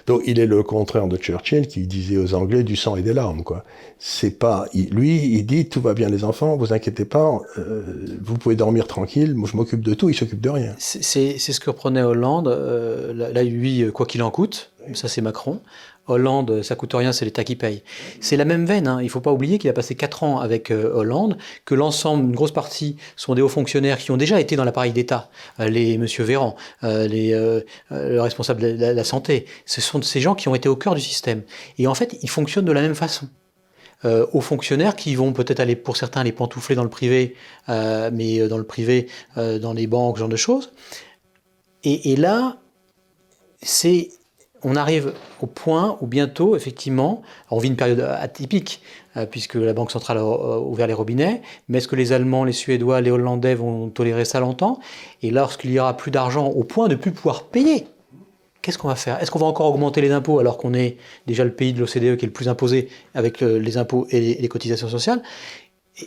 Donc 0.06 0.22
il 0.26 0.38
est 0.38 0.46
le 0.46 0.62
contraire 0.62 1.06
de 1.06 1.16
Churchill 1.16 1.66
qui 1.66 1.86
disait 1.86 2.16
aux 2.16 2.34
Anglais 2.34 2.62
du 2.62 2.76
sang 2.76 2.96
et 2.96 3.02
des 3.02 3.12
larmes. 3.12 3.42
Quoi. 3.42 3.64
C'est 3.98 4.38
pas, 4.38 4.66
lui, 4.74 5.16
il 5.16 5.44
dit 5.44 5.68
tout 5.68 5.80
va 5.80 5.94
bien 5.94 6.08
les 6.08 6.24
enfants, 6.24 6.56
vous 6.56 6.72
inquiétez 6.72 7.04
pas, 7.04 7.38
euh, 7.58 7.82
vous 8.20 8.36
pouvez 8.36 8.56
dormir 8.56 8.86
tranquille, 8.86 9.34
moi 9.34 9.48
je 9.50 9.56
m'occupe 9.56 9.82
de 9.82 9.94
tout, 9.94 10.08
il 10.08 10.14
s'occupe 10.14 10.40
de 10.40 10.50
rien. 10.50 10.74
C'est 10.78 11.38
ce 11.38 11.60
que 11.60 11.70
reprenait 11.70 12.02
Hollande. 12.02 12.48
Euh, 12.48 13.12
là, 13.12 13.42
lui, 13.42 13.84
quoi 13.92 14.06
qu'il 14.06 14.22
en 14.22 14.30
coûte, 14.30 14.70
ça 14.94 15.08
c'est 15.08 15.20
Macron. 15.20 15.60
Hollande, 16.06 16.62
ça 16.62 16.74
coûte 16.74 16.92
rien, 16.94 17.12
c'est 17.12 17.24
l'État 17.24 17.44
qui 17.44 17.56
paye. 17.56 17.82
C'est 18.20 18.36
la 18.36 18.44
même 18.44 18.64
veine. 18.64 18.88
Hein. 18.88 18.98
Il 19.00 19.04
ne 19.04 19.10
faut 19.10 19.20
pas 19.20 19.32
oublier 19.32 19.58
qu'il 19.58 19.70
a 19.70 19.72
passé 19.72 19.94
4 19.94 20.22
ans 20.24 20.40
avec 20.40 20.70
euh, 20.70 20.92
Hollande, 20.92 21.38
que 21.64 21.74
l'ensemble, 21.74 22.24
une 22.24 22.34
grosse 22.34 22.52
partie, 22.52 22.96
sont 23.16 23.34
des 23.34 23.42
hauts 23.42 23.48
fonctionnaires 23.48 23.98
qui 23.98 24.10
ont 24.10 24.16
déjà 24.16 24.40
été 24.40 24.56
dans 24.56 24.64
l'appareil 24.64 24.92
d'État. 24.92 25.30
Euh, 25.60 25.68
les 25.68 25.98
Monsieur 25.98 26.24
Véran, 26.24 26.56
euh, 26.84 27.06
les, 27.06 27.30
le 27.90 28.20
responsable 28.20 28.60
de 28.60 28.84
la, 28.84 29.04
santé. 29.04 29.46
Ce 29.66 29.80
sont 29.80 30.02
ces 30.02 30.20
gens 30.20 30.34
qui 30.34 30.48
ont 30.48 30.54
été 30.54 30.68
au 30.68 30.76
cœur 30.76 30.94
du 30.94 31.00
système. 31.00 31.42
Et 31.78 31.86
en 31.86 31.94
fait, 31.94 32.18
ils 32.22 32.30
fonctionnent 32.30 32.64
de 32.64 32.72
la 32.72 32.82
même 32.82 32.94
façon. 32.94 33.28
aux 34.04 34.40
fonctionnaires 34.40 34.96
qui 34.96 35.14
vont 35.14 35.32
peut-être 35.32 35.60
aller, 35.60 35.76
pour 35.76 35.96
certains, 35.96 36.24
les 36.24 36.32
pantoufler 36.32 36.74
dans 36.74 36.84
le 36.84 36.90
privé, 36.90 37.34
mais 37.68 38.48
dans 38.48 38.58
le 38.58 38.64
privé, 38.64 39.08
dans 39.36 39.74
les 39.74 39.86
banques, 39.86 40.16
ce 40.16 40.20
genre 40.20 40.28
de 40.28 40.36
choses. 40.36 40.72
Et, 41.84 42.12
et 42.12 42.16
là, 42.16 42.56
c'est 43.62 44.10
on 44.62 44.76
arrive 44.76 45.12
au 45.40 45.46
point 45.46 45.96
où 46.00 46.06
bientôt, 46.06 46.56
effectivement, 46.56 47.22
on 47.50 47.58
vit 47.58 47.68
une 47.68 47.76
période 47.76 48.00
atypique, 48.00 48.82
euh, 49.16 49.26
puisque 49.26 49.54
la 49.54 49.72
Banque 49.72 49.90
centrale 49.90 50.18
a 50.18 50.60
ouvert 50.60 50.86
les 50.86 50.94
robinets, 50.94 51.42
mais 51.68 51.78
est-ce 51.78 51.88
que 51.88 51.96
les 51.96 52.12
Allemands, 52.12 52.44
les 52.44 52.52
Suédois, 52.52 53.00
les 53.00 53.10
Hollandais 53.10 53.54
vont 53.54 53.88
tolérer 53.88 54.24
ça 54.24 54.40
longtemps? 54.40 54.80
Et 55.22 55.30
lorsqu'il 55.30 55.70
y 55.70 55.80
aura 55.80 55.96
plus 55.96 56.10
d'argent 56.10 56.46
au 56.46 56.64
point 56.64 56.88
de 56.88 56.94
plus 56.94 57.12
pouvoir 57.12 57.44
payer, 57.44 57.86
qu'est-ce 58.62 58.78
qu'on 58.78 58.88
va 58.88 58.96
faire? 58.96 59.20
Est-ce 59.22 59.30
qu'on 59.30 59.38
va 59.38 59.46
encore 59.46 59.72
augmenter 59.72 60.00
les 60.00 60.12
impôts 60.12 60.38
alors 60.38 60.58
qu'on 60.58 60.74
est 60.74 60.96
déjà 61.26 61.44
le 61.44 61.52
pays 61.52 61.72
de 61.72 61.80
l'OCDE 61.80 62.16
qui 62.16 62.24
est 62.24 62.28
le 62.28 62.30
plus 62.30 62.48
imposé 62.48 62.88
avec 63.14 63.40
les 63.40 63.76
impôts 63.78 64.06
et 64.10 64.20
les, 64.20 64.48
cotisations 64.48 64.88
sociales? 64.88 65.22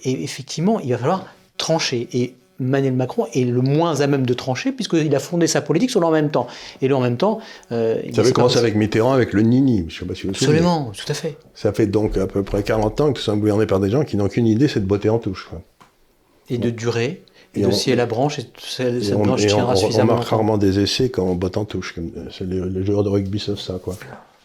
Et 0.04 0.24
effectivement, 0.24 0.80
il 0.80 0.92
va 0.92 0.98
falloir 0.98 1.26
trancher. 1.58 2.08
Et 2.14 2.36
Manuel 2.64 2.94
Macron 2.94 3.28
est 3.34 3.44
le 3.44 3.62
moins 3.62 4.02
à 4.02 4.08
même 4.08 4.26
de 4.26 4.34
trancher, 4.34 4.72
puisqu'il 4.72 5.16
a 5.16 5.20
fondé 5.20 5.48
sa 5.48 5.62
politique 5.62 5.90
sur 5.90 6.00
le 6.00 6.08
en 6.08 6.12
même 6.12 6.30
temps. 6.30 6.48
Et 6.82 6.88
le 6.88 6.96
en 6.96 7.02
même 7.02 7.18
temps. 7.18 7.40
Euh, 7.72 8.02
ça 8.14 8.22
avait 8.22 8.32
commencé 8.32 8.58
avec 8.58 8.76
Mitterrand, 8.76 9.14
avec 9.14 9.34
le 9.34 9.42
Nini, 9.42 9.86
je 9.90 10.00
sais 10.00 10.06
pas 10.06 10.16
si 10.16 10.24
vous 10.24 10.30
Absolument, 10.30 10.92
tout 10.96 11.10
à 11.12 11.14
fait. 11.14 11.38
Ça 11.54 11.74
fait 11.74 11.88
donc 11.88 12.18
à 12.18 12.28
peu 12.28 12.44
près 12.44 12.64
40 12.64 13.02
ans 13.02 13.14
que 13.14 13.20
nous 13.20 13.24
sommes 13.24 13.40
gouvernés 13.40 13.66
par 13.66 13.80
des 13.80 13.90
gens 13.90 14.04
qui 14.04 14.18
n'ont 14.18 14.28
qu'une 14.28 14.48
idée, 14.48 14.68
c'est 14.68 14.80
de 14.80 14.86
botter 14.86 15.10
en 15.10 15.20
touche. 15.20 15.50
Et 16.50 16.58
de 16.58 16.70
durer, 16.70 17.24
et, 17.56 17.62
de 17.62 17.72
scier 17.72 17.96
la 17.96 18.06
branche, 18.06 18.40
et 18.40 18.46
cette 18.58 19.04
et 19.04 19.12
branche 19.14 19.46
tiendra 19.46 19.76
suffisamment. 19.76 20.14
On 20.14 20.16
marque 20.18 20.28
rarement 20.28 20.58
des 20.58 20.80
essais 20.80 21.10
quand 21.10 21.24
on 21.24 21.36
botte 21.36 21.58
en 21.58 21.66
touche. 21.66 21.96
C'est 22.32 22.48
les, 22.48 22.86
joueurs 22.86 23.04
de 23.04 23.10
rugby 23.10 23.40
savent 23.40 23.60
ça, 23.60 23.80
quoi. 23.82 23.96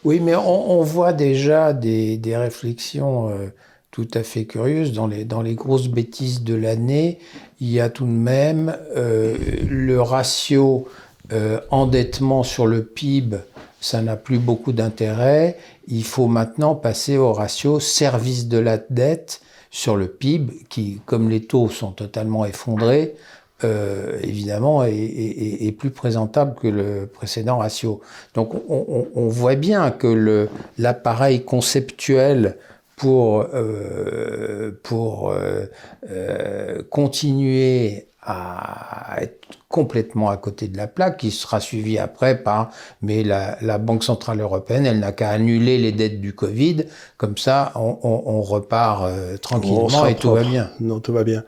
Oui, 0.05 0.21
mais 0.21 0.33
on, 0.35 0.81
voit 0.81 1.11
déjà 1.11 1.73
des, 1.73 2.17
des 2.17 2.37
réflexions. 2.37 3.29
Euh, 3.29 3.47
tout 3.91 4.07
à 4.13 4.23
fait 4.23 4.45
curieuse. 4.45 4.93
Dans 4.93 5.07
les, 5.07 5.25
dans 5.25 5.41
les 5.41 5.55
grosses 5.55 5.87
bêtises 5.87 6.43
de 6.43 6.55
l'année, 6.55 7.19
il 7.59 7.69
y 7.69 7.79
a 7.79 7.89
tout 7.89 8.05
de 8.05 8.11
même 8.11 8.75
euh, 8.95 9.35
le 9.67 10.01
ratio 10.01 10.87
euh, 11.31 11.59
endettement 11.69 12.43
sur 12.43 12.65
le 12.65 12.83
PIB, 12.83 13.37
ça 13.81 14.01
n'a 14.01 14.15
plus 14.15 14.39
beaucoup 14.39 14.71
d'intérêt. 14.71 15.57
Il 15.87 16.03
faut 16.03 16.27
maintenant 16.27 16.75
passer 16.75 17.17
au 17.17 17.33
ratio 17.33 17.79
service 17.79 18.47
de 18.47 18.57
la 18.57 18.77
dette 18.77 19.41
sur 19.71 19.95
le 19.95 20.07
PIB, 20.07 20.53
qui, 20.69 20.99
comme 21.05 21.29
les 21.29 21.41
taux 21.41 21.69
sont 21.69 21.91
totalement 21.91 22.45
effondrés, 22.45 23.15
euh, 23.63 24.17
évidemment, 24.23 24.83
est, 24.83 25.75
plus 25.77 25.91
présentable 25.91 26.55
que 26.59 26.67
le 26.67 27.05
précédent 27.05 27.59
ratio. 27.59 28.01
Donc 28.33 28.55
on, 28.67 29.07
on 29.13 29.27
voit 29.27 29.55
bien 29.55 29.91
que 29.91 30.47
l'appareil 30.77 31.43
conceptuel 31.43 32.57
pour, 32.99 33.47
euh, 33.53 34.71
pour 34.83 35.31
euh, 35.31 35.65
euh, 36.11 36.83
continuer 36.89 38.07
à 38.21 39.15
être 39.21 39.47
complètement 39.69 40.29
à 40.29 40.35
côté 40.35 40.67
de 40.67 40.75
la 40.75 40.87
plaque, 40.87 41.17
qui 41.17 41.31
sera 41.31 41.61
suivi 41.61 41.97
après 41.97 42.43
par, 42.43 42.71
mais 43.01 43.23
la, 43.23 43.57
la 43.61 43.77
Banque 43.77 44.03
Centrale 44.03 44.41
Européenne, 44.41 44.85
elle 44.85 44.99
n'a 44.99 45.13
qu'à 45.13 45.29
annuler 45.29 45.77
les 45.77 45.93
dettes 45.93 46.19
du 46.19 46.33
Covid, 46.33 46.83
comme 47.15 47.37
ça 47.37 47.71
on, 47.75 47.97
on, 48.03 48.23
on 48.25 48.41
repart 48.41 49.05
euh, 49.05 49.37
tranquillement 49.37 50.05
et 50.05 50.15
tout 50.15 50.31
va 50.31 50.43
bien. 50.43 50.69
Non, 50.81 50.99
tout 50.99 51.13
va 51.13 51.23
bien. 51.23 51.45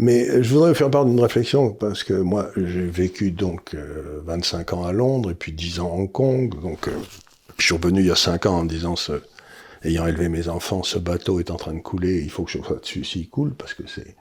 Mais 0.00 0.42
je 0.42 0.52
voudrais 0.52 0.70
vous 0.70 0.74
faire 0.74 0.90
part 0.90 1.06
d'une 1.06 1.20
réflexion, 1.20 1.70
parce 1.70 2.02
que 2.02 2.12
moi, 2.12 2.48
j'ai 2.56 2.86
vécu 2.86 3.30
donc 3.30 3.76
25 4.26 4.72
ans 4.72 4.84
à 4.84 4.92
Londres 4.92 5.30
et 5.30 5.34
puis 5.34 5.52
10 5.52 5.78
ans 5.78 5.90
à 5.92 5.94
Hong 5.94 6.10
Kong, 6.10 6.60
donc 6.60 6.90
je 7.56 7.64
suis 7.64 7.74
revenu 7.74 8.00
il 8.00 8.06
y 8.06 8.10
a 8.10 8.16
5 8.16 8.44
ans 8.46 8.58
en 8.58 8.64
disant 8.64 8.96
ce, 8.96 9.22
ayant 9.86 10.06
élevé 10.06 10.28
mes 10.28 10.48
enfants, 10.48 10.82
ce 10.82 10.98
bateau 10.98 11.40
est 11.40 11.50
en 11.50 11.56
train 11.56 11.74
de 11.74 11.80
couler, 11.80 12.20
il 12.22 12.30
faut 12.30 12.44
que 12.44 12.50
je 12.50 12.58
sois 12.58 12.76
dessus 12.76 13.04
s'il 13.04 13.28
coule, 13.28 13.54
parce 13.54 13.74
que 13.74 13.84
c'est 13.86 14.16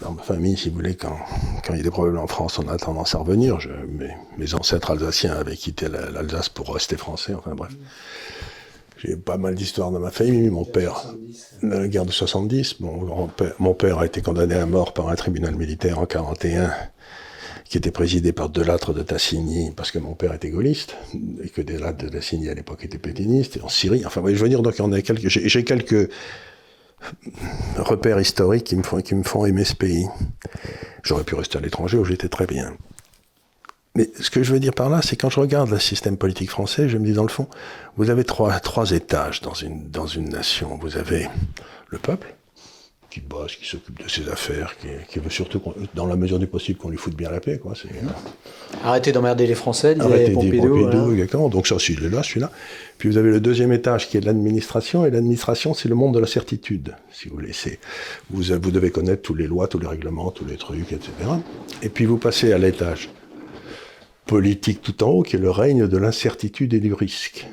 dans 0.00 0.12
ma 0.12 0.22
famille, 0.22 0.56
si 0.56 0.70
vous 0.70 0.76
voulez, 0.76 0.96
quand, 0.96 1.16
il 1.70 1.76
y 1.76 1.80
a 1.80 1.82
des 1.82 1.90
problèmes 1.90 2.18
en 2.18 2.26
France, 2.26 2.58
on 2.58 2.68
a 2.68 2.76
tendance 2.76 3.14
à 3.14 3.18
revenir. 3.18 3.58
Mes, 4.38 4.54
ancêtres 4.54 4.90
alsaciens 4.90 5.34
avaient 5.34 5.56
quitté 5.56 5.88
l'Alsace 5.88 6.48
pour 6.48 6.72
rester 6.72 6.96
français, 6.96 7.34
enfin 7.34 7.54
bref. 7.54 7.72
J'ai 8.96 9.16
pas 9.16 9.36
mal 9.36 9.54
d'histoires 9.54 9.90
dans 9.90 10.00
ma 10.00 10.10
famille. 10.10 10.48
Mon 10.48 10.64
père, 10.64 11.14
la 11.62 11.86
guerre 11.88 12.06
de 12.06 12.10
70, 12.10 12.80
mon, 12.80 12.96
grand-père, 12.96 13.52
mon 13.58 13.74
père 13.74 13.98
a 13.98 14.06
été 14.06 14.22
condamné 14.22 14.54
à 14.54 14.64
mort 14.64 14.94
par 14.94 15.10
un 15.10 15.14
tribunal 15.14 15.54
militaire 15.56 15.98
en 15.98 16.06
41 16.06 16.70
qui 17.74 17.78
était 17.78 17.90
présidé 17.90 18.30
par 18.30 18.50
Delattre 18.50 18.94
de 18.94 19.02
Tassigny, 19.02 19.72
parce 19.74 19.90
que 19.90 19.98
mon 19.98 20.14
père 20.14 20.32
était 20.32 20.48
gaulliste, 20.48 20.94
et 21.42 21.48
que 21.48 21.60
Delattre 21.60 22.04
de 22.04 22.08
Tassigny 22.08 22.48
à 22.48 22.54
l'époque 22.54 22.84
était 22.84 22.98
pétiniste, 22.98 23.56
et 23.56 23.62
en 23.62 23.68
Syrie. 23.68 24.06
Enfin, 24.06 24.22
je 24.24 24.40
veux 24.40 24.48
dire, 24.48 24.62
donc, 24.62 24.76
j'ai 25.24 25.64
quelques 25.64 26.08
repères 27.76 28.20
historiques 28.20 28.62
qui 28.62 28.76
me 28.76 28.84
font, 28.84 29.00
qui 29.00 29.16
me 29.16 29.24
font 29.24 29.44
aimer 29.44 29.64
ce 29.64 29.74
pays. 29.74 30.06
J'aurais 31.02 31.24
pu 31.24 31.34
rester 31.34 31.58
à 31.58 31.60
l'étranger 31.60 31.98
où 31.98 32.04
j'étais 32.04 32.28
très 32.28 32.46
bien. 32.46 32.76
Mais 33.96 34.08
ce 34.20 34.30
que 34.30 34.44
je 34.44 34.52
veux 34.52 34.60
dire 34.60 34.72
par 34.72 34.88
là, 34.88 35.02
c'est 35.02 35.16
quand 35.16 35.30
je 35.30 35.40
regarde 35.40 35.68
le 35.68 35.80
système 35.80 36.16
politique 36.16 36.50
français, 36.50 36.88
je 36.88 36.96
me 36.96 37.04
dis 37.04 37.12
dans 37.12 37.24
le 37.24 37.28
fond, 37.28 37.48
vous 37.96 38.08
avez 38.08 38.22
trois, 38.22 38.52
étages 38.92 39.40
dans 39.40 40.06
une 40.06 40.28
nation. 40.28 40.78
Vous 40.80 40.96
avez 40.96 41.28
le 41.88 41.98
peuple, 41.98 42.36
qui 43.14 43.20
bosse, 43.20 43.54
qui 43.54 43.64
s'occupe 43.64 44.02
de 44.02 44.08
ses 44.08 44.28
affaires, 44.28 44.74
qui, 45.08 45.20
veut 45.20 45.30
surtout, 45.30 45.62
dans 45.94 46.06
la 46.06 46.16
mesure 46.16 46.40
du 46.40 46.48
possible, 46.48 46.80
qu'on 46.80 46.88
lui 46.88 46.96
foute 46.96 47.14
bien 47.14 47.30
la 47.30 47.38
paix. 47.38 47.58
Quoi. 47.58 47.74
Arrêtez 48.82 49.12
d'emmerder 49.12 49.46
les 49.46 49.54
Français, 49.54 49.94
disait 49.94 50.04
Arrêtez 50.04 50.32
Pompidou. 50.32 51.12
exactement. 51.12 51.48
Donc 51.48 51.68
ça, 51.68 51.76
il 51.88 52.04
est 52.04 52.08
là, 52.08 52.24
celui-là. 52.24 52.50
Puis 52.98 53.08
vous 53.08 53.16
avez 53.16 53.30
le 53.30 53.38
deuxième 53.38 53.70
étage 53.70 54.08
qui 54.08 54.16
est 54.16 54.20
l'administration, 54.20 55.06
et 55.06 55.12
l'administration, 55.12 55.74
c'est 55.74 55.88
le 55.88 55.94
monde 55.94 56.12
de 56.14 56.18
la 56.18 56.26
certitude, 56.26 56.96
si 57.12 57.28
vous 57.28 57.36
voulez. 57.36 57.52
Vous, 58.30 58.42
vous 58.42 58.70
devez 58.72 58.90
connaître 58.90 59.22
tous 59.22 59.34
les 59.34 59.46
lois, 59.46 59.68
tous 59.68 59.78
les 59.78 59.86
règlements, 59.86 60.32
tous 60.32 60.44
les 60.44 60.56
trucs, 60.56 60.90
etc. 60.90 61.10
Et 61.82 61.90
puis 61.90 62.06
vous 62.06 62.18
passez 62.18 62.52
à 62.52 62.58
l'étage 62.58 63.10
politique 64.26 64.82
tout 64.82 65.04
en 65.04 65.10
haut, 65.10 65.22
qui 65.22 65.36
est 65.36 65.38
le 65.38 65.50
règne 65.50 65.86
de 65.86 65.98
l'incertitude 65.98 66.74
et 66.74 66.80
du 66.80 66.92
risque. 66.92 67.46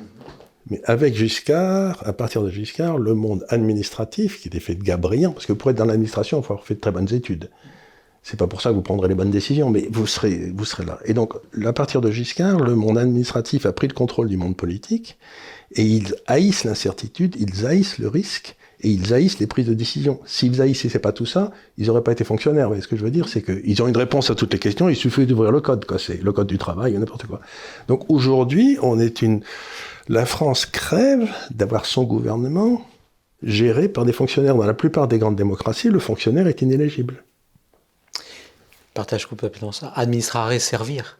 Mais 0.70 0.80
avec 0.84 1.14
Giscard, 1.14 2.02
à 2.06 2.12
partir 2.12 2.42
de 2.42 2.50
Giscard, 2.50 2.98
le 2.98 3.14
monde 3.14 3.44
administratif, 3.48 4.40
qui 4.40 4.48
était 4.48 4.60
fait 4.60 4.74
de 4.74 4.82
gars 4.82 4.96
brillants, 4.96 5.32
parce 5.32 5.46
que 5.46 5.52
pour 5.52 5.70
être 5.70 5.76
dans 5.76 5.84
l'administration, 5.84 6.40
il 6.40 6.44
faut 6.44 6.52
avoir 6.52 6.66
fait 6.66 6.74
de 6.74 6.80
très 6.80 6.92
bonnes 6.92 7.12
études. 7.12 7.50
C'est 8.22 8.38
pas 8.38 8.46
pour 8.46 8.62
ça 8.62 8.70
que 8.70 8.76
vous 8.76 8.82
prendrez 8.82 9.08
les 9.08 9.16
bonnes 9.16 9.32
décisions, 9.32 9.70
mais 9.70 9.88
vous 9.90 10.06
serez, 10.06 10.52
vous 10.54 10.64
serez 10.64 10.84
là. 10.84 11.00
Et 11.04 11.14
donc, 11.14 11.34
à 11.64 11.72
partir 11.72 12.00
de 12.00 12.10
Giscard, 12.10 12.60
le 12.60 12.76
monde 12.76 12.96
administratif 12.96 13.66
a 13.66 13.72
pris 13.72 13.88
le 13.88 13.94
contrôle 13.94 14.28
du 14.28 14.36
monde 14.36 14.56
politique, 14.56 15.18
et 15.72 15.82
ils 15.82 16.14
haïssent 16.28 16.64
l'incertitude, 16.64 17.34
ils 17.40 17.66
haïssent 17.66 17.98
le 17.98 18.06
risque, 18.06 18.56
et 18.82 18.88
ils 18.88 19.14
haïssent 19.14 19.38
les 19.38 19.46
prises 19.46 19.66
de 19.66 19.74
décision. 19.74 20.20
S'ils 20.26 20.60
haïssaient 20.60 20.98
pas 20.98 21.12
tout 21.12 21.26
ça, 21.26 21.52
ils 21.78 21.86
n'auraient 21.86 22.02
pas 22.02 22.12
été 22.12 22.24
fonctionnaires. 22.24 22.70
Mais 22.70 22.80
ce 22.80 22.88
que 22.88 22.96
je 22.96 23.04
veux 23.04 23.10
dire, 23.10 23.28
c'est 23.28 23.42
qu'ils 23.42 23.82
ont 23.82 23.86
une 23.86 23.96
réponse 23.96 24.30
à 24.30 24.34
toutes 24.34 24.52
les 24.52 24.58
questions, 24.58 24.88
il 24.88 24.96
suffit 24.96 25.24
d'ouvrir 25.26 25.52
le 25.52 25.60
code, 25.60 25.84
quoi. 25.84 25.98
C'est 25.98 26.22
le 26.22 26.32
code 26.32 26.48
du 26.48 26.58
travail, 26.58 26.92
n'importe 26.98 27.26
quoi. 27.26 27.40
Donc 27.88 28.10
aujourd'hui, 28.10 28.78
on 28.82 28.98
est 28.98 29.22
une, 29.22 29.42
la 30.08 30.26
France 30.26 30.66
crève 30.66 31.28
d'avoir 31.50 31.86
son 31.86 32.02
gouvernement 32.02 32.84
géré 33.42 33.88
par 33.88 34.04
des 34.04 34.12
fonctionnaires. 34.12 34.56
Dans 34.56 34.66
la 34.66 34.74
plupart 34.74 35.06
des 35.06 35.18
grandes 35.18 35.36
démocraties, 35.36 35.88
le 35.88 36.00
fonctionnaire 36.00 36.48
est 36.48 36.62
inéligible. 36.62 37.24
Partage 38.94 39.26
dans 39.60 39.72
ça. 39.72 39.92
Administrer, 39.94 40.58
servir. 40.58 41.18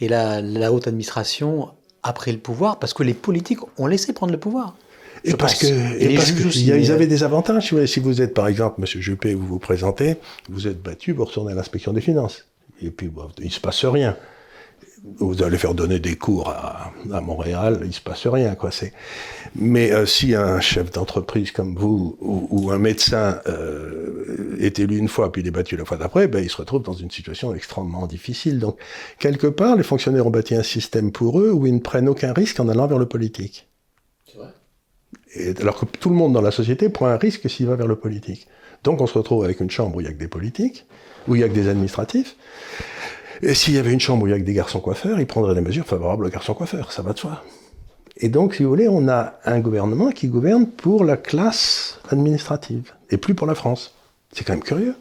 Et 0.00 0.08
la, 0.08 0.40
la 0.40 0.72
haute 0.72 0.86
administration 0.86 1.70
a 2.02 2.12
pris 2.12 2.32
le 2.32 2.38
pouvoir 2.38 2.78
parce 2.78 2.94
que 2.94 3.02
les 3.02 3.14
politiques 3.14 3.58
ont 3.78 3.86
laissé 3.86 4.12
prendre 4.12 4.32
le 4.32 4.38
pouvoir. 4.38 4.76
Et 5.24 5.34
parce 5.34 5.54
que, 5.54 5.66
et, 5.66 6.14
parce 6.14 6.30
ils 6.30 6.92
avaient 6.92 7.06
des 7.06 7.24
avantages. 7.24 7.74
Si 7.86 8.00
vous 8.00 8.22
êtes, 8.22 8.34
par 8.34 8.48
exemple, 8.48 8.80
Monsieur 8.80 9.00
Juppé, 9.00 9.34
vous 9.34 9.46
vous 9.46 9.58
présentez, 9.58 10.16
vous 10.48 10.66
êtes 10.66 10.82
battu, 10.82 11.12
vous 11.12 11.24
retournez 11.24 11.52
à 11.52 11.54
l'inspection 11.54 11.92
des 11.92 12.00
finances. 12.00 12.46
Et 12.82 12.90
puis, 12.90 13.10
il 13.42 13.52
se 13.52 13.60
passe 13.60 13.84
rien 13.84 14.16
vous 15.18 15.42
allez 15.42 15.58
faire 15.58 15.74
donner 15.74 15.98
des 15.98 16.16
cours 16.16 16.48
à, 16.48 16.92
Montréal, 17.20 17.80
il 17.84 17.92
se 17.92 18.00
passe 18.00 18.26
rien, 18.26 18.54
quoi. 18.54 18.70
C'est. 18.70 18.92
Mais 19.54 19.92
euh, 19.92 20.06
si 20.06 20.34
un 20.34 20.60
chef 20.60 20.90
d'entreprise 20.90 21.52
comme 21.52 21.74
vous 21.74 22.16
ou, 22.20 22.70
un 22.70 22.78
médecin 22.78 23.40
euh, 23.46 24.56
est 24.60 24.78
élu 24.78 24.98
une 24.98 25.08
fois 25.08 25.32
puis 25.32 25.42
il 25.42 25.48
est 25.48 25.52
battu 25.52 25.76
la 25.76 25.84
fois 25.84 25.96
d'après, 25.96 26.28
ben 26.28 26.42
il 26.42 26.50
se 26.50 26.56
retrouve 26.56 26.82
dans 26.82 26.92
une 26.92 27.10
situation 27.10 27.54
extrêmement 27.54 28.06
difficile. 28.06 28.58
Donc 28.58 28.78
quelque 29.18 29.46
part, 29.46 29.76
les 29.76 29.82
fonctionnaires 29.82 30.26
ont 30.26 30.30
bâti 30.30 30.54
un 30.54 30.62
système 30.62 31.12
pour 31.12 31.40
eux 31.40 31.50
où 31.50 31.66
ils 31.66 31.74
ne 31.74 31.80
prennent 31.80 32.08
aucun 32.08 32.32
risque 32.32 32.60
en 32.60 32.68
allant 32.68 32.86
vers 32.86 32.98
le 32.98 33.06
politique. 33.06 33.68
Alors 35.60 35.78
que 35.78 35.84
tout 35.84 36.08
le 36.08 36.16
monde 36.16 36.32
dans 36.32 36.40
la 36.40 36.50
société 36.50 36.88
prend 36.88 37.06
un 37.06 37.16
risque 37.16 37.48
s'il 37.48 37.66
va 37.66 37.76
vers 37.76 37.86
le 37.86 37.96
politique. 37.96 38.46
Donc 38.84 39.00
on 39.00 39.06
se 39.06 39.16
retrouve 39.16 39.44
avec 39.44 39.60
une 39.60 39.70
chambre 39.70 39.96
où 39.96 40.00
il 40.00 40.04
n'y 40.04 40.10
a 40.10 40.12
que 40.12 40.18
des 40.18 40.28
politiques, 40.28 40.86
où 41.26 41.34
il 41.34 41.38
n'y 41.38 41.44
a 41.44 41.48
que 41.48 41.54
des 41.54 41.68
administratifs. 41.68 42.36
Et 43.42 43.54
s'il 43.54 43.74
y 43.74 43.78
avait 43.78 43.92
une 43.92 44.00
chambre 44.00 44.24
où 44.24 44.26
il 44.26 44.30
y 44.30 44.34
a 44.34 44.38
que 44.38 44.44
des 44.44 44.54
garçons 44.54 44.80
coiffeurs, 44.80 45.20
ils 45.20 45.26
prendraient 45.26 45.54
des 45.54 45.60
mesures 45.60 45.86
favorables 45.86 46.26
aux 46.26 46.30
garçons 46.30 46.54
coiffeurs, 46.54 46.92
ça 46.92 47.02
va 47.02 47.12
de 47.12 47.18
soi. 47.18 47.44
Et 48.16 48.28
donc, 48.28 48.54
si 48.54 48.64
vous 48.64 48.68
voulez, 48.68 48.88
on 48.88 49.08
a 49.08 49.34
un 49.44 49.60
gouvernement 49.60 50.10
qui 50.10 50.26
gouverne 50.26 50.66
pour 50.66 51.04
la 51.04 51.16
classe 51.16 52.00
administrative, 52.08 52.92
et 53.10 53.16
plus 53.16 53.34
pour 53.34 53.46
la 53.46 53.54
France. 53.54 53.94
C'est 54.32 54.44
quand 54.44 54.54
même 54.54 54.62
curieux. 54.62 54.94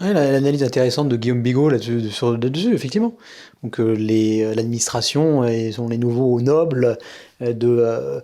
L'analyse 0.00 0.62
intéressante 0.62 1.08
de 1.08 1.16
Guillaume 1.16 1.42
Bigot 1.42 1.68
là-dessus, 1.68 2.74
effectivement. 2.74 3.14
Donc 3.62 3.80
euh, 3.80 3.96
euh, 3.96 4.54
l'administration 4.54 5.42
sont 5.72 5.88
les 5.88 5.98
nouveaux 5.98 6.40
nobles 6.40 6.98
euh, 7.44 8.20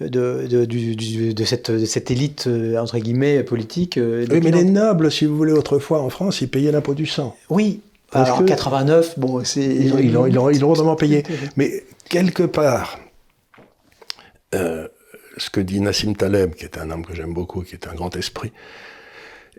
de, 0.00 0.46
de, 0.46 1.32
de, 1.32 1.44
cette, 1.44 1.86
cette, 1.86 2.10
élite, 2.10 2.48
entre 2.78 2.98
guillemets, 2.98 3.42
politique. 3.42 3.98
oui, 3.98 4.40
mais 4.42 4.50
les 4.50 4.64
nobles, 4.64 5.10
si 5.10 5.24
vous 5.26 5.36
voulez, 5.36 5.52
autrefois 5.52 6.00
en 6.00 6.10
France, 6.10 6.40
ils 6.40 6.48
payaient 6.48 6.72
l'impôt 6.72 6.94
du 6.94 7.06
sang. 7.06 7.36
Oui, 7.50 7.80
alors, 8.12 8.44
89, 8.44 9.18
bon, 9.18 9.44
c'est. 9.44 9.64
Ils, 9.64 10.12
l'ont 10.12 10.72
vraiment 10.72 10.96
payé. 10.96 11.24
Mais 11.56 11.84
quelque 12.08 12.44
part, 12.44 12.98
euh, 14.54 14.88
ce 15.36 15.50
que 15.50 15.60
dit 15.60 15.80
Nassim 15.80 16.14
Taleb, 16.14 16.54
qui 16.54 16.64
est 16.64 16.78
un 16.78 16.90
homme 16.90 17.04
que 17.04 17.14
j'aime 17.14 17.34
beaucoup, 17.34 17.62
qui 17.62 17.74
est 17.74 17.88
un 17.88 17.94
grand 17.94 18.14
esprit, 18.16 18.52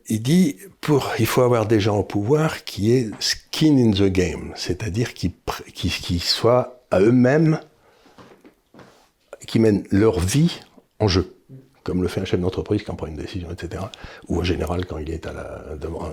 il 0.07 0.21
dit 0.21 0.57
pour, 0.81 1.11
il 1.19 1.25
faut 1.25 1.41
avoir 1.41 1.65
des 1.65 1.79
gens 1.79 1.97
au 1.97 2.03
pouvoir 2.03 2.63
qui 2.63 2.93
est 2.93 3.09
skin 3.19 3.77
in 3.77 3.91
the 3.91 4.09
game, 4.09 4.53
c'est-à-dire 4.55 5.13
qui, 5.13 5.33
qui, 5.73 5.89
qui 5.89 6.19
soient 6.19 6.83
à 6.91 7.01
eux-mêmes, 7.01 7.59
qui 9.45 9.59
mènent 9.59 9.83
leur 9.91 10.19
vie 10.19 10.59
en 10.99 11.07
jeu, 11.07 11.35
comme 11.83 12.01
le 12.01 12.07
fait 12.07 12.21
un 12.21 12.25
chef 12.25 12.39
d'entreprise 12.39 12.83
quand 12.83 12.95
prend 12.95 13.07
une 13.07 13.15
décision, 13.15 13.49
etc., 13.51 13.83
ou 14.27 14.39
en 14.39 14.43
général 14.43 14.85
quand 14.85 14.97
il 14.97 15.09
est 15.11 15.25
à 15.25 15.33
la 15.33 15.75
devant. 15.75 16.11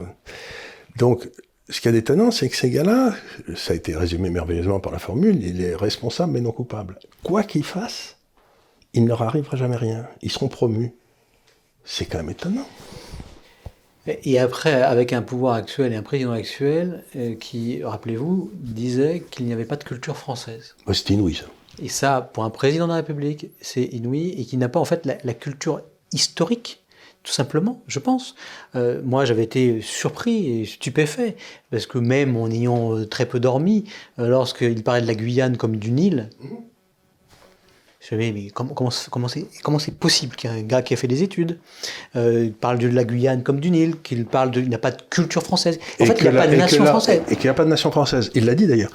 Donc 0.97 1.29
ce 1.69 1.81
qui 1.81 1.89
est 1.89 1.95
étonnant, 1.95 2.31
c'est 2.31 2.49
que 2.49 2.57
ces 2.57 2.71
gars-là, 2.71 3.15
ça 3.55 3.73
a 3.73 3.77
été 3.77 3.97
résumé 3.97 4.31
merveilleusement 4.31 4.81
par 4.81 4.93
la 4.93 4.99
formule, 4.99 5.43
il 5.43 5.63
est 5.63 5.75
responsable 5.75 6.33
mais 6.33 6.41
non 6.41 6.53
coupable. 6.53 6.99
Quoi 7.23 7.45
qu'ils 7.45 7.65
fassent, 7.65 8.17
il 8.95 9.05
ne 9.05 9.09
leur 9.09 9.23
arrivera 9.23 9.57
jamais 9.57 9.77
rien. 9.77 10.07
Ils 10.21 10.31
seront 10.31 10.49
promus. 10.49 10.93
C'est 11.85 12.05
quand 12.05 12.19
même 12.19 12.31
étonnant. 12.31 12.67
Et 14.07 14.39
après, 14.41 14.83
avec 14.83 15.13
un 15.13 15.23
pouvoir 15.23 15.55
actuel 15.55 15.93
et 15.93 15.97
un 15.97 16.03
président 16.03 16.33
actuel 16.33 17.05
euh, 17.15 17.37
qui, 17.37 17.85
rappelez-vous, 17.85 18.51
disait 18.55 19.23
qu'il 19.31 19.47
n'y 19.47 19.53
avait 19.53 19.65
pas 19.65 19.77
de 19.77 19.85
culture 19.85 20.17
française. 20.17 20.75
c'est 20.93 21.11
inouï 21.11 21.35
ça. 21.37 21.47
Et 21.81 21.89
ça, 21.89 22.31
pour 22.33 22.45
un 22.45 22.51
président 22.51 22.87
de 22.87 22.91
la 22.91 22.97
République, 22.97 23.47
c'est 23.61 23.85
inouï 23.85 24.35
et 24.39 24.45
qui 24.45 24.57
n'a 24.57 24.69
pas 24.69 24.81
en 24.81 24.85
fait 24.85 25.07
la 25.07 25.35
culture 25.35 25.83
historique 26.13 26.83
tout 27.23 27.33
simplement, 27.33 27.83
je 27.87 27.99
pense. 27.99 28.35
Euh, 28.75 29.01
moi, 29.05 29.25
j'avais 29.25 29.45
été 29.45 29.81
surpris 29.81 30.61
et 30.61 30.65
stupéfait, 30.65 31.37
parce 31.71 31.87
que 31.87 31.99
même 31.99 32.37
en 32.37 32.51
ayant 32.51 32.97
euh, 32.97 33.07
très 33.07 33.27
peu 33.27 33.39
dormi, 33.39 33.85
euh, 34.19 34.29
lorsqu'il 34.29 34.83
parlait 34.83 35.03
de 35.03 35.07
la 35.07 35.15
Guyane 35.15 35.57
comme 35.57 35.77
d'une 35.77 35.99
île, 35.99 36.31
je 38.11 38.17
me 38.17 38.33
mais 38.33 38.51
comment, 38.51 38.75
comment, 38.75 38.91
comment 39.63 39.79
c'est 39.79 39.95
possible 39.95 40.35
qu'un 40.35 40.63
gars 40.63 40.83
qui 40.83 40.93
a 40.93 40.97
fait 40.97 41.07
des 41.07 41.23
études 41.23 41.59
parle 42.61 42.79
de 42.79 42.89
la 42.89 43.05
Guyane 43.05 43.43
comme 43.43 43.61
d'une 43.61 43.75
île, 43.75 44.01
qu'il 44.03 44.25
parle 44.27 44.51
de, 44.51 44.61
n'a 44.61 44.79
pas 44.79 44.91
de 44.91 45.03
culture 45.09 45.43
française. 45.43 45.79
En 46.01 46.07
fait, 46.07 46.17
il 46.19 46.23
n'y 46.23 46.29
a 46.29 46.33
pas 46.33 46.49
de 46.49 46.57
nation 46.57 46.85
française. 46.85 47.23
Et 47.31 47.37
qu'il 47.37 47.45
n'y 47.45 47.51
a 47.51 47.55
pas 47.55 47.65
de 47.65 47.71
nation 47.71 47.91
française. 47.93 48.31
Il 48.35 48.45
l'a 48.47 48.55
dit 48.55 48.67
d'ailleurs. 48.67 48.91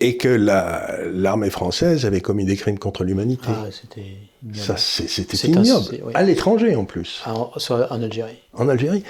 Et 0.00 0.16
que 0.16 0.28
l'armée 0.28 1.50
française 1.50 2.06
avait 2.06 2.20
commis 2.20 2.44
des 2.44 2.56
crimes 2.56 2.78
contre 2.78 3.04
l'humanité. 3.04 3.48
Ah, 3.48 3.66
c'était 3.70 4.16
ça, 4.54 4.76
c'était 4.76 5.48
ignoble. 5.48 5.96
À 6.14 6.22
l'étranger, 6.22 6.76
en 6.76 6.84
plus. 6.84 7.22
En, 7.26 7.50
en 7.90 8.02
Algérie. 8.02 8.38
En 8.54 8.68
Algérie. 8.68 9.04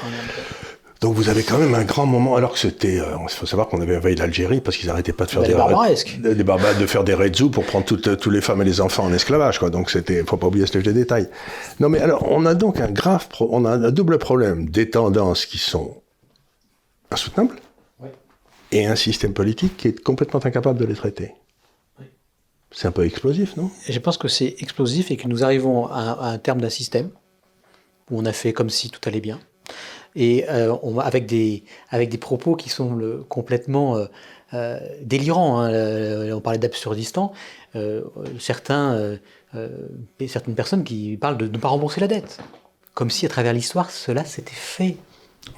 Donc 1.03 1.15
vous 1.15 1.29
avez 1.29 1.43
quand 1.43 1.59
même 1.59 1.75
un 1.75 1.83
grand 1.83 2.07
moment, 2.07 2.37
alors 2.37 2.53
que 2.53 2.59
c'était, 2.61 3.01
euh, 3.01 3.17
il 3.21 3.29
faut 3.29 3.45
savoir 3.45 3.67
qu'on 3.67 3.81
avait 3.81 3.97
envahi 3.97 4.15
l'Algérie 4.15 4.61
parce 4.61 4.77
qu'ils 4.77 4.87
n'arrêtaient 4.87 5.13
pas 5.13 5.27
de 5.27 5.31
faire 5.31 5.43
bah, 5.43 5.47
des, 5.89 6.21
des, 6.21 6.35
des 6.37 6.45
barbares, 6.45 6.79
de 6.79 6.87
faire 6.87 7.03
des 7.03 7.13
raids 7.13 7.33
pour 7.53 7.65
prendre 7.65 7.85
toutes, 7.85 8.19
toutes 8.19 8.33
les 8.33 8.41
femmes 8.41 8.63
et 8.63 8.65
les 8.65 8.81
enfants 8.81 9.05
en 9.05 9.13
esclavage, 9.13 9.59
quoi. 9.59 9.69
Donc 9.69 9.91
c'était, 9.91 10.23
faut 10.25 10.37
pas 10.37 10.47
oublier 10.47 10.65
ce 10.65 10.79
de 10.79 10.93
détails. 10.93 11.29
Non 11.81 11.89
mais 11.89 11.99
alors, 11.99 12.25
on 12.31 12.47
a 12.47 12.55
donc 12.55 12.81
un 12.81 12.91
grave, 12.91 13.27
on 13.41 13.65
a 13.65 13.73
un 13.73 13.91
double 13.91 14.19
problème 14.19 14.69
des 14.69 14.91
tendances 14.91 15.45
qui 15.45 15.59
sont 15.59 16.03
insoutenables 17.11 17.57
et 18.71 18.87
un 18.87 18.97
système 18.97 19.35
politique 19.35 19.77
qui 19.77 19.89
est 19.89 20.03
complètement 20.03 20.41
incapable 20.45 20.79
de 20.79 20.85
les 20.85 20.95
traiter. 20.95 21.35
C'est 22.71 22.87
un 22.87 22.93
peu 22.93 23.05
explosif, 23.05 23.57
non? 23.57 23.71
Je 23.89 23.99
pense 23.99 24.17
que 24.17 24.29
c'est 24.29 24.55
explosif 24.61 25.11
et 25.11 25.17
que 25.17 25.29
nous 25.29 25.45
arrivons 25.45 25.87
à, 25.87 26.29
un 26.29 26.39
terme 26.39 26.61
d'un 26.61 26.71
système 26.71 27.11
où 28.11 28.19
on 28.19 28.25
a 28.25 28.33
fait 28.33 28.53
comme 28.53 28.71
si 28.71 28.89
tout 28.89 29.01
allait 29.05 29.21
bien. 29.21 29.41
Et 30.15 30.45
euh, 30.49 30.75
on, 30.83 30.99
avec, 30.99 31.27
des, 31.27 31.65
avec 31.91 32.09
des 32.09 32.19
propos 32.19 32.55
qui 32.55 32.69
sont 32.69 32.95
le, 32.95 33.25
complètement 33.29 33.97
euh, 33.97 34.07
euh, 34.55 34.79
délirants. 35.01 35.61
Hein. 35.61 36.33
on 36.33 36.41
parlait 36.41 36.59
d'absurdistan. 36.59 37.33
certains, 38.39 39.19
certaines 40.27 40.55
personnes 40.55 40.85
qui 40.85 41.17
parlent 41.17 41.39
de 41.39 41.47
ne 41.47 41.59
pas 41.59 41.69
rembourser 41.69 42.01
la 42.01 42.09
dette. 42.09 42.39
Comme 42.95 43.11
si 43.11 43.25
à 43.25 43.29
travers 43.31 43.55
l'histoire, 43.55 43.91
cela 43.91 44.25
s'était 44.25 44.53
fait. 44.53 44.97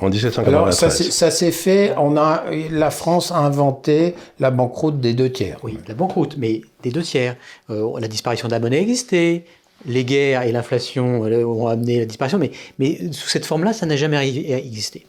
En 0.01 0.09
1793. 0.09 1.11
ça 1.11 1.31
s'est 1.31 1.53
fait, 1.53 1.95
on 1.99 2.17
a, 2.17 2.45
la 2.71 2.91
France 2.91 3.31
a 3.31 3.39
inventé 3.39 4.15
la 4.41 4.51
banqueroute 4.51 4.99
des 4.99 5.15
deux 5.15 5.31
tiers. 5.31 5.59
Oui, 5.63 5.79
la 5.87 5.95
banqueroute, 5.95 6.37
mais 6.39 6.63
des 6.83 6.91
deux 6.91 7.03
tiers. 7.03 7.37
Euh, 7.71 8.01
la 8.01 8.09
disparition 8.09 8.49
de 8.49 8.53
la 8.53 8.61
monnaie 8.61 8.81
existait, 8.81 9.45
les 9.87 10.05
guerres 10.05 10.43
et 10.43 10.53
l'inflation 10.53 11.25
euh, 11.25 11.45
ont 11.45 11.67
amené 11.67 11.99
la 11.99 12.07
disparition, 12.07 12.39
mais, 12.39 12.51
mais 12.79 13.13
sous 13.13 13.29
cette 13.29 13.47
forme-là, 13.47 13.73
ça 13.73 13.87
n'a 13.87 13.97
jamais 13.97 14.17
existé. 14.27 15.07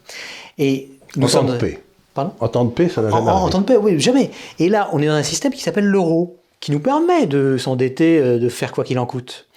Et 0.58 0.90
nous 1.16 1.34
en 1.36 1.40
temps 1.40 1.52
de 1.52 1.58
paix. 1.58 1.80
Pardon? 2.14 2.32
En 2.40 2.48
temps 2.48 2.64
de 2.64 2.70
paix, 2.70 2.88
ça 2.88 3.02
n'a 3.02 3.10
jamais 3.10 3.30
en, 3.30 3.44
en, 3.44 3.48
temps 3.48 3.60
de 3.60 3.66
paix, 3.66 3.76
oui, 3.76 4.00
jamais. 4.00 4.30
Et 4.58 4.68
là, 4.68 4.88
on 4.92 5.02
est 5.02 5.06
dans 5.06 5.12
un 5.12 5.22
système 5.22 5.52
qui 5.52 5.62
s'appelle 5.62 5.86
l'euro, 5.86 6.36
qui 6.60 6.72
nous 6.72 6.80
permet 6.80 7.26
de 7.26 7.56
s'endetter, 7.58 8.18
euh, 8.18 8.38
de 8.38 8.48
faire 8.48 8.72
quoi 8.72 8.84
qu'il 8.84 8.98
en 8.98 9.06
coûte. 9.06 9.48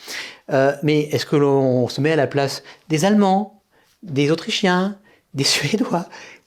mais 0.83 1.01
est-ce 1.11 1.25
que 1.25 1.35
l'on 1.35 1.87
se 1.87 2.01
met 2.01 2.11
à 2.11 2.15
la 2.15 2.27
place 2.27 2.63
des 2.89 3.05
Allemands, 3.05 3.61
des 4.03 4.31
Autrichiens, 4.31 4.97
des 5.33 5.43
Suédois, 5.43 6.05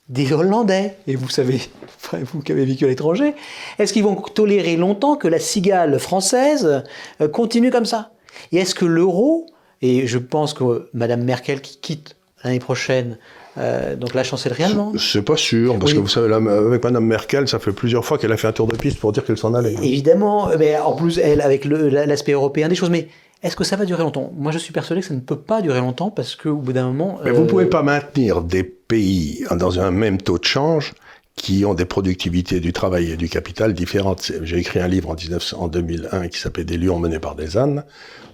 des 0.09 0.33
Hollandais, 0.33 0.97
et 1.07 1.15
vous 1.15 1.29
savez, 1.29 1.61
vous 2.33 2.41
qui 2.41 2.51
avez 2.51 2.65
vécu 2.65 2.85
à 2.85 2.87
l'étranger, 2.87 3.33
est-ce 3.79 3.93
qu'ils 3.93 4.03
vont 4.03 4.15
tolérer 4.15 4.75
longtemps 4.75 5.15
que 5.15 5.27
la 5.27 5.39
cigale 5.39 5.99
française 5.99 6.83
euh, 7.21 7.27
continue 7.27 7.71
comme 7.71 7.85
ça? 7.85 8.11
Et 8.51 8.57
est-ce 8.57 8.75
que 8.75 8.85
l'euro, 8.85 9.47
et 9.81 10.07
je 10.07 10.17
pense 10.17 10.53
que 10.53 10.89
Madame 10.93 11.23
Merkel 11.23 11.61
qui 11.61 11.77
quitte 11.77 12.15
l'année 12.43 12.59
prochaine 12.59 13.17
euh, 13.57 13.95
donc 13.95 14.15
la 14.15 14.23
chancellerie 14.23 14.63
allemande 14.63 14.97
C'est 14.99 15.21
pas 15.21 15.37
sûr, 15.37 15.77
parce 15.77 15.93
que 15.93 15.99
vous 15.99 16.07
savez, 16.07 16.33
avec 16.33 16.83
Madame 16.83 17.05
Merkel, 17.05 17.47
ça 17.47 17.59
fait 17.59 17.71
plusieurs 17.71 18.03
fois 18.03 18.17
qu'elle 18.17 18.31
a 18.31 18.37
fait 18.37 18.47
un 18.47 18.51
tour 18.51 18.67
de 18.67 18.75
piste 18.75 18.99
pour 18.99 19.11
dire 19.11 19.23
qu'elle 19.23 19.37
s'en 19.37 19.53
allait. 19.53 19.73
Évidemment, 19.73 20.49
mais 20.57 20.77
en 20.77 20.93
plus, 20.93 21.19
elle, 21.19 21.41
avec 21.41 21.65
l'aspect 21.65 22.31
européen 22.31 22.67
des 22.67 22.75
choses, 22.75 22.89
mais 22.89 23.07
est-ce 23.43 23.55
que 23.55 23.63
ça 23.63 23.75
va 23.75 23.85
durer 23.85 24.03
longtemps? 24.03 24.31
Moi, 24.35 24.51
je 24.51 24.57
suis 24.57 24.73
persuadé 24.73 25.01
que 25.01 25.07
ça 25.07 25.13
ne 25.13 25.19
peut 25.19 25.37
pas 25.37 25.61
durer 25.61 25.79
longtemps, 25.79 26.09
parce 26.09 26.35
qu'au 26.35 26.55
bout 26.55 26.73
d'un 26.73 26.87
moment... 26.87 27.19
Mais 27.23 27.31
vous 27.31 27.43
ne 27.43 27.47
pouvez 27.47 27.65
pas 27.65 27.83
maintenir 27.83 28.41
des 28.41 28.63
pays 28.63 29.45
dans 29.51 29.79
un 29.79 29.91
même 29.91 30.19
taux 30.19 30.39
de 30.39 30.45
change 30.45 30.93
qui 31.35 31.65
ont 31.65 31.73
des 31.73 31.85
productivités 31.85 32.59
du 32.59 32.73
travail 32.73 33.11
et 33.11 33.17
du 33.17 33.27
capital 33.27 33.73
différentes. 33.73 34.31
J'ai 34.43 34.57
écrit 34.57 34.79
un 34.79 34.87
livre 34.87 35.09
en, 35.09 35.15
19, 35.15 35.55
en 35.57 35.67
2001 35.67 36.27
qui 36.27 36.39
s'appelait 36.39 36.63
Des 36.63 36.77
lions 36.77 36.99
menés 36.99 37.19
par 37.19 37.35
des 37.35 37.57
ânes, 37.57 37.83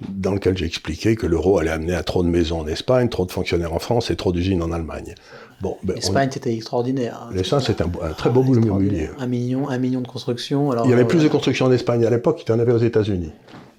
dans 0.09 0.33
lequel 0.33 0.57
j'ai 0.57 0.65
expliqué 0.65 1.15
que 1.15 1.25
l'euro 1.25 1.59
allait 1.59 1.71
amener 1.71 1.95
à 1.95 2.03
trop 2.03 2.23
de 2.23 2.27
maisons 2.27 2.59
en 2.59 2.67
Espagne, 2.67 3.09
trop 3.09 3.25
de 3.25 3.31
fonctionnaires 3.31 3.73
en 3.73 3.79
France 3.79 4.11
et 4.11 4.15
trop 4.15 4.33
d'usines 4.33 4.61
en 4.61 4.71
Allemagne. 4.71 5.15
Bon, 5.61 5.77
ben, 5.83 5.95
L'Espagne, 5.95 6.29
c'était 6.31 6.53
extraordinaire. 6.53 7.21
Hein. 7.23 7.33
L'Espagne, 7.33 7.61
c'est 7.65 7.81
un, 7.81 7.89
très 8.17 8.29
beau 8.29 8.43
boulot 8.43 8.61
immobilier. 8.61 9.09
Un 9.17 9.27
million, 9.27 9.69
un 9.69 9.77
million 9.77 10.01
de 10.01 10.07
constructions. 10.07 10.71
Alors, 10.71 10.85
Il 10.85 10.89
y 10.89 10.93
avait 10.93 11.05
plus 11.05 11.23
de 11.23 11.27
constructions 11.29 11.65
en 11.65 11.71
Espagne 11.71 12.05
à 12.05 12.09
l'époque 12.09 12.39
qu'il 12.39 12.49
y 12.49 12.51
en 12.51 12.59
avait 12.59 12.71
aux 12.71 12.77
États-Unis. 12.77 13.31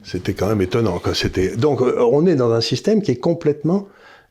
C'était 0.03 0.33
quand 0.33 0.49
même 0.49 0.63
étonnant. 0.63 1.01
C'était... 1.13 1.57
Donc, 1.57 1.83
euh, 1.83 2.03
on 2.11 2.27
est 2.27 2.37
dans 2.37 2.53
un 2.53 2.61
système 2.61 3.03
qui 3.03 3.11
est 3.11 3.17
complètement 3.17 3.87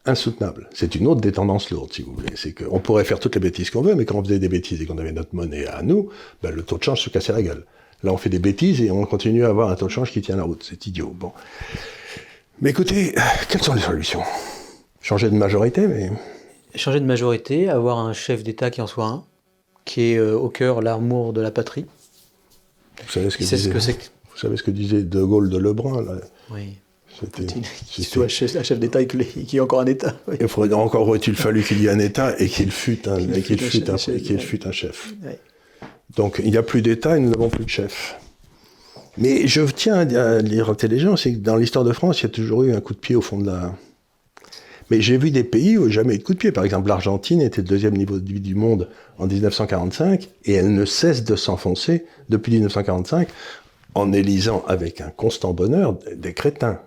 insoutenable. 0.10 0.70
C'est 0.74 0.96
une 0.96 1.08
autre 1.08 1.22
des 1.22 1.32
tendances 1.32 1.70
lourdes, 1.72 1.94
si 1.94 2.02
vous 2.02 2.14
voulez. 2.14 2.34
C'est 2.36 2.54
qu'on 2.54 2.80
pourrait 2.80 3.06
faire 3.06 3.20
toutes 3.20 3.36
les 3.36 3.42
bêtises 3.42 3.70
qu'on 3.70 3.82
veut, 3.82 3.96
mais 3.96 4.06
quand 4.06 4.16
on 4.16 4.24
faisait 4.24 4.40
des 4.40 4.50
bêtises 4.50 4.82
et 4.82 4.86
qu'on 4.86 4.98
avait 4.98 5.12
notre 5.12 5.34
monnaie 5.34 5.68
à 5.68 5.82
nous, 5.82 6.10
ben, 6.44 6.52
le 6.52 6.64
taux 6.64 6.78
de 6.78 6.84
change 6.84 7.02
se 7.02 7.10
cassait 7.10 7.34
la 7.34 7.42
gueule. 7.42 7.66
Là, 8.04 8.14
on 8.14 8.18
fait 8.18 8.30
des 8.30 8.40
bêtises 8.40 8.82
et 8.82 8.92
on 8.92 9.06
continue 9.06 9.46
à 9.46 9.50
avoir 9.50 9.70
un 9.70 9.76
taux 9.76 9.88
de 9.88 9.92
change 9.92 10.12
qui 10.12 10.22
tient 10.22 10.36
la 10.36 10.44
route. 10.44 10.66
C'est 10.68 10.88
idiot. 10.88 11.14
Bon. 11.14 11.32
Mais 12.62 12.72
écoutez, 12.72 13.16
quelles 13.50 13.64
sont 13.64 13.74
les 13.74 13.82
solutions? 13.82 14.22
Changer 15.02 15.30
de 15.30 15.36
majorité, 15.36 15.88
mais... 15.88 16.12
Changer 16.76 17.00
de 17.00 17.06
majorité, 17.06 17.70
avoir 17.70 18.00
un 18.00 18.14
chef 18.14 18.44
d'État 18.44 18.70
qui 18.70 18.82
en 18.82 18.88
soit 18.88 19.08
un, 19.08 19.24
qui 19.86 20.14
est 20.14 20.18
euh, 20.18 20.38
au 20.38 20.50
cœur 20.50 20.82
l'amour 20.82 21.34
de 21.34 21.42
la 21.42 21.52
patrie. 21.52 21.86
Vous 23.06 23.12
savez 23.12 23.30
ce 23.30 23.38
que, 23.38 23.44
disait, 23.44 23.72
vous 23.72 24.38
savez 24.38 24.58
ce 24.58 24.64
que 24.64 24.72
disait 24.72 25.04
De 25.04 25.24
Gaulle 25.24 25.50
de 25.50 25.58
Lebrun 25.58 26.02
là? 26.04 26.16
Oui. 26.52 26.78
Qu'il 27.88 28.06
soit 28.06 28.28
chef, 28.28 28.62
chef 28.64 28.80
d'État 28.80 29.02
et 29.02 29.08
qu'il 29.08 29.24
y 29.24 29.58
ait 29.58 29.60
encore 29.60 29.82
un 29.82 29.86
État. 29.86 30.16
Il 30.40 30.48
faudrait, 30.48 30.74
encore 30.74 31.08
aurait-il 31.08 31.36
fallu 31.36 31.64
qu'il 31.64 31.82
y 31.82 31.88
ait 31.88 31.90
un 31.90 32.00
État 32.00 32.40
et 32.40 32.48
qu'il 32.48 32.72
fût 32.72 33.08
un, 33.08 33.18
et 33.18 33.42
qu'il 33.42 33.60
fût 33.60 33.90
un, 33.90 33.98
fût 33.98 34.68
un 34.68 34.72
chef. 34.72 35.14
Donc 36.16 36.42
il 36.44 36.52
n'y 36.52 36.58
a 36.58 36.64
plus 36.64 36.82
d'État 36.82 37.18
et 37.18 37.20
nous 37.20 37.30
n'avons 37.30 37.50
plus 37.50 37.66
de 37.66 37.70
chef. 37.70 38.16
Mais 39.18 39.48
je 39.48 39.62
tiens 39.62 39.96
à 39.96 40.06
dire 40.06 40.70
intelligent, 40.70 41.18
c'est 41.18 41.34
que 41.34 41.40
dans 41.40 41.56
l'histoire 41.56 41.84
de 41.84 41.92
France, 41.92 42.22
il 42.22 42.24
y 42.24 42.26
a 42.28 42.30
toujours 42.30 42.64
eu 42.64 42.74
un 42.74 42.80
coup 42.80 42.94
de 42.94 43.00
pied 43.00 43.16
au 43.16 43.22
fond 43.22 43.38
de 43.40 43.48
la. 43.48 43.76
Mais 44.90 45.02
j'ai 45.02 45.18
vu 45.18 45.30
des 45.30 45.44
pays 45.44 45.78
où 45.78 45.82
il 45.82 45.88
n'y 45.88 45.92
a 45.92 45.96
jamais 45.96 46.16
eu 46.16 46.18
de 46.20 46.24
coup 46.24 46.34
de 46.34 46.40
pied. 46.40 46.52
Par 46.52 46.64
exemple, 46.64 46.88
l'Argentine 46.88 47.42
était 47.42 47.62
le 47.62 47.68
deuxième 47.68 47.96
niveau 47.96 48.18
de 48.18 48.32
vie 48.32 48.40
du 48.40 48.56
monde 48.56 48.90
en 49.18 49.28
1945 49.28 50.30
et 50.46 50.54
elle 50.54 50.74
ne 50.74 50.86
cesse 50.86 51.24
de 51.24 51.36
s'enfoncer 51.36 52.06
depuis 52.30 52.54
1945 52.54 53.28
en 53.94 54.14
élisant 54.14 54.64
avec 54.68 55.02
un 55.02 55.10
constant 55.10 55.54
bonheur 55.54 55.98
des 56.16 56.34
crétins. 56.34 56.80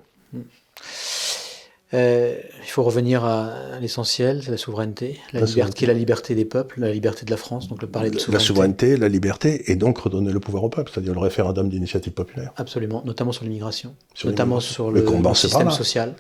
Euh, 1.94 2.38
il 2.62 2.68
faut 2.68 2.82
revenir 2.82 3.24
à 3.24 3.78
l'essentiel, 3.80 4.42
c'est 4.42 4.50
la 4.50 4.56
souveraineté, 4.56 5.20
la, 5.32 5.42
liberté, 5.42 5.72
qui 5.74 5.84
est 5.84 5.86
la 5.86 5.92
liberté 5.92 6.34
des 6.34 6.46
peuples, 6.46 6.80
la 6.80 6.90
liberté 6.90 7.26
de 7.26 7.30
la 7.30 7.36
France, 7.36 7.68
donc 7.68 7.82
le 7.82 7.88
parler 7.88 8.08
de 8.08 8.18
souveraineté. 8.18 8.32
La 8.32 8.46
souveraineté, 8.46 8.96
la 8.96 9.08
liberté, 9.08 9.70
et 9.70 9.76
donc 9.76 9.98
redonner 9.98 10.32
le 10.32 10.40
pouvoir 10.40 10.64
au 10.64 10.70
peuple, 10.70 10.90
c'est-à-dire 10.92 11.12
le 11.12 11.20
référendum 11.20 11.68
d'initiative 11.68 12.14
populaire. 12.14 12.52
Absolument, 12.56 13.02
notamment 13.04 13.32
sur 13.32 13.44
l'immigration, 13.44 13.94
notamment 14.24 14.60
sur 14.60 14.90
le, 14.90 15.04
système 15.34 15.70
social. 15.70 16.14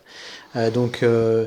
Euh, 0.56 0.70
donc, 0.70 1.02
euh, 1.02 1.46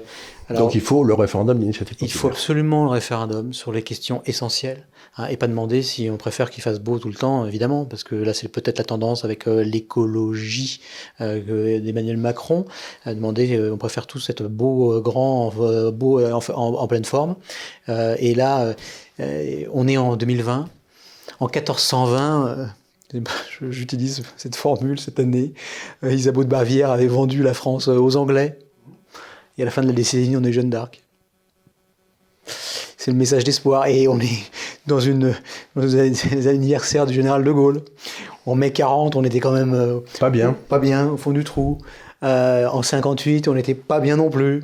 donc 0.49 0.73
il 0.73 0.81
faut 0.81 1.03
le 1.03 1.13
référendum 1.13 1.59
d'initiative 1.59 1.95
populaire. 1.95 2.15
Il 2.15 2.17
faut 2.17 2.27
absolument 2.29 2.85
le 2.85 2.91
référendum 2.91 3.53
sur 3.53 3.71
les 3.71 3.83
questions 3.83 4.23
essentielles 4.25 4.87
Hein, 5.17 5.27
et 5.29 5.37
pas 5.37 5.47
demander 5.47 5.81
si 5.81 6.09
on 6.09 6.17
préfère 6.17 6.49
qu'il 6.49 6.61
fasse 6.61 6.79
beau 6.79 6.99
tout 6.99 7.07
le 7.07 7.15
temps, 7.15 7.45
évidemment, 7.45 7.85
parce 7.85 8.03
que 8.03 8.15
là 8.15 8.33
c'est 8.33 8.49
peut-être 8.49 8.79
la 8.79 8.83
tendance 8.83 9.23
avec 9.23 9.47
euh, 9.47 9.63
l'écologie 9.63 10.81
euh, 11.21 11.79
d'Emmanuel 11.79 12.17
Macron, 12.17 12.65
demander 13.05 13.55
euh, 13.55 13.73
on 13.73 13.77
préfère 13.77 14.07
tous 14.07 14.29
être 14.29 14.43
beau, 14.43 14.99
grand, 14.99 15.53
beau 15.93 16.21
en, 16.21 16.87
pleine 16.87 17.05
forme. 17.05 17.35
et 17.87 18.35
là, 18.35 18.75
on 19.19 19.87
est 19.87 19.97
en 19.97 20.17
2020, 20.17 20.67
en 21.39 21.45
1420. 21.45 22.69
J'utilise 23.69 24.23
cette 24.35 24.55
formule 24.55 24.99
cette 24.99 25.19
année. 25.19 25.53
Isabeau 26.03 26.43
de 26.43 26.49
Bavière 26.49 26.91
avait 26.91 27.07
vendu 27.07 27.41
la 27.41 27.53
France 27.53 27.87
aux 27.87 28.15
Anglais. 28.17 28.59
Et 29.57 29.61
à 29.61 29.65
la 29.65 29.71
fin 29.71 29.81
de 29.81 29.87
la 29.87 29.93
décennie, 29.93 30.35
on 30.35 30.43
est 30.43 30.51
Jeanne 30.51 30.69
d'Arc. 30.69 31.01
C'est 32.97 33.11
le 33.11 33.17
message 33.17 33.43
d'espoir. 33.43 33.87
Et 33.87 34.07
on 34.07 34.19
est 34.19 34.43
dans, 34.87 34.99
une, 34.99 35.33
les 35.75 36.47
anniversaires 36.47 37.05
du 37.05 37.13
général 37.13 37.43
de 37.43 37.51
Gaulle. 37.51 37.81
En 38.45 38.55
mai 38.55 38.71
40, 38.71 39.15
on 39.15 39.23
était 39.23 39.39
quand 39.39 39.51
même. 39.51 39.73
Euh, 39.73 39.99
pas 40.19 40.29
bien. 40.29 40.55
Pas 40.69 40.79
bien, 40.79 41.07
au 41.09 41.17
fond 41.17 41.31
du 41.31 41.43
trou. 41.43 41.79
Euh, 42.23 42.67
en 42.67 42.81
58, 42.81 43.47
on 43.47 43.53
n'était 43.53 43.73
pas 43.75 43.99
bien 43.99 44.17
non 44.17 44.29
plus. 44.29 44.63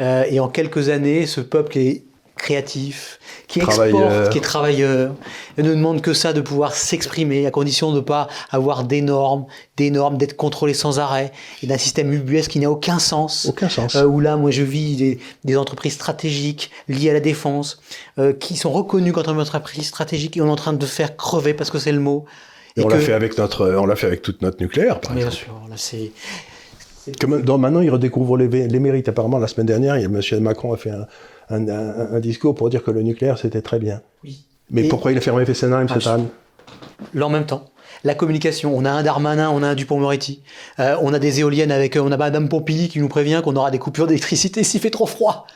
Euh, 0.00 0.24
et 0.28 0.40
en 0.40 0.48
quelques 0.48 0.88
années, 0.88 1.26
ce 1.26 1.40
peuple 1.40 1.72
qui 1.72 1.78
est 1.80 2.02
créatif, 2.38 3.18
qui 3.48 3.60
exporte, 3.60 4.30
qui 4.30 4.38
est 4.38 4.42
travailleur, 4.42 5.14
et 5.56 5.62
ne 5.62 5.70
demande 5.70 6.00
que 6.00 6.12
ça 6.12 6.32
de 6.32 6.40
pouvoir 6.40 6.74
s'exprimer, 6.74 7.46
à 7.46 7.50
condition 7.50 7.90
de 7.90 7.96
ne 7.96 8.00
pas 8.00 8.28
avoir 8.50 8.84
des 8.84 9.00
normes, 9.00 9.46
des 9.76 9.90
normes, 9.90 10.18
d'être 10.18 10.36
contrôlé 10.36 10.74
sans 10.74 10.98
arrêt, 10.98 11.32
et 11.62 11.66
d'un 11.66 11.78
système 11.78 12.12
UBS 12.12 12.48
qui 12.48 12.58
n'a 12.60 12.70
aucun 12.70 12.98
sens. 12.98 13.46
Aucun 13.48 13.68
sens. 13.68 13.96
Euh, 13.96 14.04
où 14.04 14.20
là, 14.20 14.36
moi, 14.36 14.50
je 14.50 14.62
vis 14.62 15.18
des, 15.44 15.56
entreprises 15.56 15.94
stratégiques 15.94 16.70
liées 16.88 17.10
à 17.10 17.14
la 17.14 17.20
défense, 17.20 17.80
euh, 18.18 18.32
qui 18.32 18.56
sont 18.56 18.70
reconnues 18.70 19.12
comme 19.12 19.38
entreprises 19.38 19.86
stratégiques, 19.86 20.36
et 20.36 20.40
on 20.40 20.46
est 20.46 20.50
en 20.50 20.56
train 20.56 20.72
de 20.72 20.86
faire 20.86 21.16
crever 21.16 21.54
parce 21.54 21.70
que 21.70 21.78
c'est 21.78 21.92
le 21.92 22.00
mot. 22.00 22.24
Et, 22.76 22.82
on 22.82 22.88
l'a 22.88 22.98
fait 22.98 23.12
avec 23.12 23.36
notre, 23.38 23.68
on 23.70 23.86
l'a 23.86 23.96
fait 23.96 24.06
avec 24.06 24.22
toute 24.22 24.42
notre 24.42 24.60
nucléaire, 24.60 25.00
par 25.00 25.14
Bien 25.14 25.30
sûr, 25.30 25.52
là, 25.68 25.74
c'est. 25.76 26.12
Comme, 27.18 27.42
maintenant, 27.42 27.80
ils 27.80 27.90
redécouvrent 27.90 28.36
les, 28.36 28.68
les, 28.68 28.78
mérites. 28.78 29.08
Apparemment, 29.08 29.38
la 29.38 29.46
semaine 29.46 29.66
dernière, 29.66 29.96
il 29.96 30.04
M. 30.04 30.20
Macron 30.40 30.74
a 30.74 30.76
fait 30.76 30.90
un, 30.90 31.06
un, 31.50 32.20
discours 32.20 32.54
pour 32.54 32.70
dire 32.70 32.82
que 32.82 32.90
le 32.90 33.02
nucléaire, 33.02 33.38
c'était 33.38 33.62
très 33.62 33.78
bien. 33.78 34.02
Oui. 34.24 34.44
Mais 34.70 34.84
pourquoi 34.84 35.12
il 35.12 35.18
a 35.18 35.20
fermé 35.20 35.44
Fessenheim, 35.44 35.88
cette 35.88 36.06
année 36.06 36.28
Là, 37.14 37.26
en 37.26 37.30
même 37.30 37.46
temps. 37.46 37.64
La 38.04 38.14
communication, 38.14 38.76
on 38.76 38.84
a 38.84 38.90
un 38.90 39.02
Darmanin, 39.02 39.50
on 39.50 39.62
a 39.62 39.68
un 39.68 39.74
Dupont-Moretti, 39.74 40.42
euh, 40.78 40.96
on 41.00 41.12
a 41.12 41.18
des 41.18 41.40
éoliennes 41.40 41.72
avec, 41.72 41.96
on 41.96 42.12
a 42.12 42.16
Madame 42.16 42.48
Pompili 42.48 42.88
qui 42.88 43.00
nous 43.00 43.08
prévient 43.08 43.40
qu'on 43.42 43.56
aura 43.56 43.70
des 43.70 43.78
coupures 43.78 44.06
d'électricité 44.06 44.62
s'il 44.64 44.80
fait 44.80 44.90
trop 44.90 45.06
froid 45.06 45.46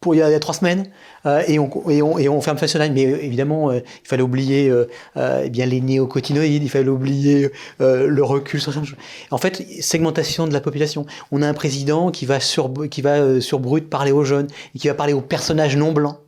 pour 0.00 0.14
il 0.14 0.18
y 0.18 0.22
a, 0.22 0.38
trois 0.40 0.54
semaines 0.54 0.88
euh, 1.24 1.42
et, 1.48 1.58
on, 1.58 2.40
ferme 2.40 2.58
Fessenheim. 2.58 2.92
Mais 2.92 3.06
euh, 3.06 3.22
évidemment, 3.22 3.70
euh, 3.70 3.80
il 4.04 4.08
fallait 4.08 4.22
oublier 4.22 4.72
eh 5.16 5.50
bien 5.50 5.66
les 5.66 5.80
néocotinoïdes, 5.80 6.62
il 6.62 6.68
fallait 6.70 6.88
oublier 6.88 7.50
le 7.80 8.22
recul. 8.22 8.60
En 9.30 9.38
fait, 9.38 9.64
segmentation 9.80 10.46
de 10.46 10.52
la 10.52 10.60
population. 10.60 11.06
On 11.32 11.42
a 11.42 11.48
un 11.48 11.54
président 11.54 12.10
qui 12.10 12.26
va 12.26 12.40
sur, 12.40 12.72
qui 12.90 13.02
va 13.02 13.40
sur 13.40 13.60
brut 13.60 13.88
parler 13.88 14.12
aux 14.12 14.24
jeunes 14.24 14.48
et 14.74 14.78
qui 14.78 14.88
va 14.88 14.94
parler 14.94 15.12
aux 15.12 15.20
personnages 15.20 15.76
non 15.76 15.92
blancs. 15.92 16.18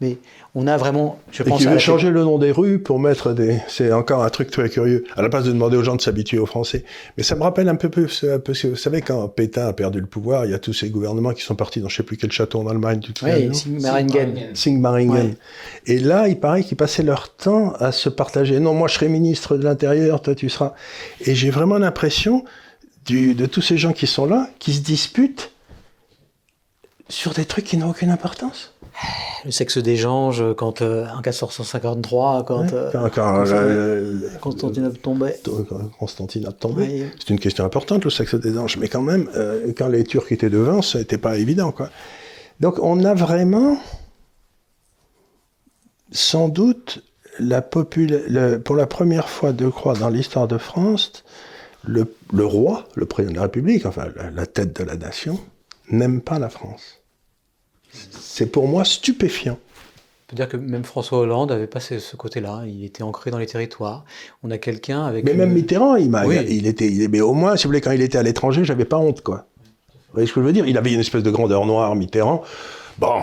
Mais 0.00 0.16
on 0.56 0.66
a 0.66 0.76
vraiment, 0.76 1.20
je 1.30 1.44
pense. 1.44 1.60
Et 1.60 1.64
qui 1.64 1.70
veut 1.70 1.78
changer 1.78 2.10
le 2.10 2.24
nom 2.24 2.36
des 2.36 2.50
rues 2.50 2.80
pour 2.80 2.98
mettre 2.98 3.32
des. 3.32 3.60
C'est 3.68 3.92
encore 3.92 4.24
un 4.24 4.30
truc 4.30 4.50
très 4.50 4.68
curieux. 4.68 5.04
À 5.14 5.22
la 5.22 5.28
place 5.28 5.44
de 5.44 5.52
demander 5.52 5.76
aux 5.76 5.84
gens 5.84 5.94
de 5.94 6.00
s'habituer 6.00 6.38
au 6.38 6.46
français. 6.46 6.84
Mais 7.16 7.22
ça 7.22 7.36
me 7.36 7.42
rappelle 7.42 7.68
un 7.68 7.76
peu 7.76 7.88
plus. 7.88 8.24
Vous 8.24 8.76
savez, 8.76 9.00
quand 9.00 9.28
Pétain 9.28 9.68
a 9.68 9.72
perdu 9.72 10.00
le 10.00 10.06
pouvoir, 10.06 10.46
il 10.46 10.50
y 10.50 10.54
a 10.54 10.58
tous 10.58 10.72
ces 10.72 10.90
gouvernements 10.90 11.34
qui 11.34 11.42
sont 11.42 11.54
partis 11.54 11.80
dans 11.80 11.88
je 11.88 11.96
sais 11.96 12.02
plus 12.02 12.16
quel 12.16 12.32
château 12.32 12.58
en 12.60 12.66
Allemagne. 12.66 12.98
Tu 12.98 13.12
te 13.12 13.24
oui, 13.24 13.54
Sigmaringen. 13.54 14.54
Sigmaringen. 14.54 15.36
Et 15.86 16.00
là, 16.00 16.26
il 16.26 16.40
paraît 16.40 16.64
qu'ils 16.64 16.76
passaient 16.76 17.04
leur 17.04 17.36
temps 17.36 17.72
à 17.78 17.92
se 17.92 18.08
partager. 18.08 18.58
Non, 18.58 18.74
moi, 18.74 18.88
je 18.88 18.94
serai 18.94 19.08
ministre 19.08 19.56
de 19.56 19.62
l'Intérieur, 19.62 20.20
toi, 20.20 20.34
tu 20.34 20.48
seras. 20.48 20.74
Et 21.20 21.36
j'ai 21.36 21.50
vraiment 21.50 21.78
l'impression 21.78 22.44
de 23.08 23.46
tous 23.46 23.62
ces 23.62 23.78
gens 23.78 23.92
qui 23.92 24.08
sont 24.08 24.26
là, 24.26 24.50
qui 24.58 24.72
se 24.72 24.80
disputent 24.80 25.52
sur 27.08 27.34
des 27.34 27.44
trucs 27.44 27.66
qui 27.66 27.76
n'ont 27.76 27.90
aucune 27.90 28.10
importance. 28.10 28.74
Le 29.44 29.50
sexe 29.50 29.78
des 29.78 30.04
anges, 30.04 30.44
quand 30.56 30.82
euh, 30.82 31.06
en 31.06 31.22
1453, 31.22 32.44
quand, 32.44 32.72
euh, 32.72 34.28
Constantinople 34.40 34.98
tombait. 34.98 35.40
Constantinople 35.98 36.58
tombait. 36.58 37.10
C'est 37.18 37.30
une 37.30 37.38
question 37.38 37.64
importante, 37.64 38.04
le 38.04 38.10
sexe 38.10 38.34
des 38.34 38.58
anges, 38.58 38.76
mais 38.76 38.88
quand 38.88 39.00
même, 39.00 39.30
euh, 39.36 39.72
quand 39.76 39.88
les 39.88 40.04
Turcs 40.04 40.30
étaient 40.30 40.50
devant, 40.50 40.82
ça 40.82 40.98
n'était 40.98 41.18
pas 41.18 41.38
évident. 41.38 41.72
Quoi. 41.72 41.88
Donc 42.60 42.78
on 42.82 43.02
a 43.04 43.14
vraiment, 43.14 43.78
sans 46.12 46.48
doute, 46.48 47.02
la 47.38 47.62
pour 47.62 48.76
la 48.76 48.86
première 48.86 49.30
fois, 49.30 49.52
de 49.52 49.68
croix, 49.68 49.94
dans 49.94 50.10
l'histoire 50.10 50.48
de 50.48 50.58
France, 50.58 51.24
le, 51.86 52.04
roi, 52.38 52.84
le 52.94 53.06
président 53.06 53.32
de 53.32 53.36
la 53.36 53.42
République, 53.44 53.86
enfin 53.86 54.08
la 54.34 54.46
tête 54.46 54.78
de 54.78 54.84
la 54.84 54.96
nation, 54.96 55.40
n'aime 55.90 56.20
pas 56.20 56.38
la 56.38 56.50
France 56.50 56.99
C'est 57.92 58.46
pour 58.46 58.68
moi 58.68 58.84
stupéfiant. 58.84 59.58
On 59.58 60.30
peut 60.30 60.36
dire 60.36 60.48
que 60.48 60.56
même 60.56 60.84
François 60.84 61.18
Hollande 61.18 61.50
avait 61.50 61.66
pas 61.66 61.80
ce, 61.80 62.16
côté-là. 62.16 62.62
Il 62.66 62.84
était 62.84 63.02
ancré 63.02 63.30
dans 63.30 63.38
les 63.38 63.46
territoires. 63.46 64.04
On 64.44 64.50
a 64.50 64.58
quelqu'un 64.58 65.04
avec. 65.04 65.24
Mais 65.24 65.34
même 65.34 65.52
Mitterrand, 65.52 65.96
il 65.96 66.08
m'a, 66.08 66.24
il 66.26 66.66
était, 66.66 66.86
il, 66.86 67.08
mais 67.08 67.20
au 67.20 67.34
moins, 67.34 67.56
si 67.56 67.64
vous 67.64 67.70
voulez, 67.70 67.80
quand 67.80 67.90
il 67.90 68.00
était 68.00 68.18
à 68.18 68.22
l'étranger, 68.22 68.64
j'avais 68.64 68.84
pas 68.84 68.98
honte, 68.98 69.22
quoi. 69.22 69.46
Vous 69.88 70.14
voyez 70.14 70.28
ce 70.28 70.32
que 70.32 70.40
je 70.40 70.46
veux 70.46 70.52
dire? 70.52 70.66
Il 70.66 70.78
avait 70.78 70.92
une 70.92 71.00
espèce 71.00 71.22
de 71.22 71.30
grandeur 71.30 71.66
noire, 71.66 71.94
Mitterrand. 71.96 72.42
Bon, 72.98 73.22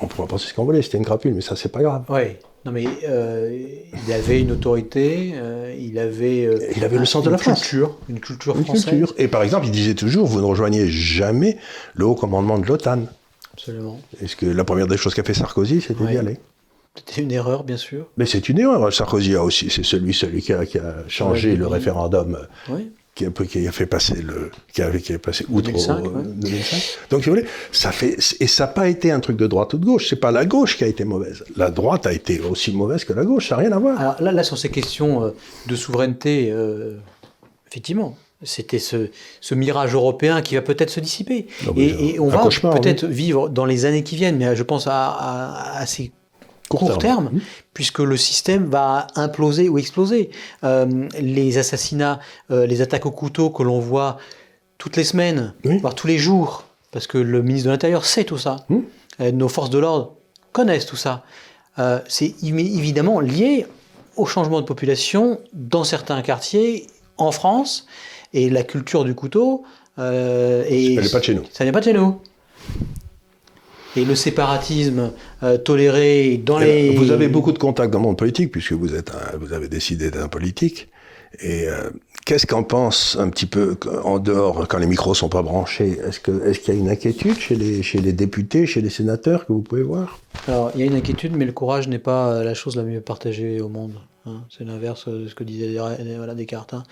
on 0.00 0.06
pourrait 0.06 0.28
penser 0.28 0.48
ce 0.48 0.54
qu'on 0.54 0.64
voulait, 0.64 0.82
c'était 0.82 0.98
une 0.98 1.04
crapule, 1.04 1.34
mais 1.34 1.40
ça, 1.40 1.56
c'est 1.56 1.70
pas 1.70 1.82
grave. 1.82 2.04
Oui. 2.08 2.36
Non, 2.66 2.72
mais 2.72 2.84
euh, 3.08 3.56
il 4.06 4.12
avait 4.12 4.40
une 4.40 4.50
autorité, 4.50 5.34
euh, 5.36 5.72
il 5.78 6.00
avait. 6.00 6.46
Euh, 6.46 6.58
il 6.76 6.84
avait 6.84 6.98
le 6.98 7.04
sens 7.04 7.22
de 7.22 7.30
la 7.30 7.38
France. 7.38 7.60
Culture, 7.60 7.96
une 8.08 8.18
culture 8.18 8.56
française. 8.56 8.86
Culture. 8.86 9.14
Et 9.18 9.28
par 9.28 9.44
exemple, 9.44 9.66
il 9.66 9.70
disait 9.70 9.94
toujours 9.94 10.26
vous 10.26 10.40
ne 10.40 10.46
rejoignez 10.46 10.88
jamais 10.88 11.58
le 11.94 12.06
haut 12.06 12.16
commandement 12.16 12.58
de 12.58 12.66
l'OTAN. 12.66 13.04
Absolument. 13.56 14.00
Est-ce 14.22 14.36
que 14.36 14.46
la 14.46 14.64
première 14.64 14.86
des 14.86 14.96
choses 14.96 15.14
qu'a 15.14 15.24
fait 15.24 15.34
Sarkozy, 15.34 15.80
c'était 15.80 16.04
d'y 16.04 16.18
aller? 16.18 16.38
C'était 16.94 17.22
une 17.22 17.32
erreur, 17.32 17.64
bien 17.64 17.76
sûr. 17.76 18.06
Mais 18.16 18.26
c'est 18.26 18.48
une 18.48 18.58
erreur. 18.58 18.92
Sarkozy 18.92 19.34
a 19.34 19.42
aussi, 19.42 19.70
c'est 19.70 19.84
celui, 19.84 20.14
celui 20.14 20.42
qui 20.42 20.52
a, 20.52 20.64
changé 21.08 21.56
le 21.56 21.66
référendum 21.66 22.38
oui 22.68 22.90
qui 23.16 23.24
a, 23.24 23.30
qui 23.30 23.66
a 23.66 23.72
fait 23.72 23.86
passer 23.86 24.20
le, 24.22 24.50
qui 24.72 24.82
a, 24.82 24.90
qui 24.98 25.14
a 25.14 25.18
passé 25.18 25.46
outre 25.48 25.68
2005, 25.68 26.04
au, 26.04 26.10
2005. 26.20 26.98
Donc, 27.10 27.24
si 27.24 27.30
vous 27.30 27.36
voulez, 27.36 27.48
ça 27.72 27.90
fait, 27.90 28.18
et 28.40 28.46
ça 28.46 28.64
n'a 28.64 28.68
pas 28.68 28.88
été 28.88 29.10
un 29.10 29.20
truc 29.20 29.38
de 29.38 29.46
droite 29.46 29.72
ou 29.72 29.78
de 29.78 29.86
gauche. 29.86 30.08
C'est 30.10 30.20
pas 30.20 30.30
la 30.30 30.44
gauche 30.44 30.76
qui 30.76 30.84
a 30.84 30.86
été 30.86 31.04
mauvaise. 31.04 31.42
La 31.56 31.70
droite 31.70 32.06
a 32.06 32.12
été 32.12 32.38
aussi 32.40 32.72
mauvaise 32.72 33.04
que 33.04 33.14
la 33.14 33.24
gauche. 33.24 33.48
Ça 33.48 33.56
n'a 33.56 33.62
rien 33.62 33.72
à 33.72 33.78
voir. 33.78 33.98
Alors 33.98 34.22
là, 34.22 34.32
là, 34.32 34.44
sur 34.44 34.58
ces 34.58 34.68
questions 34.68 35.24
euh, 35.24 35.30
de 35.66 35.74
souveraineté, 35.76 36.50
euh, 36.52 36.98
effectivement, 37.66 38.16
c'était 38.42 38.78
ce, 38.78 39.10
ce, 39.40 39.54
mirage 39.54 39.94
européen 39.94 40.42
qui 40.42 40.54
va 40.54 40.62
peut-être 40.62 40.90
se 40.90 41.00
dissiper. 41.00 41.46
et, 41.76 42.18
on 42.20 42.28
va 42.28 42.48
peut-être 42.48 43.06
vivre 43.06 43.48
dans 43.48 43.64
les 43.64 43.84
années 43.84 44.02
qui 44.02 44.16
viennnes, 44.16 44.36
mais 44.36 44.54
je 44.54 44.62
pense 44.62 44.86
à, 44.86 45.08
à, 45.08 45.78
à 45.78 45.86
ces 45.86 46.12
court, 46.68 46.98
terme, 46.98 47.30
mmh. 47.32 47.40
puisque 47.74 48.00
le 48.00 48.16
système 48.16 48.66
va 48.66 49.06
imploser 49.14 49.68
ou 49.68 49.78
exploser. 49.78 50.30
Euh, 50.64 51.08
les 51.18 51.58
assassinats, 51.58 52.20
euh, 52.50 52.66
les 52.66 52.82
attaques 52.82 53.06
au 53.06 53.10
couteau 53.10 53.50
que 53.50 53.62
l'on 53.62 53.78
voit 53.78 54.18
toutes 54.78 54.96
les 54.96 55.04
semaines, 55.04 55.54
voire 55.80 55.94
tous 55.94 56.06
les 56.06 56.18
jours, 56.18 56.64
parce 56.90 57.06
que 57.06 57.18
le 57.18 57.42
ministre 57.42 57.66
de 57.66 57.72
l'Intérieur 57.72 58.04
sait 58.04 58.24
tout 58.24 58.38
ça, 58.38 58.56
mmh. 58.68 58.76
euh, 59.20 59.32
nos 59.32 59.48
forces 59.48 59.70
de 59.70 59.78
l'ordre 59.78 60.14
connaissent 60.52 60.86
tout 60.86 60.96
ça. 60.96 61.22
c'est 62.08 62.34
évidemment 62.42 63.20
lié 63.20 63.66
au 64.16 64.24
changement 64.24 64.62
de 64.62 64.66
population 64.66 65.38
dans 65.52 65.84
certains 65.84 66.22
quartiers 66.22 66.86
en 67.18 67.30
France, 67.30 67.86
et 68.36 68.50
la 68.50 68.62
culture 68.62 69.04
du 69.04 69.14
couteau. 69.14 69.64
et 69.98 70.94
ça 70.96 71.02
n'est 71.02 71.08
pas 71.08 71.18
de 71.18 71.24
chez 71.24 71.34
nous. 71.34 71.44
Ça 71.52 71.64
n'est 71.64 71.72
pas 71.72 71.80
de 71.80 71.84
chez 71.84 71.92
nous 71.92 72.20
et 73.96 74.04
le 74.04 74.14
séparatisme 74.14 75.12
euh, 75.42 75.58
toléré 75.58 76.40
dans 76.44 76.58
les... 76.58 76.90
Vous 76.90 77.10
avez 77.10 77.28
beaucoup 77.28 77.52
de 77.52 77.58
contacts 77.58 77.92
dans 77.92 77.98
le 77.98 78.04
monde 78.04 78.18
politique, 78.18 78.52
puisque 78.52 78.72
vous, 78.72 78.94
êtes 78.94 79.12
vous 79.40 79.52
avez 79.52 79.68
décidé 79.68 80.10
d'être 80.10 80.22
un 80.22 80.28
politique. 80.28 80.88
Et 81.40 81.68
euh, 81.68 81.90
qu'est-ce 82.24 82.46
qu'en 82.46 82.62
pense 82.62 83.16
un 83.18 83.28
petit 83.30 83.46
peu 83.46 83.76
en 84.04 84.18
dehors, 84.18 84.68
quand 84.68 84.78
les 84.78 84.86
micros 84.86 85.14
sont 85.14 85.28
pas 85.28 85.42
branchés 85.42 85.98
Est-ce 86.06 86.20
qu'il 86.20 86.40
est 86.44 86.58
qu'il 86.58 86.74
y 86.74 86.76
a 86.76 86.80
une 86.80 86.88
inquiétude 86.88 87.38
chez 87.38 87.56
les, 87.56 87.82
chez 87.82 87.98
les 88.00 88.12
députés, 88.12 88.66
chez 88.66 88.80
les 88.80 88.90
sénateurs 88.90 89.46
que 89.46 89.52
vous 89.52 89.62
pouvez 89.62 89.82
voir? 89.82 90.20
Alors, 90.46 90.70
il 90.74 90.80
y 90.80 90.82
a 90.84 90.86
une 90.86 90.96
inquiétude, 90.96 91.34
mais 91.34 91.44
le 91.44 91.52
courage 91.52 91.88
n'est 91.88 91.98
pas 91.98 92.44
la 92.44 92.54
chose 92.54 92.76
la 92.76 92.84
mieux 92.84 93.00
partagée 93.00 93.60
au 93.60 93.68
monde. 93.68 93.94
Hein. 94.26 94.44
C'est 94.50 94.64
l'inverse 94.64 95.08
de 95.08 95.28
ce 95.28 95.34
que 95.34 95.44
disait 95.44 95.78
Descartes. 96.34 96.74
Hein. 96.74 96.82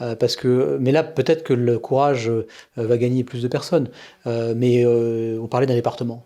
Euh, 0.00 0.16
parce 0.16 0.36
que, 0.36 0.78
mais 0.80 0.92
là, 0.92 1.02
peut-être 1.02 1.42
que 1.44 1.52
le 1.52 1.78
courage 1.78 2.30
va 2.76 2.96
gagner 2.96 3.24
plus 3.24 3.42
de 3.42 3.48
personnes. 3.48 3.88
mais 4.26 4.86
on 4.86 5.46
parlait 5.46 5.66
d'un 5.66 5.74
département. 5.74 6.24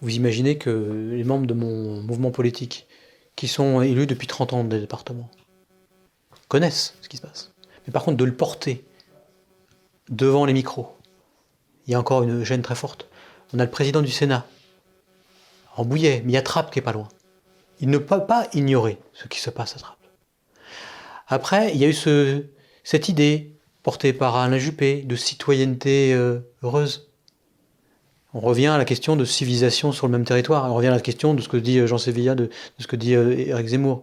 Vous 0.00 0.14
imaginez 0.14 0.58
que 0.58 1.10
les 1.12 1.24
membres 1.24 1.46
de 1.46 1.54
mon 1.54 2.02
mouvement 2.02 2.30
politique, 2.30 2.86
qui 3.36 3.48
sont 3.48 3.80
élus 3.80 4.06
depuis 4.06 4.26
30 4.26 4.52
ans 4.52 4.64
des 4.64 4.80
départements, 4.80 5.30
connaissent 6.48 6.94
ce 7.00 7.08
qui 7.08 7.16
se 7.16 7.22
passe. 7.22 7.52
Mais 7.86 7.92
par 7.92 8.04
contre, 8.04 8.16
de 8.16 8.24
le 8.24 8.34
porter 8.34 8.84
devant 10.08 10.44
les 10.44 10.52
micros, 10.52 10.94
il 11.86 11.92
y 11.92 11.94
a 11.94 12.00
encore 12.00 12.22
une 12.22 12.44
gêne 12.44 12.62
très 12.62 12.74
forte. 12.74 13.08
On 13.52 13.58
a 13.58 13.64
le 13.64 13.70
président 13.70 14.02
du 14.02 14.10
Sénat, 14.10 14.46
en 15.76 15.84
bouillet, 15.84 16.22
mais 16.24 16.32
il 16.32 16.34
y 16.34 16.38
a 16.38 16.42
qui 16.42 16.78
est 16.78 16.82
pas 16.82 16.92
loin. 16.92 17.08
Il 17.80 17.90
ne 17.90 17.98
peut 17.98 18.26
pas 18.26 18.46
ignorer 18.52 18.98
ce 19.12 19.28
qui 19.28 19.40
se 19.40 19.50
passe 19.50 19.76
à 19.76 19.78
Trappe. 19.78 19.98
Après, 21.28 21.72
il 21.72 21.78
y 21.78 21.84
a 21.84 21.88
eu 21.88 22.46
cette 22.84 23.08
idée 23.08 23.56
portée 23.82 24.12
par 24.12 24.36
Alain 24.36 24.58
Juppé 24.58 25.02
de 25.02 25.16
citoyenneté 25.16 26.14
euh, 26.14 26.40
heureuse 26.62 27.10
on 28.34 28.40
revient 28.40 28.66
à 28.66 28.78
la 28.78 28.84
question 28.84 29.14
de 29.14 29.24
civilisation 29.24 29.92
sur 29.92 30.08
le 30.08 30.12
même 30.12 30.24
territoire. 30.24 30.70
On 30.70 30.74
revient 30.74 30.88
à 30.88 30.92
la 30.94 31.00
question 31.00 31.34
de 31.34 31.40
ce 31.40 31.48
que 31.48 31.56
dit 31.56 31.78
euh, 31.78 31.86
Jean 31.86 31.98
Sévilla, 31.98 32.34
de, 32.34 32.50
ce 32.78 32.88
que 32.88 32.96
dit 32.96 33.12
Eric 33.12 33.66
euh, 33.66 33.68
Zemmour. 33.68 34.02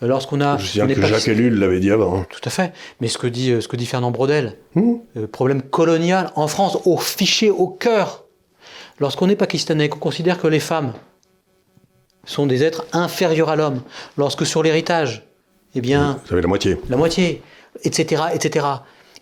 Lorsqu'on 0.00 0.40
a, 0.40 0.56
Je 0.58 0.82
que 0.82 1.02
Jacques 1.02 1.28
Ellul 1.28 1.58
l'avait 1.58 1.80
dit 1.80 1.90
avant. 1.90 2.24
Tout 2.24 2.40
à 2.44 2.50
fait. 2.50 2.72
Mais 3.00 3.08
ce 3.08 3.18
que 3.18 3.26
dit, 3.26 3.60
ce 3.60 3.68
que 3.68 3.76
dit 3.76 3.86
Fernand 3.86 4.10
Brodel, 4.10 4.56
hmm. 4.74 4.94
le 5.14 5.26
problème 5.26 5.62
colonial 5.62 6.30
en 6.34 6.48
France, 6.48 6.78
au 6.84 6.96
fichier, 6.96 7.50
au 7.50 7.68
cœur. 7.68 8.24
Lorsqu'on 8.98 9.28
est 9.28 9.36
pakistanais, 9.36 9.88
qu'on 9.88 9.98
considère 9.98 10.40
que 10.40 10.48
les 10.48 10.60
femmes 10.60 10.92
sont 12.26 12.46
des 12.46 12.62
êtres 12.62 12.86
inférieurs 12.92 13.48
à 13.48 13.56
l'homme, 13.56 13.82
lorsque 14.16 14.44
sur 14.44 14.62
l'héritage, 14.62 15.26
eh 15.74 15.80
bien... 15.80 16.20
Vous 16.26 16.32
avez 16.32 16.42
la 16.42 16.48
moitié. 16.48 16.76
La 16.90 16.96
moitié, 16.96 17.42
etc., 17.84 18.24
etc. 18.34 18.66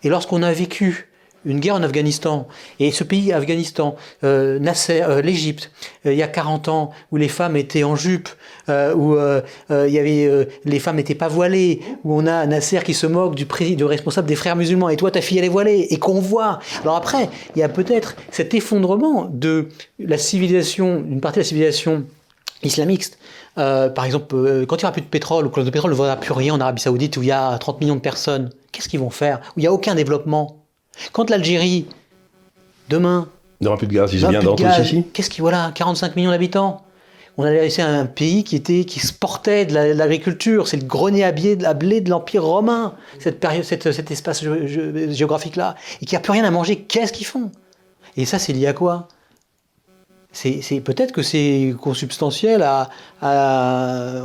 Et 0.02 0.08
lorsqu'on 0.08 0.42
a 0.42 0.52
vécu 0.52 1.08
une 1.44 1.60
guerre 1.60 1.74
en 1.74 1.82
Afghanistan. 1.82 2.48
Et 2.80 2.90
ce 2.90 3.04
pays, 3.04 3.32
Afghanistan, 3.32 3.96
euh, 4.22 4.58
Nasser, 4.58 5.02
euh, 5.02 5.20
l'Égypte, 5.20 5.70
euh, 6.06 6.12
il 6.12 6.18
y 6.18 6.22
a 6.22 6.28
40 6.28 6.68
ans, 6.68 6.90
où 7.12 7.16
les 7.16 7.28
femmes 7.28 7.56
étaient 7.56 7.84
en 7.84 7.96
jupe, 7.96 8.28
où 8.68 9.16
il 9.70 9.90
y 9.90 9.98
avait, 9.98 10.48
les 10.64 10.78
femmes 10.78 10.96
n'étaient 10.96 11.14
pas 11.14 11.28
voilées, 11.28 11.80
où 12.04 12.18
on 12.18 12.26
a 12.26 12.46
Nasser 12.46 12.80
qui 12.82 12.94
se 12.94 13.06
moque 13.06 13.34
du, 13.34 13.46
du 13.76 13.84
responsable 13.84 14.26
des 14.26 14.36
frères 14.36 14.56
musulmans, 14.56 14.88
et 14.88 14.96
toi, 14.96 15.10
ta 15.10 15.20
fille, 15.20 15.38
elle 15.38 15.44
est 15.44 15.48
voilée, 15.48 15.86
et 15.90 15.98
qu'on 15.98 16.20
voit. 16.20 16.60
Alors 16.82 16.96
après, 16.96 17.28
il 17.54 17.58
y 17.58 17.62
a 17.62 17.68
peut-être 17.68 18.16
cet 18.30 18.54
effondrement 18.54 19.28
de 19.30 19.68
la 19.98 20.16
civilisation, 20.16 21.04
une 21.06 21.20
partie 21.20 21.36
de 21.36 21.42
la 21.42 21.48
civilisation 21.48 22.06
islamiste. 22.62 23.18
par 23.56 24.04
exemple, 24.04 24.64
quand 24.66 24.76
il 24.76 24.80
n'y 24.80 24.84
aura 24.84 24.92
plus 24.92 25.02
de 25.02 25.06
pétrole, 25.06 25.46
ou 25.46 25.50
que 25.50 25.60
le 25.60 25.70
pétrole 25.70 25.90
ne 25.90 25.96
vaudra 25.96 26.16
plus 26.16 26.32
rien 26.32 26.54
en 26.54 26.60
Arabie 26.60 26.80
Saoudite, 26.80 27.16
où 27.16 27.22
il 27.22 27.28
y 27.28 27.32
a 27.32 27.56
30 27.58 27.80
millions 27.80 27.96
de 27.96 28.00
personnes, 28.00 28.50
qu'est-ce 28.72 28.88
qu'ils 28.88 29.00
vont 29.00 29.10
faire 29.10 29.40
Où 29.56 29.60
il 29.60 29.62
n'y 29.62 29.66
a 29.66 29.72
aucun 29.72 29.94
développement 29.94 30.64
quand 31.12 31.30
l'Algérie, 31.30 31.86
demain. 32.88 33.28
Il 33.60 33.64
n'y 33.64 33.68
aura 33.68 33.76
plus 33.76 33.86
de 33.86 33.92
gaz, 33.92 34.12
ils 34.12 34.18
viennent 34.18 34.42
d'entrer 34.42 34.82
ici. 34.82 35.04
Qu'est-ce 35.12 35.30
qui, 35.30 35.40
voilà, 35.40 35.72
45 35.74 36.16
millions 36.16 36.30
d'habitants. 36.30 36.82
On 37.36 37.42
a 37.42 37.50
laissé 37.50 37.82
un 37.82 38.06
pays 38.06 38.44
qui, 38.44 38.54
était, 38.54 38.84
qui 38.84 39.00
se 39.00 39.12
portait 39.12 39.66
de 39.66 39.74
l'agriculture. 39.74 40.68
C'est 40.68 40.76
le 40.76 40.84
grenier 40.84 41.24
à 41.24 41.32
blé 41.32 41.56
de 42.00 42.10
l'Empire 42.10 42.44
romain, 42.44 42.94
cette 43.18 43.40
période, 43.40 43.64
cet 43.64 44.10
espace 44.10 44.44
géographique-là. 44.44 45.74
Et 46.00 46.06
qui 46.06 46.14
n'a 46.14 46.20
plus 46.20 46.32
rien 46.32 46.44
à 46.44 46.50
manger. 46.50 46.76
Qu'est-ce 46.82 47.12
qu'ils 47.12 47.26
font? 47.26 47.50
Et 48.16 48.24
ça, 48.24 48.38
c'est 48.38 48.52
lié 48.52 48.68
à 48.68 48.72
quoi? 48.72 49.08
C'est 50.34 50.80
peut-être 50.80 51.12
que 51.12 51.22
c'est 51.22 51.74
consubstantiel 51.80 52.62
à, 52.62 52.88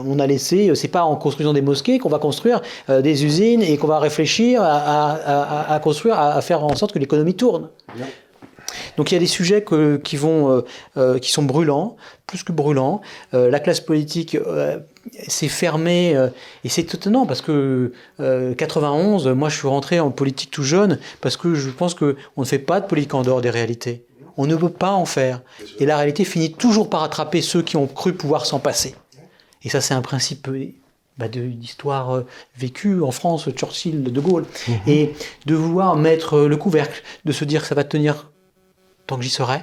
on 0.06 0.20
a 0.20 0.28
laissé 0.28 0.72
c'est 0.76 0.88
pas 0.88 1.04
en 1.04 1.16
construisant 1.16 1.54
des 1.54 1.62
mosquées 1.62 2.00
qu'on 2.00 2.10
va 2.10 2.20
construire 2.20 2.62
euh, 2.90 3.02
des 3.02 3.26
usines 3.26 3.62
et 3.62 3.78
qu'on 3.78 3.88
va 3.88 4.00
réfléchir 4.00 4.62
à, 4.64 5.80
construire 5.84 6.20
à, 6.20 6.42
faire 6.42 6.64
en 6.64 6.76
sorte 6.76 6.94
que 6.94 7.00
l'économie 7.00 7.36
tourne. 7.36 7.70
Donc 8.98 9.12
il 9.12 9.16
y 9.16 9.18
a 9.18 9.20
des 9.20 9.28
sujets 9.28 9.64
qui 10.04 10.18
vont 10.18 10.52
euh, 10.52 10.62
euh, 10.98 11.20
qui 11.20 11.32
sont 11.32 11.44
brûlants 11.44 11.96
plus 12.28 12.44
que 12.44 12.52
brûlants. 12.52 13.02
La 13.34 13.60
classe 13.60 13.82
politique 13.82 14.38
s'est 15.28 15.48
fermée 15.48 16.16
et 16.64 16.70
c'est 16.70 16.94
étonnant 16.94 17.26
parce 17.26 17.42
que 17.42 17.92
91 18.20 19.28
moi 19.30 19.50
je 19.50 19.58
suis 19.58 19.68
rentré 19.68 20.00
en 20.00 20.12
politique 20.12 20.52
tout 20.52 20.64
jeune 20.64 21.00
parce 21.22 21.38
que 21.38 21.56
je 21.56 21.72
pense 21.72 21.96
que 21.96 22.18
on 22.38 22.42
ne 22.42 22.46
fait 22.46 22.60
pas 22.60 22.82
de 22.82 22.86
politique 22.86 23.16
en 23.16 23.24
dehors 23.24 23.42
des 23.42 23.50
réalités 23.50 24.04
on 24.38 24.46
ne 24.48 24.56
peut 24.56 24.70
pas 24.70 24.92
en 24.92 25.06
faire. 25.06 25.42
Et 25.80 25.86
la 25.86 25.98
réalité 25.98 26.24
finit 26.26 26.52
toujours 26.52 26.90
par 26.90 27.04
attraper 27.04 27.42
ceux 27.42 27.62
qui 27.62 27.78
ont 27.78 27.88
cru 27.88 28.14
pouvoir 28.14 28.46
s'en 28.46 28.60
passer. 28.60 28.96
Et 29.64 29.70
ça, 29.70 29.82
c'est 29.82 29.94
un 29.94 30.02
principe 30.02 30.48
euh, 30.48 30.68
bah, 31.18 31.28
d'histoire 31.28 32.12
euh, 32.12 32.26
vécue 32.58 33.02
en 33.02 33.12
France, 33.12 33.50
Churchill, 33.52 34.04
De 34.04 34.22
Gaulle. 34.22 34.46
Mhm. 34.68 34.76
Et 34.88 35.14
de 35.46 35.56
vouloir 35.56 35.96
mettre 35.96 36.36
euh, 36.36 36.48
le 36.48 36.58
couvercle, 36.58 37.04
de 37.26 37.32
se 37.32 37.46
dire 37.46 37.62
que 37.62 37.68
ça 37.68 37.76
va 37.76 37.84
tenir 37.84 38.32
tant 39.08 39.18
que 39.18 39.24
j'y 39.24 39.30
serai. 39.30 39.60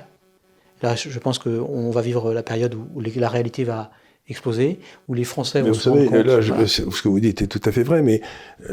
Là, 0.82 0.94
je 0.94 1.18
pense 1.18 1.38
qu'on 1.38 1.90
va 1.90 2.02
vivre 2.02 2.34
la 2.34 2.42
période 2.42 2.74
où 2.74 3.00
la 3.00 3.28
réalité 3.30 3.64
va 3.64 3.90
exploser, 4.28 4.78
où 5.08 5.14
les 5.14 5.24
Français 5.24 5.62
vont 5.62 5.68
vous 5.68 5.74
savez, 5.74 6.22
là, 6.22 6.42
ce 6.42 6.82
que 6.82 7.08
vous 7.08 7.20
dites 7.20 7.40
est 7.40 7.46
tout 7.46 7.62
à 7.64 7.72
fait 7.72 7.82
vrai, 7.82 8.02
mais 8.02 8.20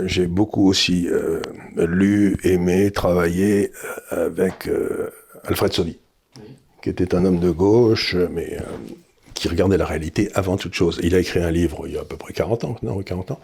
j'ai 0.04 0.28
beaucoup 0.28 0.68
aussi 0.68 1.08
lu, 1.78 2.36
aimé, 2.44 2.92
travaillé 2.92 3.72
avec 4.10 4.68
Alfred 5.46 5.74
Soli, 5.74 5.98
qui 6.82 6.90
était 6.90 7.16
un 7.16 7.26
homme 7.26 7.40
de 7.40 7.50
gauche, 7.50 8.16
mais 8.32 8.58
euh, 8.60 8.64
qui 9.34 9.48
regardait 9.48 9.78
la 9.78 9.86
réalité 9.86 10.30
avant 10.36 10.58
toute 10.58 10.74
chose. 10.74 11.00
Il 11.04 11.16
a 11.16 11.20
écrit 11.20 11.42
un 11.42 11.52
livre 11.52 11.84
il 11.88 11.96
y 11.96 11.98
a 11.98 12.02
à 12.02 12.06
peu 12.06 12.16
près 12.16 12.34
40 12.34 12.64
ans, 12.64 12.76
non, 12.82 13.02
40 13.02 13.32
ans, 13.32 13.40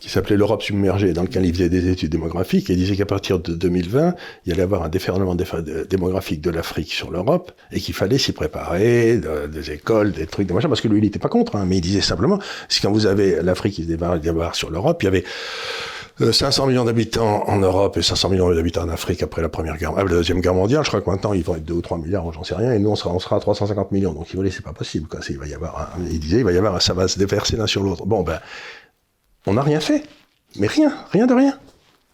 qui 0.00 0.08
s'appelait 0.08 0.36
L'Europe 0.36 0.62
submergée, 0.62 1.12
dans 1.12 1.22
lequel 1.22 1.44
il 1.44 1.52
faisait 1.52 1.68
des 1.68 1.88
études 1.88 2.10
démographiques, 2.10 2.68
et 2.68 2.72
il 2.74 2.78
disait 2.78 2.96
qu'à 2.96 3.06
partir 3.06 3.38
de 3.38 3.54
2020, 3.54 4.14
il 4.44 4.50
y 4.50 4.52
allait 4.52 4.62
avoir 4.62 4.82
un 4.82 4.88
déferlement 4.88 5.34
démographique 5.34 6.40
de 6.40 6.50
l'Afrique 6.50 6.92
sur 6.92 7.10
l'Europe, 7.10 7.52
et 7.70 7.80
qu'il 7.80 7.94
fallait 7.94 8.18
s'y 8.18 8.32
préparer, 8.32 9.20
des 9.52 9.70
écoles, 9.70 10.12
des 10.12 10.26
trucs, 10.26 10.46
des 10.46 10.54
machins, 10.54 10.68
parce 10.68 10.80
que 10.80 10.88
lui, 10.88 10.98
il 10.98 11.04
n'était 11.04 11.18
pas 11.18 11.28
contre, 11.28 11.56
hein, 11.56 11.64
mais 11.66 11.76
il 11.76 11.82
disait 11.82 12.00
simplement, 12.00 12.38
c'est 12.68 12.80
quand 12.80 12.92
vous 12.92 13.06
avez 13.06 13.42
l'Afrique 13.42 13.74
qui 13.74 13.82
se 13.82 13.88
débarque 13.88 14.56
sur 14.56 14.70
l'Europe, 14.70 15.02
il 15.02 15.04
y 15.04 15.08
avait 15.08 15.24
500 16.20 16.64
euh, 16.64 16.66
millions 16.68 16.84
d'habitants 16.84 17.48
en 17.48 17.58
Europe 17.58 17.96
et 17.96 18.02
500 18.02 18.28
millions 18.28 18.54
d'habitants 18.54 18.82
en 18.82 18.88
Afrique 18.88 19.22
après 19.22 19.42
la 19.42 19.48
première 19.48 19.76
guerre, 19.76 19.92
euh, 19.98 20.04
la 20.04 20.10
deuxième 20.10 20.40
guerre 20.40 20.54
mondiale. 20.54 20.84
Je 20.84 20.88
crois 20.88 21.00
que 21.00 21.10
maintenant 21.10 21.32
ils 21.32 21.42
vont 21.42 21.56
être 21.56 21.64
2 21.64 21.74
ou 21.74 21.80
3 21.80 21.98
milliards, 21.98 22.30
j'en 22.32 22.44
sais 22.44 22.54
rien, 22.54 22.72
et 22.72 22.78
nous 22.78 22.90
on 22.90 22.96
sera, 22.96 23.12
on 23.12 23.18
sera 23.18 23.36
à 23.36 23.40
350 23.40 23.92
millions. 23.92 24.12
Donc 24.12 24.28
il 24.30 24.36
voulait, 24.36 24.50
c'est 24.50 24.64
pas 24.64 24.72
possible. 24.72 25.08
Quoi. 25.08 25.20
Il 25.28 25.38
va 25.38 25.46
y 25.46 25.54
avoir, 25.54 25.96
il 25.98 26.20
disait, 26.20 26.38
il 26.38 26.44
va 26.44 26.52
y 26.52 26.58
avoir, 26.58 26.80
ça 26.82 26.94
va 26.94 27.08
se 27.08 27.18
déverser 27.18 27.56
l'un 27.56 27.66
sur 27.66 27.82
l'autre. 27.82 28.06
Bon 28.06 28.22
ben, 28.22 28.40
on 29.46 29.54
n'a 29.54 29.62
rien 29.62 29.80
fait, 29.80 30.02
mais 30.56 30.66
rien, 30.66 30.92
rien 31.10 31.26
de 31.26 31.34
rien. 31.34 31.58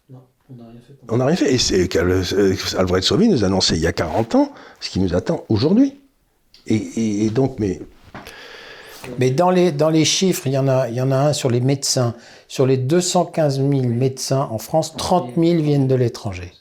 Non, 0.09 0.20
on 0.50 0.54
n'a 0.54 0.68
rien 0.68 0.80
fait. 0.86 0.94
On 1.09 1.16
n'a 1.16 1.26
rien 1.26 1.36
fait. 1.36 1.52
Et 1.52 1.59
c'est 1.59 2.76
Alfred 2.76 3.02
Sauvy 3.02 3.28
nous 3.28 3.44
annonçait 3.44 3.76
il 3.76 3.82
y 3.82 3.86
a 3.86 3.92
40 3.92 4.34
ans 4.36 4.52
ce 4.80 4.90
qui 4.90 5.00
nous 5.00 5.14
attend 5.14 5.44
aujourd'hui. 5.48 5.98
Et, 6.68 7.24
et 7.24 7.30
donc, 7.30 7.61
mais 7.61 7.80
mais 9.18 9.30
dans 9.30 9.50
les, 9.50 9.72
dans 9.72 9.90
les 9.90 10.04
chiffres, 10.04 10.46
il 10.46 10.52
y, 10.52 10.59
en 10.59 10.68
a, 10.68 10.88
il 10.88 10.94
y 10.94 11.00
en 11.00 11.11
a 11.11 11.16
un 11.16 11.32
sur 11.32 11.50
les 11.50 11.61
médecins. 11.61 12.14
Sur 12.49 12.66
les 12.66 12.76
215 12.76 13.59
000 13.59 13.70
médecins 13.88 14.49
en 14.51 14.59
France, 14.59 14.97
30 14.97 15.34
000 15.36 15.62
viennent 15.62 15.88
de 15.88 15.94
l'étranger. 15.94 16.53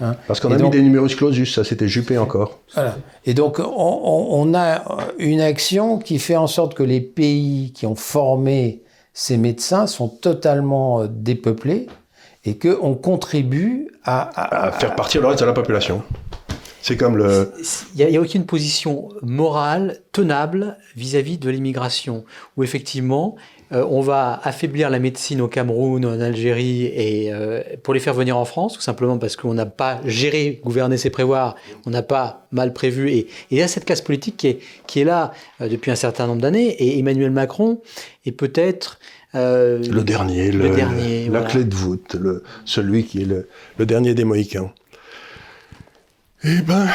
Hein. 0.00 0.16
Parce 0.26 0.40
qu'on 0.40 0.50
a 0.50 0.58
mis 0.58 0.70
des 0.70 0.82
numéros 0.82 1.06
clausus, 1.06 1.54
ça 1.54 1.64
c'était 1.64 1.88
Juppé 1.88 2.18
encore. 2.18 2.58
Voilà. 2.74 2.96
Et 3.26 3.34
donc 3.34 3.60
on, 3.60 3.64
on, 3.66 4.54
a 4.54 4.82
une 5.18 5.40
action 5.40 5.98
qui 5.98 6.18
fait 6.18 6.36
en 6.36 6.46
sorte 6.46 6.74
que 6.74 6.82
les 6.82 7.00
pays 7.00 7.72
qui 7.72 7.86
ont 7.86 7.94
formé 7.94 8.82
ces 9.12 9.36
médecins 9.36 9.86
sont 9.86 10.08
totalement 10.08 11.02
euh, 11.02 11.06
dépeuplés 11.08 11.86
et 12.44 12.58
qu'on 12.58 12.94
contribue 12.94 13.88
à, 14.02 14.22
à, 14.22 14.66
à, 14.66 14.72
faire 14.72 14.96
partir 14.96 15.22
le 15.22 15.28
reste 15.28 15.40
de 15.40 15.46
la 15.46 15.52
population. 15.52 16.02
C'est 16.82 16.98
comme 16.98 17.16
le. 17.16 17.50
Il 17.96 18.06
n'y 18.06 18.14
a, 18.14 18.20
aucune 18.20 18.44
position 18.44 19.08
morale 19.22 20.00
tenable 20.12 20.76
vis-à-vis 20.96 21.38
de 21.38 21.48
l'immigration, 21.48 22.26
où 22.58 22.62
effectivement, 22.62 23.36
euh, 23.74 23.84
on 23.88 24.00
va 24.00 24.40
affaiblir 24.44 24.88
la 24.90 24.98
médecine 24.98 25.40
au 25.40 25.48
Cameroun, 25.48 26.04
en 26.06 26.20
Algérie, 26.20 26.84
et 26.84 27.32
euh, 27.32 27.62
pour 27.82 27.92
les 27.94 28.00
faire 28.00 28.14
venir 28.14 28.36
en 28.36 28.44
France, 28.44 28.74
tout 28.74 28.80
simplement 28.80 29.18
parce 29.18 29.36
qu'on 29.36 29.54
n'a 29.54 29.66
pas 29.66 30.00
géré, 30.04 30.60
gouverné, 30.62 30.96
ses 30.96 31.10
prévoirs, 31.10 31.56
on 31.86 31.90
n'a 31.90 32.02
pas 32.02 32.46
mal 32.52 32.72
prévu. 32.72 33.10
Et, 33.10 33.26
il 33.50 33.58
y 33.58 33.62
a 33.62 33.68
cette 33.68 33.84
classe 33.84 34.02
politique 34.02 34.36
qui 34.36 34.48
est, 34.48 34.58
qui 34.86 35.00
est 35.00 35.04
là 35.04 35.32
euh, 35.60 35.68
depuis 35.68 35.90
un 35.90 35.96
certain 35.96 36.26
nombre 36.26 36.42
d'années, 36.42 36.68
et 36.68 36.98
Emmanuel 36.98 37.30
Macron 37.30 37.80
est 38.24 38.32
peut-être. 38.32 38.98
le 39.34 39.80
dernier, 40.02 40.52
le, 40.52 40.70
dernier, 40.70 41.28
la 41.28 41.42
clé 41.42 41.64
de 41.64 41.74
voûte, 41.74 42.14
le, 42.14 42.44
celui 42.64 43.04
qui 43.04 43.22
est 43.22 43.26
le, 43.26 43.48
le 43.78 43.86
dernier 43.86 44.14
des 44.14 44.24
Mohicans. 44.24 44.70
Eh 46.46 46.60
ben, 46.60 46.86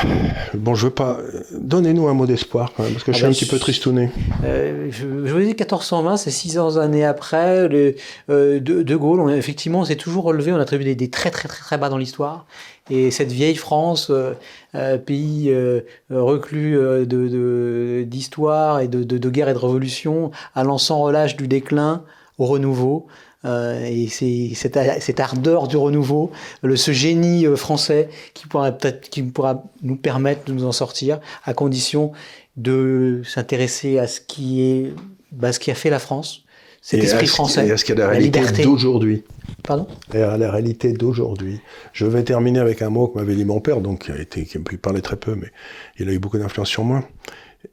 bon, 0.53 0.75
je 0.75 0.85
veux 0.85 0.93
pas. 0.93 1.17
Donnez-nous 1.51 2.07
un 2.07 2.13
mot 2.13 2.27
d'espoir, 2.27 2.71
quand 2.75 2.83
même, 2.83 2.93
parce 2.93 3.03
que 3.03 3.11
je 3.11 3.17
suis 3.17 3.25
ah 3.25 3.29
un 3.29 3.31
ben, 3.31 3.35
petit 3.35 3.47
peu 3.47 3.57
tristouné. 3.57 4.11
Euh, 4.43 4.89
je, 4.91 5.25
je, 5.25 5.33
vous 5.33 5.39
dis 5.39 5.45
1420, 5.47 6.17
c'est 6.17 6.29
600 6.29 6.77
années 6.77 7.03
après. 7.03 7.67
Le, 7.67 7.95
euh, 8.29 8.59
de, 8.59 8.83
de, 8.83 8.95
Gaulle, 8.95 9.19
on, 9.19 9.29
effectivement, 9.29 9.79
on 9.79 9.85
s'est 9.85 9.95
toujours 9.95 10.25
relevé. 10.25 10.53
On 10.53 10.57
a 10.57 10.61
attribué 10.61 10.85
des, 10.85 10.95
des, 10.95 11.09
très, 11.09 11.31
très, 11.31 11.47
très, 11.47 11.61
très 11.61 11.77
bas 11.79 11.89
dans 11.89 11.97
l'histoire. 11.97 12.45
Et 12.91 13.09
cette 13.09 13.31
vieille 13.31 13.55
France, 13.55 14.11
euh, 14.11 14.33
euh 14.75 14.99
pays 14.99 15.49
euh, 15.49 15.81
reclus 16.11 16.77
de 17.07 18.03
d'histoire 18.03 18.81
et 18.81 18.87
de, 18.87 19.03
de, 19.03 19.17
de, 19.17 19.29
guerre 19.31 19.49
et 19.49 19.53
de 19.53 19.57
révolution, 19.57 20.29
allant 20.53 20.77
sans 20.77 20.99
relâche 20.99 21.35
du 21.35 21.47
déclin 21.47 22.03
au 22.37 22.45
renouveau. 22.45 23.07
Euh, 23.45 23.85
et 23.85 24.07
c'est 24.09 24.51
cette, 24.53 24.77
cette, 24.99 25.19
ardeur 25.21 25.69
du 25.69 25.77
renouveau, 25.77 26.29
le, 26.61 26.75
ce 26.75 26.91
génie 26.91 27.45
euh, 27.45 27.55
français 27.55 28.09
qui 28.33 28.47
pourra 28.47 28.73
peut-être 28.73 29.09
qui 29.09 29.23
pourra 29.23 29.63
nous 29.81 29.95
permettre 29.95 30.43
de 30.45 30.51
nous 30.51 30.65
en 30.65 30.73
sortir, 30.73 31.21
à 31.45 31.53
condition 31.53 32.11
de 32.57 33.21
s'intéresser 33.23 33.97
à 33.97 34.07
ce 34.07 34.19
qui 34.19 34.61
est, 34.61 34.93
bah, 35.31 35.53
ce 35.53 35.59
qui 35.59 35.71
a 35.71 35.75
fait 35.75 35.89
la 35.89 35.99
France, 35.99 36.43
cet 36.81 37.01
esprit 37.01 37.27
français, 37.27 37.65
et 37.67 37.71
à 37.71 37.77
ce 37.77 37.85
qu'il 37.85 37.97
y 37.97 38.01
a 38.01 38.05
la 38.05 38.09
réalité 38.09 38.63
d'aujourd'hui. 38.63 39.23
Pardon? 39.63 39.87
Et 40.13 40.21
à 40.21 40.37
la 40.37 40.51
réalité 40.51 40.91
d'aujourd'hui. 40.91 41.61
Je 41.93 42.05
vais 42.05 42.23
terminer 42.23 42.59
avec 42.59 42.81
un 42.81 42.89
mot 42.89 43.07
que 43.07 43.17
m'avait 43.17 43.35
dit 43.35 43.45
mon 43.45 43.61
père, 43.61 43.79
donc 43.79 44.05
qui 44.05 44.11
a 44.11 44.17
été, 44.17 44.43
qui 44.43 44.57
me 44.57 44.63
parlait 44.77 45.01
très 45.01 45.15
peu, 45.15 45.35
mais 45.35 45.47
il 45.97 46.09
a 46.09 46.11
eu 46.11 46.19
beaucoup 46.19 46.37
d'influence 46.37 46.69
sur 46.69 46.83
moi. 46.83 47.03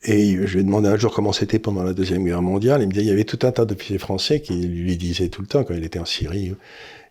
Et 0.02 0.32
je 0.46 0.54
lui 0.54 0.60
ai 0.60 0.64
demandé 0.64 0.88
un 0.88 0.96
jour 0.96 1.14
comment 1.14 1.32
c'était 1.32 1.58
pendant 1.58 1.84
la 1.84 1.92
Deuxième 1.92 2.24
Guerre 2.24 2.42
mondiale. 2.42 2.82
Il 2.82 2.88
me 2.88 2.92
disait 2.92 3.04
il 3.04 3.08
y 3.08 3.12
avait 3.12 3.24
tout 3.24 3.38
un 3.46 3.52
tas 3.52 3.64
d'officiers 3.64 3.98
français 3.98 4.40
qui 4.40 4.54
lui 4.54 4.96
disaient 4.96 5.28
tout 5.28 5.42
le 5.42 5.46
temps, 5.46 5.62
quand 5.64 5.74
il 5.74 5.84
était 5.84 5.98
en 6.00 6.04
Syrie, 6.04 6.54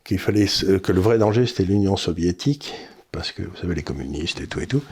qu'il 0.03 0.19
fallait 0.19 0.45
que 0.45 0.91
le 0.91 0.99
vrai 0.99 1.17
danger 1.17 1.45
c'était 1.45 1.63
l'Union 1.63 1.95
soviétique, 1.95 2.73
parce 3.11 3.32
que 3.32 3.43
vous 3.43 3.55
savez 3.55 3.76
les 3.76 3.84
communistes 3.84 4.41
et 4.41 4.47
tout 4.47 4.59
et 4.59 4.67
tout. 4.67 4.84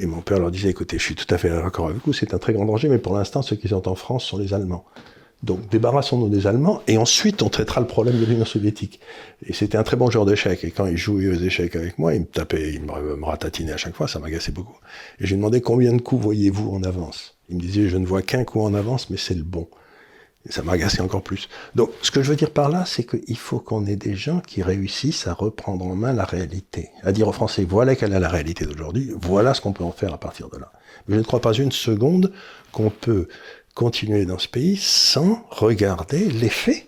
Et 0.00 0.06
mon 0.06 0.22
père 0.22 0.40
leur 0.40 0.50
disait 0.50 0.70
écoutez, 0.70 0.98
je 0.98 1.04
suis 1.04 1.14
tout 1.14 1.32
à 1.32 1.38
fait 1.38 1.50
d'accord 1.50 1.88
avec 1.88 2.04
vous, 2.04 2.12
c'est 2.12 2.34
un 2.34 2.38
très 2.38 2.52
grand 2.52 2.64
danger, 2.64 2.88
mais 2.88 2.98
pour 2.98 3.14
l'instant 3.14 3.42
ceux 3.42 3.56
qui 3.56 3.68
sont 3.68 3.86
en 3.86 3.94
France 3.94 4.24
sont 4.24 4.38
les 4.38 4.52
Allemands. 4.52 4.84
Donc 5.42 5.70
débarrassons-nous 5.70 6.28
des 6.28 6.46
Allemands 6.46 6.82
et 6.86 6.98
ensuite 6.98 7.42
on 7.42 7.48
traitera 7.48 7.80
le 7.80 7.86
problème 7.86 8.20
de 8.20 8.26
l'Union 8.26 8.44
soviétique. 8.44 9.00
Et 9.46 9.54
c'était 9.54 9.78
un 9.78 9.82
très 9.82 9.96
bon 9.96 10.10
joueur 10.10 10.26
d'échecs. 10.26 10.64
Et 10.64 10.70
quand 10.70 10.86
il 10.86 10.98
jouait 10.98 11.28
aux 11.28 11.34
échecs 11.34 11.76
avec 11.76 11.98
moi, 11.98 12.14
il 12.14 12.20
me 12.20 12.26
tapait, 12.26 12.74
il 12.74 12.82
me, 12.82 13.24
ratatinait 13.24 13.72
à 13.72 13.78
chaque 13.78 13.94
fois, 13.94 14.06
ça 14.06 14.18
m'agaçait 14.18 14.52
beaucoup. 14.52 14.76
Et 15.18 15.24
je 15.24 15.30
lui 15.30 15.36
demandais 15.36 15.62
combien 15.62 15.92
de 15.94 16.00
coups 16.02 16.22
voyez-vous 16.22 16.70
en 16.70 16.82
avance? 16.82 17.38
Il 17.48 17.56
me 17.56 17.60
disait 17.60 17.88
je 17.88 17.96
ne 17.96 18.04
vois 18.04 18.22
qu'un 18.22 18.44
coup 18.44 18.60
en 18.60 18.74
avance, 18.74 19.08
mais 19.08 19.16
c'est 19.16 19.34
le 19.34 19.42
bon. 19.42 19.66
Et 20.48 20.52
ça 20.52 20.62
m'agaçait 20.62 21.02
encore 21.02 21.22
plus. 21.22 21.48
Donc 21.74 21.90
ce 22.02 22.10
que 22.10 22.22
je 22.22 22.30
veux 22.30 22.36
dire 22.36 22.50
par 22.50 22.68
là, 22.68 22.84
c'est 22.86 23.04
qu'il 23.04 23.36
faut 23.36 23.60
qu'on 23.60 23.86
ait 23.86 23.96
des 23.96 24.14
gens 24.14 24.40
qui 24.40 24.62
réussissent 24.62 25.26
à 25.26 25.34
reprendre 25.34 25.86
en 25.86 25.94
main 25.94 26.12
la 26.12 26.24
réalité, 26.24 26.90
à 27.02 27.12
dire 27.12 27.28
aux 27.28 27.32
Français 27.32 27.64
voilà 27.68 27.94
quelle 27.94 28.12
est 28.12 28.20
la 28.20 28.28
réalité 28.28 28.64
d'aujourd'hui, 28.64 29.10
voilà 29.20 29.52
ce 29.52 29.60
qu'on 29.60 29.72
peut 29.72 29.84
en 29.84 29.92
faire 29.92 30.14
à 30.14 30.18
partir 30.18 30.48
de 30.48 30.58
là. 30.58 30.72
Mais 31.08 31.16
je 31.16 31.20
ne 31.20 31.24
crois 31.24 31.40
pas 31.40 31.52
une 31.52 31.72
seconde 31.72 32.32
qu'on 32.72 32.90
peut 32.90 33.28
continuer 33.74 34.26
dans 34.26 34.38
ce 34.38 34.48
pays 34.48 34.76
sans 34.76 35.44
regarder 35.50 36.30
les 36.30 36.48
faits. 36.48 36.86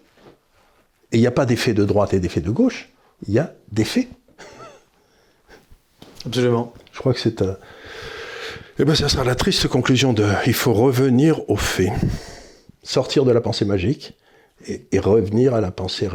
Et 1.12 1.18
il 1.18 1.20
n'y 1.20 1.26
a 1.26 1.32
pas 1.32 1.46
d'effet 1.46 1.74
de 1.74 1.84
droite 1.84 2.14
et 2.14 2.20
d'effet 2.20 2.40
de 2.40 2.50
gauche, 2.50 2.90
il 3.26 3.34
y 3.34 3.38
a 3.38 3.54
des 3.70 3.84
faits. 3.84 4.08
Absolument. 6.26 6.72
Je 6.92 6.98
crois 6.98 7.12
que 7.12 7.20
c'est 7.20 7.42
un... 7.42 7.56
Eh 8.78 8.84
bien, 8.84 8.94
ça 8.94 9.08
sera 9.08 9.24
la 9.24 9.34
triste 9.34 9.68
conclusion 9.68 10.12
de... 10.12 10.26
Il 10.46 10.54
faut 10.54 10.72
revenir 10.72 11.48
aux 11.50 11.56
faits. 11.56 11.92
Sortir 12.82 13.24
de 13.24 13.32
la 13.32 13.40
pensée 13.40 13.64
magique 13.64 14.14
et, 14.66 14.98
revenir 14.98 15.54
à 15.54 15.60
la 15.60 15.70
pensée 15.70 16.08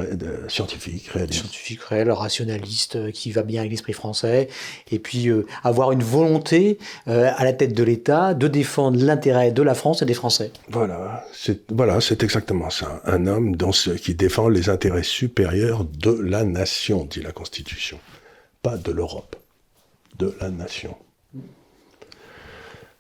scientifique, 0.48 1.08
réaliste. 1.08 1.42
Scientifique, 1.42 1.82
réel, 1.82 2.12
rationaliste, 2.12 2.96
euh, 2.96 3.12
qui 3.12 3.32
va 3.32 3.44
bien 3.44 3.62
avec 3.62 3.72
l'esprit 3.72 3.94
français, 3.94 4.48
et 4.92 5.00
puis 5.00 5.30
euh, 5.30 5.46
avoir 5.64 5.92
une 5.92 6.04
volonté 6.04 6.78
euh, 7.08 7.32
à 7.36 7.44
la 7.44 7.54
tête 7.54 7.74
de 7.74 7.84
l'État 7.84 8.34
de 8.34 8.48
défendre 8.48 9.04
l'intérêt 9.04 9.52
de 9.52 9.62
la 9.62 9.74
France 9.74 10.02
et 10.02 10.06
des 10.06 10.14
Français. 10.14 10.52
Voilà, 10.70 11.26
c'est 11.34 11.72
voilà, 11.72 12.00
c'est 12.02 12.24
exactement 12.24 12.70
ça. 12.70 13.02
Un 13.06 13.28
homme 13.28 13.56
dans 13.56 13.72
ce, 13.72 13.92
qui 13.92 14.16
défend 14.16 14.50
les 14.50 14.70
intérêts 14.70 15.04
supérieurs 15.04 15.86
de 15.86 16.12
la 16.12 16.44
nation, 16.44 17.06
dit 17.06 17.22
la 17.22 17.32
Constitution, 17.32 18.00
pas 18.62 18.78
de 18.78 18.92
l'Europe, 18.92 19.36
de 20.18 20.36
la 20.40 20.50
nation. 20.50 20.96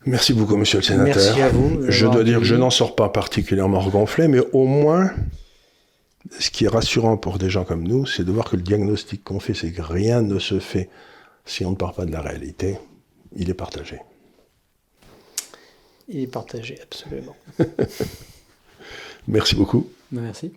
Merci 0.07 0.33
beaucoup, 0.33 0.55
monsieur 0.55 0.79
le 0.79 0.83
sénateur. 0.83 1.15
Merci 1.15 1.41
à 1.41 1.49
vous. 1.49 1.81
Je 1.89 2.07
dois 2.07 2.23
dire 2.23 2.39
que 2.39 2.45
je 2.45 2.55
n'en 2.55 2.69
sors 2.69 2.95
pas 2.95 3.09
particulièrement 3.09 3.81
regonflé, 3.81 4.29
mais 4.29 4.39
au 4.53 4.65
moins, 4.65 5.11
ce 6.39 6.49
qui 6.49 6.63
est 6.63 6.69
rassurant 6.69 7.17
pour 7.17 7.37
des 7.37 7.49
gens 7.49 7.65
comme 7.65 7.85
nous, 7.85 8.05
c'est 8.05 8.23
de 8.23 8.31
voir 8.31 8.49
que 8.49 8.55
le 8.55 8.61
diagnostic 8.61 9.23
qu'on 9.23 9.41
fait, 9.41 9.53
c'est 9.53 9.71
que 9.71 9.81
rien 9.81 10.21
ne 10.21 10.39
se 10.39 10.59
fait 10.59 10.89
si 11.45 11.65
on 11.65 11.71
ne 11.71 11.75
part 11.75 11.93
pas 11.93 12.05
de 12.05 12.11
la 12.11 12.21
réalité. 12.21 12.77
Il 13.35 13.49
est 13.49 13.53
partagé. 13.53 13.99
Il 16.07 16.21
est 16.21 16.27
partagé, 16.27 16.79
absolument. 16.81 17.35
Merci 19.27 19.55
beaucoup. 19.55 19.89
Merci. 20.11 20.53